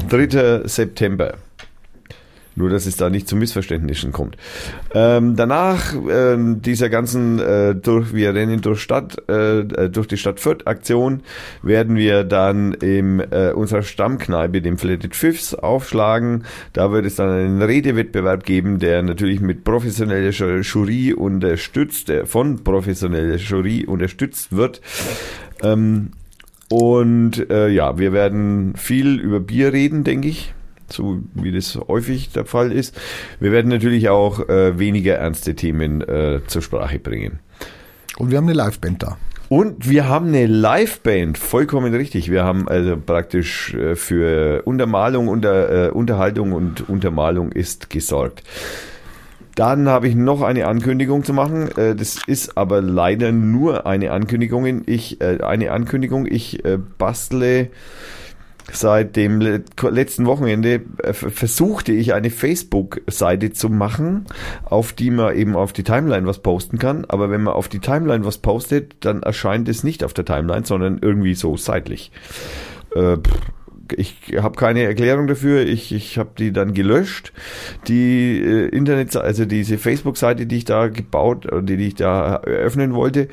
[0.08, 0.66] 3.
[0.66, 1.36] September.
[2.58, 4.36] Nur, dass es da nicht zu Missverständnissen kommt.
[4.92, 10.16] Ähm, danach ähm, dieser ganzen, äh, durch, wir rennen durch Stadt, äh, äh, durch die
[10.16, 11.20] Stadt Fürth Aktion,
[11.62, 16.46] werden wir dann in äh, unserer Stammkneipe, dem Flatted Fifths, aufschlagen.
[16.72, 22.26] Da wird es dann einen Redewettbewerb geben, der natürlich mit professioneller Ju- Jury unterstützt, der
[22.26, 24.80] von professioneller Jury unterstützt wird.
[25.62, 26.10] Ähm,
[26.70, 30.54] und äh, ja, wir werden viel über Bier reden, denke ich.
[30.92, 32.98] So wie das häufig der Fall ist.
[33.40, 37.40] Wir werden natürlich auch äh, weniger ernste Themen äh, zur Sprache bringen.
[38.16, 39.16] Und wir haben eine Liveband da.
[39.48, 42.30] Und wir haben eine Liveband, vollkommen richtig.
[42.30, 48.42] Wir haben also praktisch äh, für Untermalung, unter, äh, Unterhaltung und Untermalung ist gesorgt.
[49.54, 51.70] Dann habe ich noch eine Ankündigung zu machen.
[51.78, 54.82] Äh, das ist aber leider nur eine Ankündigung.
[54.86, 56.26] Ich, äh, eine Ankündigung.
[56.26, 56.62] Ich
[56.98, 57.70] bastle
[58.70, 64.26] Seit dem letzten Wochenende äh, versuchte ich eine Facebook-Seite zu machen,
[64.64, 67.06] auf die man eben auf die Timeline was posten kann.
[67.06, 70.66] Aber wenn man auf die Timeline was postet, dann erscheint es nicht auf der Timeline,
[70.66, 72.12] sondern irgendwie so seitlich.
[72.94, 73.16] Äh,
[73.96, 75.62] ich habe keine Erklärung dafür.
[75.66, 77.32] Ich, ich habe die dann gelöscht.
[77.86, 82.94] Die äh, Internet, also diese Facebook-Seite, die ich da gebaut, die, die ich da eröffnen
[82.94, 83.28] wollte,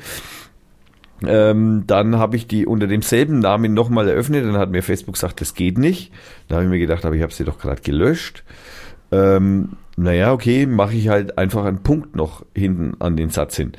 [1.24, 4.44] ähm, dann habe ich die unter demselben Namen nochmal eröffnet.
[4.44, 6.12] Dann hat mir Facebook gesagt, das geht nicht.
[6.48, 8.44] Da habe ich mir gedacht, aber ich habe sie doch gerade gelöscht.
[9.12, 13.72] Ähm, naja, okay, mache ich halt einfach einen Punkt noch hinten an den Satz hin.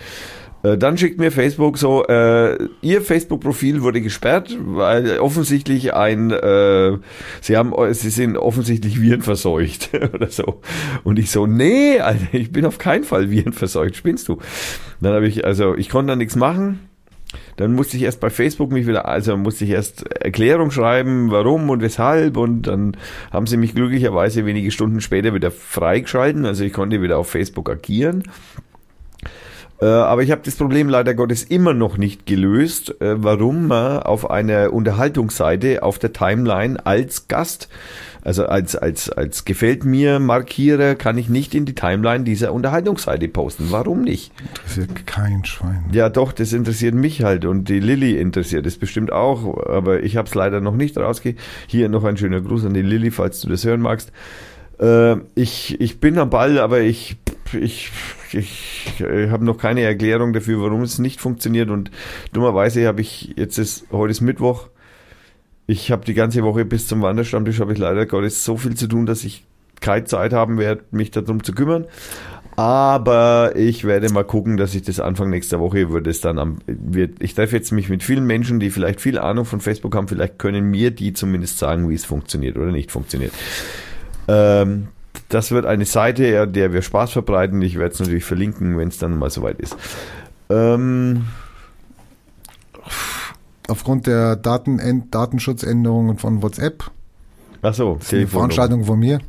[0.64, 6.97] Äh, dann schickt mir Facebook so, äh, Ihr Facebook-Profil wurde gesperrt, weil offensichtlich ein, äh,
[7.41, 10.61] Sie haben, Sie sind offensichtlich virenverseucht oder so.
[11.03, 14.39] Und ich so, nee, Alter, ich bin auf keinen Fall virenverseucht, spinnst du?
[15.01, 16.86] Dann habe ich, also ich konnte da nichts machen
[17.58, 21.70] dann musste ich erst bei Facebook mich wieder, also musste ich erst Erklärung schreiben, warum
[21.70, 22.95] und weshalb und dann
[23.32, 27.70] haben sie mich glücklicherweise wenige Stunden später wieder freigeschalten, also ich konnte wieder auf Facebook
[27.70, 28.24] agieren.
[29.80, 33.99] Äh, aber ich habe das Problem leider Gottes immer noch nicht gelöst, äh, warum man
[33.99, 37.70] auf einer Unterhaltungsseite auf der Timeline als Gast
[38.28, 43.30] also als, als, als gefällt mir Markierer kann ich nicht in die Timeline dieser Unterhaltungsseite
[43.30, 43.68] posten.
[43.70, 44.34] Warum nicht?
[44.41, 45.86] Interessiert kein Schwein.
[45.94, 50.18] Ja, doch, das interessiert mich halt und die Lilly interessiert es bestimmt auch, aber ich
[50.18, 51.36] habe es leider noch nicht rausge.
[51.68, 54.12] Hier noch ein schöner Gruß an die Lilly, falls du das hören magst.
[54.78, 57.16] Äh, ich, ich bin am Ball, aber ich,
[57.54, 57.91] ich,
[58.34, 61.91] ich, ich habe noch keine Erklärung dafür, warum es nicht funktioniert und
[62.34, 64.68] dummerweise habe ich jetzt ist, heute ist Mittwoch,
[65.68, 68.88] ich habe die ganze Woche bis zum Wanderstammtisch habe ich leider Gottes so viel zu
[68.88, 69.45] tun, dass ich
[69.81, 71.85] keine Zeit haben werde, mich darum zu kümmern.
[72.56, 76.57] Aber ich werde mal gucken, dass ich das Anfang nächster Woche würde es dann am,
[76.65, 80.07] wird, ich treffe jetzt mich mit vielen Menschen, die vielleicht viel Ahnung von Facebook haben,
[80.07, 83.31] vielleicht können mir die zumindest sagen, wie es funktioniert oder nicht funktioniert.
[84.27, 84.88] Ähm,
[85.30, 87.61] das wird eine Seite, der wir Spaß verbreiten.
[87.61, 89.76] Ich werde es natürlich verlinken, wenn es dann mal soweit ist.
[90.49, 91.26] Ähm,
[93.68, 96.91] aufgrund der Daten Datenschutzänderungen von WhatsApp.
[97.61, 99.19] Ach so, die Veranstaltung von mir.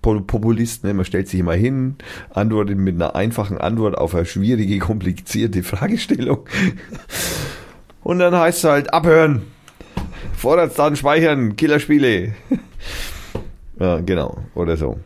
[0.02, 0.84] Populist.
[0.84, 0.94] Ne?
[0.94, 1.96] Man stellt sich immer hin,
[2.30, 6.46] antwortet mit einer einfachen Antwort auf eine schwierige, komplizierte Fragestellung.
[8.02, 9.42] Und dann heißt es halt abhören,
[10.36, 12.34] Vorratsdaten speichern, Killerspiele.
[13.80, 14.98] ja, genau, oder so.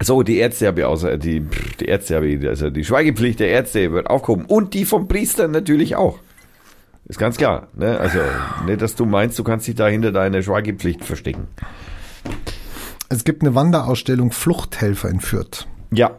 [0.00, 1.44] So, die Ärzte habe ich außer, die,
[1.80, 5.48] die Ärzte habe ich, also die Schweigepflicht der Ärzte wird aufgehoben und die vom Priester
[5.48, 6.18] natürlich auch.
[7.08, 7.68] Ist ganz klar.
[7.74, 7.98] Ne?
[7.98, 8.18] Also
[8.66, 11.48] nicht, dass du meinst, du kannst dich da hinter deiner Schweigepflicht verstecken.
[13.08, 15.66] Es gibt eine Wanderausstellung Fluchthelfer in Fürth.
[15.90, 16.18] Ja.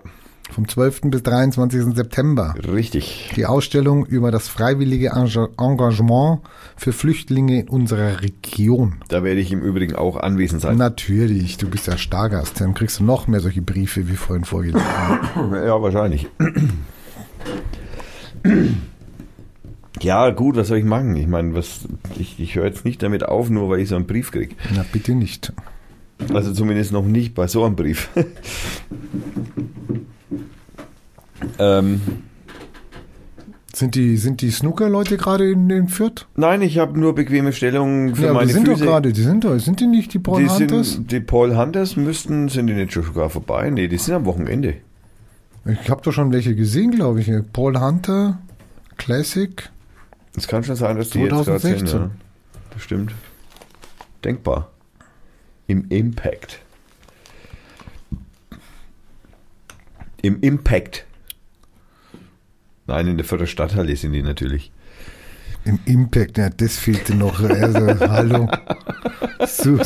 [0.52, 1.02] Vom 12.
[1.03, 1.95] bis 23.
[1.95, 2.56] September.
[2.68, 3.32] Richtig.
[3.36, 6.40] Die Ausstellung über das freiwillige Engagement
[6.76, 8.95] für Flüchtlinge in unserer Region.
[9.10, 10.78] Da werde ich im Übrigen auch anwesend sein.
[10.78, 12.60] Natürlich, du bist ja Stargast.
[12.60, 14.82] Dann kriegst du noch mehr solche Briefe wie vorhin vorgelesen.
[15.36, 16.28] ja, wahrscheinlich.
[20.01, 21.15] Ja, gut, was soll ich machen?
[21.15, 21.81] Ich meine, was,
[22.17, 24.55] ich, ich höre jetzt nicht damit auf, nur weil ich so einen Brief kriege.
[24.76, 25.51] Na, bitte nicht.
[26.34, 28.09] Also zumindest noch nicht bei so einem Brief.
[31.57, 32.01] Ähm,
[33.73, 36.27] Sind die, sind die Snooker-Leute gerade in, in Fürth?
[36.35, 38.84] nein, ich habe nur bequeme Stellungen für ja, meine die sind Füße.
[38.84, 40.93] doch gerade, die sind doch, sind die nicht die Paul die, Hunters?
[40.93, 43.69] sind, die Paul Hunters müssten, sind die nicht schon sogar vorbei?
[43.69, 44.76] Nee, die sind am Wochenende.
[45.65, 47.31] Ich habe doch schon welche gesehen, glaube ich.
[47.53, 48.39] Paul Hunter,
[48.97, 49.69] Classic.
[50.35, 51.88] Es kann schon sein, dass die jetzt gerade 2016.
[51.88, 51.99] sind.
[51.99, 52.11] Ja.
[52.72, 53.14] Das stimmt.
[54.23, 54.69] Denkbar.
[55.68, 56.60] Im Impact.
[60.22, 61.06] Im Impact.
[62.88, 64.72] Nein, in der Vierter Stadthalle sind die natürlich.
[65.65, 67.39] Im Impact, ja, das fehlte noch.
[67.41, 68.49] Also, hallo.
[69.45, 69.80] Su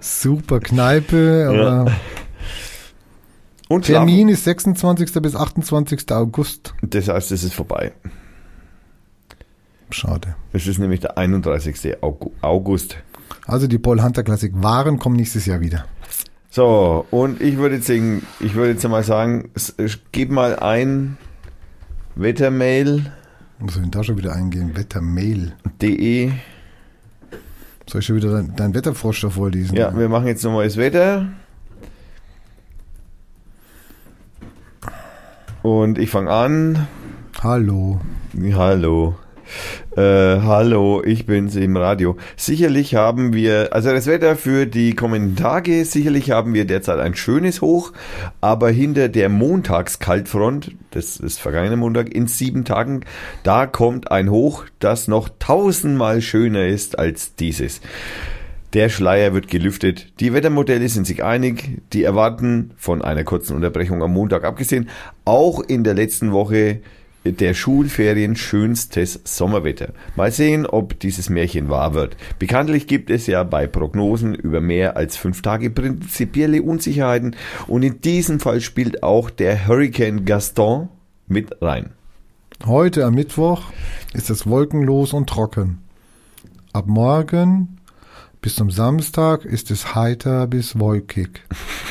[0.00, 1.92] super Kneipe, aber
[3.68, 5.12] Und Termin ist 26.
[5.22, 6.10] bis 28.
[6.12, 6.74] August.
[6.82, 7.92] Das heißt, es ist vorbei.
[9.94, 10.34] Schade.
[10.52, 12.02] Es ist nämlich der 31.
[12.02, 12.96] Aug- August.
[13.46, 15.84] Also die Paul Hunter Classic Waren kommen nächstes Jahr wieder.
[16.50, 19.50] So, und ich würde jetzt, sagen, ich würde jetzt mal sagen,
[20.12, 21.16] gib mal ein
[22.16, 23.02] Wettermail.de.
[23.60, 24.74] Muss ich da schon wieder eingehen?
[24.76, 25.52] Wettermail.
[27.86, 29.76] Soll ich schon wieder dein, dein Wetterfrosch da vorlesen?
[29.76, 31.26] Ja, wir machen jetzt nochmal das Wetter.
[35.62, 36.86] Und ich fange an.
[37.42, 38.00] Hallo.
[38.54, 39.14] Hallo.
[39.96, 42.16] Äh, hallo, ich bin's im Radio.
[42.36, 47.14] Sicherlich haben wir, also das Wetter für die kommenden Tage, sicherlich haben wir derzeit ein
[47.14, 47.92] schönes Hoch,
[48.40, 53.00] aber hinter der Montagskaltfront, das ist vergangene Montag, in sieben Tagen,
[53.42, 57.80] da kommt ein Hoch, das noch tausendmal schöner ist als dieses.
[58.72, 60.12] Der Schleier wird gelüftet.
[60.20, 61.80] Die Wettermodelle sind sich einig.
[61.92, 64.88] Die erwarten von einer kurzen Unterbrechung am Montag abgesehen
[65.24, 66.80] auch in der letzten Woche
[67.24, 69.92] der Schulferien schönstes Sommerwetter.
[70.16, 72.16] Mal sehen, ob dieses Märchen wahr wird.
[72.38, 77.36] Bekanntlich gibt es ja bei Prognosen über mehr als fünf Tage prinzipielle Unsicherheiten
[77.66, 80.88] und in diesem Fall spielt auch der Hurricane Gaston
[81.26, 81.90] mit rein.
[82.66, 83.64] Heute am Mittwoch
[84.12, 85.78] ist es wolkenlos und trocken.
[86.72, 87.78] Ab morgen
[88.42, 91.42] bis zum Samstag ist es heiter bis wolkig.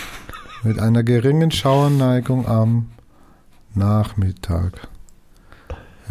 [0.64, 2.90] Mit einer geringen Schauerneigung am
[3.76, 4.90] Nachmittag.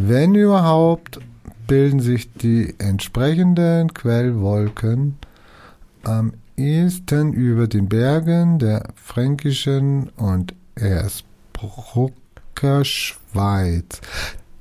[0.00, 1.18] Wenn überhaupt,
[1.66, 5.16] bilden sich die entsprechenden Quellwolken
[6.04, 14.00] am ehesten über den Bergen der Fränkischen und Erzbrucker Schweiz.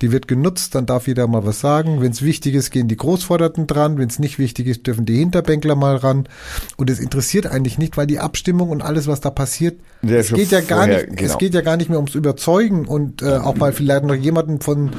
[0.00, 2.00] die wird genutzt, dann darf jeder mal was sagen.
[2.00, 5.18] Wenn es wichtig ist, gehen die Großforderten dran, wenn es nicht wichtig ist, dürfen die
[5.18, 6.28] Hinterbänkler mal ran.
[6.76, 10.32] Und es interessiert eigentlich nicht, weil die Abstimmung und alles, was da passiert, Ja, es
[10.32, 11.30] geht ja gar vorher, nicht, genau.
[11.30, 14.60] es geht ja gar nicht mehr ums Überzeugen und äh, auch mal vielleicht noch jemanden
[14.60, 14.90] von,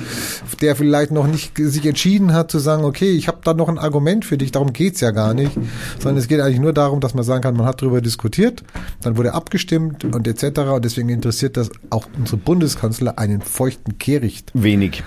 [0.62, 3.80] der vielleicht noch nicht sich entschieden hat zu sagen, okay, ich habe da noch ein
[3.80, 5.54] Argument für dich, darum geht's ja gar nicht,
[6.00, 8.64] sondern es geht eigentlich nur darum, dass man sagen kann, man hat darüber diskutiert,
[9.02, 10.60] dann wurde abgestimmt und etc.
[10.60, 14.52] Und deswegen interessiert das auch unsere Bundeskanzler einen feuchten Kehricht.
[14.54, 15.04] Wenig.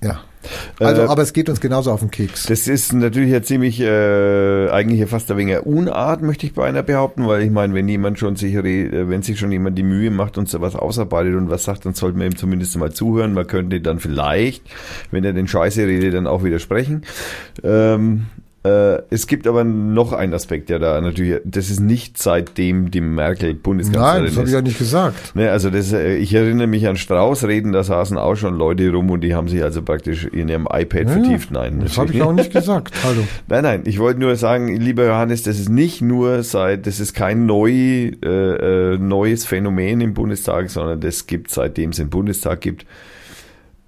[0.00, 0.20] Ja.
[0.78, 2.44] Also, Äh, aber es geht uns genauso auf den Keks.
[2.44, 6.82] Das ist natürlich ja ziemlich, äh, eigentlich ja fast ein wenig Unart, möchte ich beinahe
[6.82, 10.10] behaupten, weil ich meine, wenn jemand schon sich, äh, wenn sich schon jemand die Mühe
[10.10, 13.34] macht und so was ausarbeitet und was sagt, dann sollte man ihm zumindest mal zuhören.
[13.34, 14.62] Man könnte dann vielleicht,
[15.10, 17.02] wenn er den Scheiße redet, dann auch widersprechen.
[17.62, 18.26] Ähm,
[18.64, 23.00] Äh, es gibt aber noch einen Aspekt, der da natürlich, das ist nicht seitdem die
[23.00, 25.34] Merkel Bundeskanzlerin Nein, das habe ich ja nicht gesagt.
[25.34, 29.10] Ne, also das, äh, ich erinnere mich an Strauß-Reden, da saßen auch schon Leute rum
[29.10, 31.50] und die haben sich also praktisch in ihrem iPad Ja, vertieft.
[31.50, 32.94] Nein, Das habe ich auch nicht gesagt.
[33.02, 33.26] Hallo.
[33.48, 37.14] Nein, nein, ich wollte nur sagen, lieber Johannes, das ist nicht nur seit, das ist
[37.14, 42.60] kein neu, äh, äh, neues Phänomen im Bundestag, sondern das gibt seitdem es den Bundestag
[42.60, 42.86] gibt.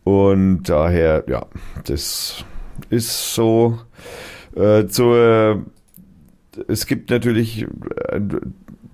[0.03, 1.47] Und daher, ja,
[1.85, 2.45] das
[2.91, 3.79] ist so.
[4.57, 5.65] Äh, zur,
[6.69, 7.67] es gibt natürlich,
[8.09, 8.21] äh,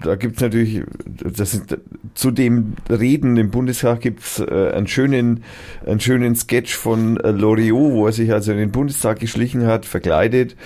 [0.03, 0.82] da gibt es natürlich,
[1.23, 1.77] das ist,
[2.15, 5.45] zu dem Reden im Bundestag gibt es äh, einen schönen,
[5.87, 9.85] einen schönen Sketch von äh, Loriot, wo er sich also in den Bundestag geschlichen hat,
[9.85, 10.57] verkleidet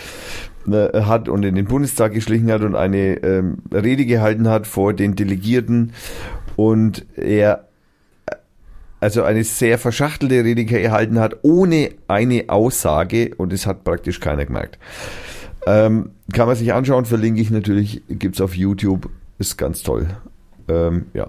[0.68, 4.94] äh, hat und in den Bundestag geschlichen hat und eine ähm, Rede gehalten hat vor
[4.94, 5.92] den Delegierten.
[6.56, 7.73] Und er äh,
[9.04, 14.46] also eine sehr verschachtelte Rede gehalten hat, ohne eine Aussage und es hat praktisch keiner
[14.46, 14.78] gemerkt.
[15.66, 20.06] Ähm, kann man sich anschauen, verlinke ich natürlich, gibt's auf YouTube, ist ganz toll.
[20.68, 21.28] Ähm, ja.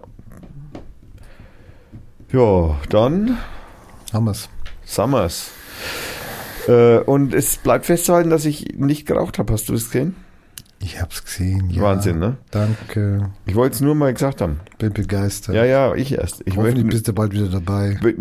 [2.32, 3.40] Ja, dann
[4.14, 4.48] wir's.
[4.86, 5.52] Summers.
[6.70, 9.52] Äh, und es bleibt festzuhalten, dass ich nicht geraucht habe.
[9.52, 10.16] Hast du das gesehen?
[10.86, 11.72] Ich hab's gesehen.
[11.72, 11.82] Ja.
[11.82, 12.38] Wahnsinn, ne?
[12.52, 13.32] Danke.
[13.48, 14.60] Ich wollte es nur mal gesagt haben.
[14.78, 15.56] Bin begeistert.
[15.56, 16.44] Ja, ja, ich erst.
[16.46, 17.98] Ich Hoffentlich möchte, bist du bald wieder dabei.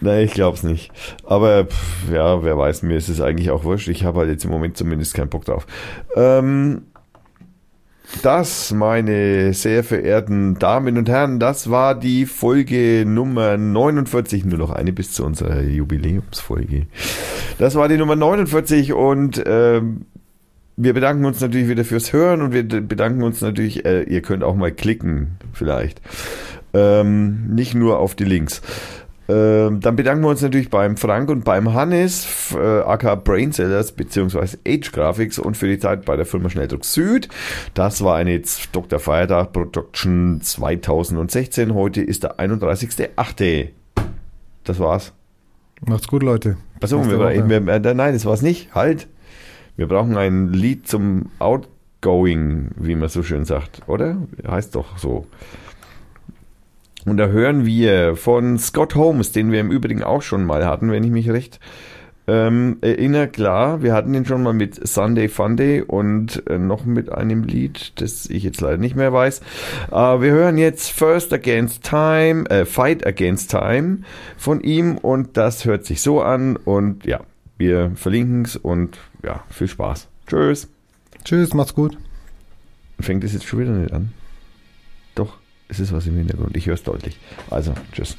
[0.00, 0.90] Nein, ich glaub's nicht.
[1.24, 3.86] Aber pff, ja, wer weiß, mir ist es eigentlich auch wurscht.
[3.86, 5.68] Ich habe halt jetzt im Moment zumindest keinen Bock drauf.
[6.16, 6.86] Ähm,
[8.22, 14.44] das, meine sehr verehrten Damen und Herren, das war die Folge Nummer 49.
[14.44, 16.86] Nur noch eine bis zu unserer Jubiläumsfolge.
[17.58, 20.06] Das war die Nummer 49 und ähm,
[20.76, 24.44] wir bedanken uns natürlich wieder fürs Hören und wir bedanken uns natürlich, äh, ihr könnt
[24.44, 26.00] auch mal klicken, vielleicht.
[26.72, 28.62] Ähm, nicht nur auf die Links.
[29.30, 34.56] Ähm, dann bedanken wir uns natürlich beim Frank und beim Hannes, äh, aka Brainsellers bzw.
[34.66, 37.28] Age Graphics und für die Zeit bei der Firma Schnelldruck Süd.
[37.74, 38.42] Das war eine
[38.72, 38.98] Dr.
[38.98, 41.74] Feiertag Production 2016.
[41.74, 43.68] Heute ist der 31.8.
[44.64, 45.12] Das war's.
[45.86, 46.56] Macht's gut, Leute.
[46.80, 47.48] Achso, wir, Woche.
[47.48, 48.74] wir, äh, nein, das war's nicht.
[48.74, 49.06] Halt.
[49.76, 54.16] Wir brauchen ein Lied zum Outgoing, wie man so schön sagt, oder?
[54.46, 55.26] Heißt doch so.
[57.06, 60.90] Und da hören wir von Scott Holmes, den wir im Übrigen auch schon mal hatten,
[60.90, 61.58] wenn ich mich recht
[62.26, 63.28] ähm, erinnere.
[63.28, 68.00] Klar, wir hatten ihn schon mal mit Sunday Funday und äh, noch mit einem Lied,
[68.00, 69.40] das ich jetzt leider nicht mehr weiß.
[69.90, 74.00] Äh, wir hören jetzt First Against Time, äh, Fight Against Time
[74.36, 77.20] von ihm und das hört sich so an und ja,
[77.58, 80.08] wir verlinken es und ja, viel Spaß.
[80.26, 80.68] Tschüss.
[81.24, 81.98] Tschüss, macht's gut.
[83.00, 84.12] Fängt es jetzt schon wieder nicht an?
[85.14, 85.38] Doch,
[85.70, 86.56] es ist was im Hintergrund.
[86.56, 87.16] Ich höre es deutlich.
[87.48, 88.16] Also, tschüss.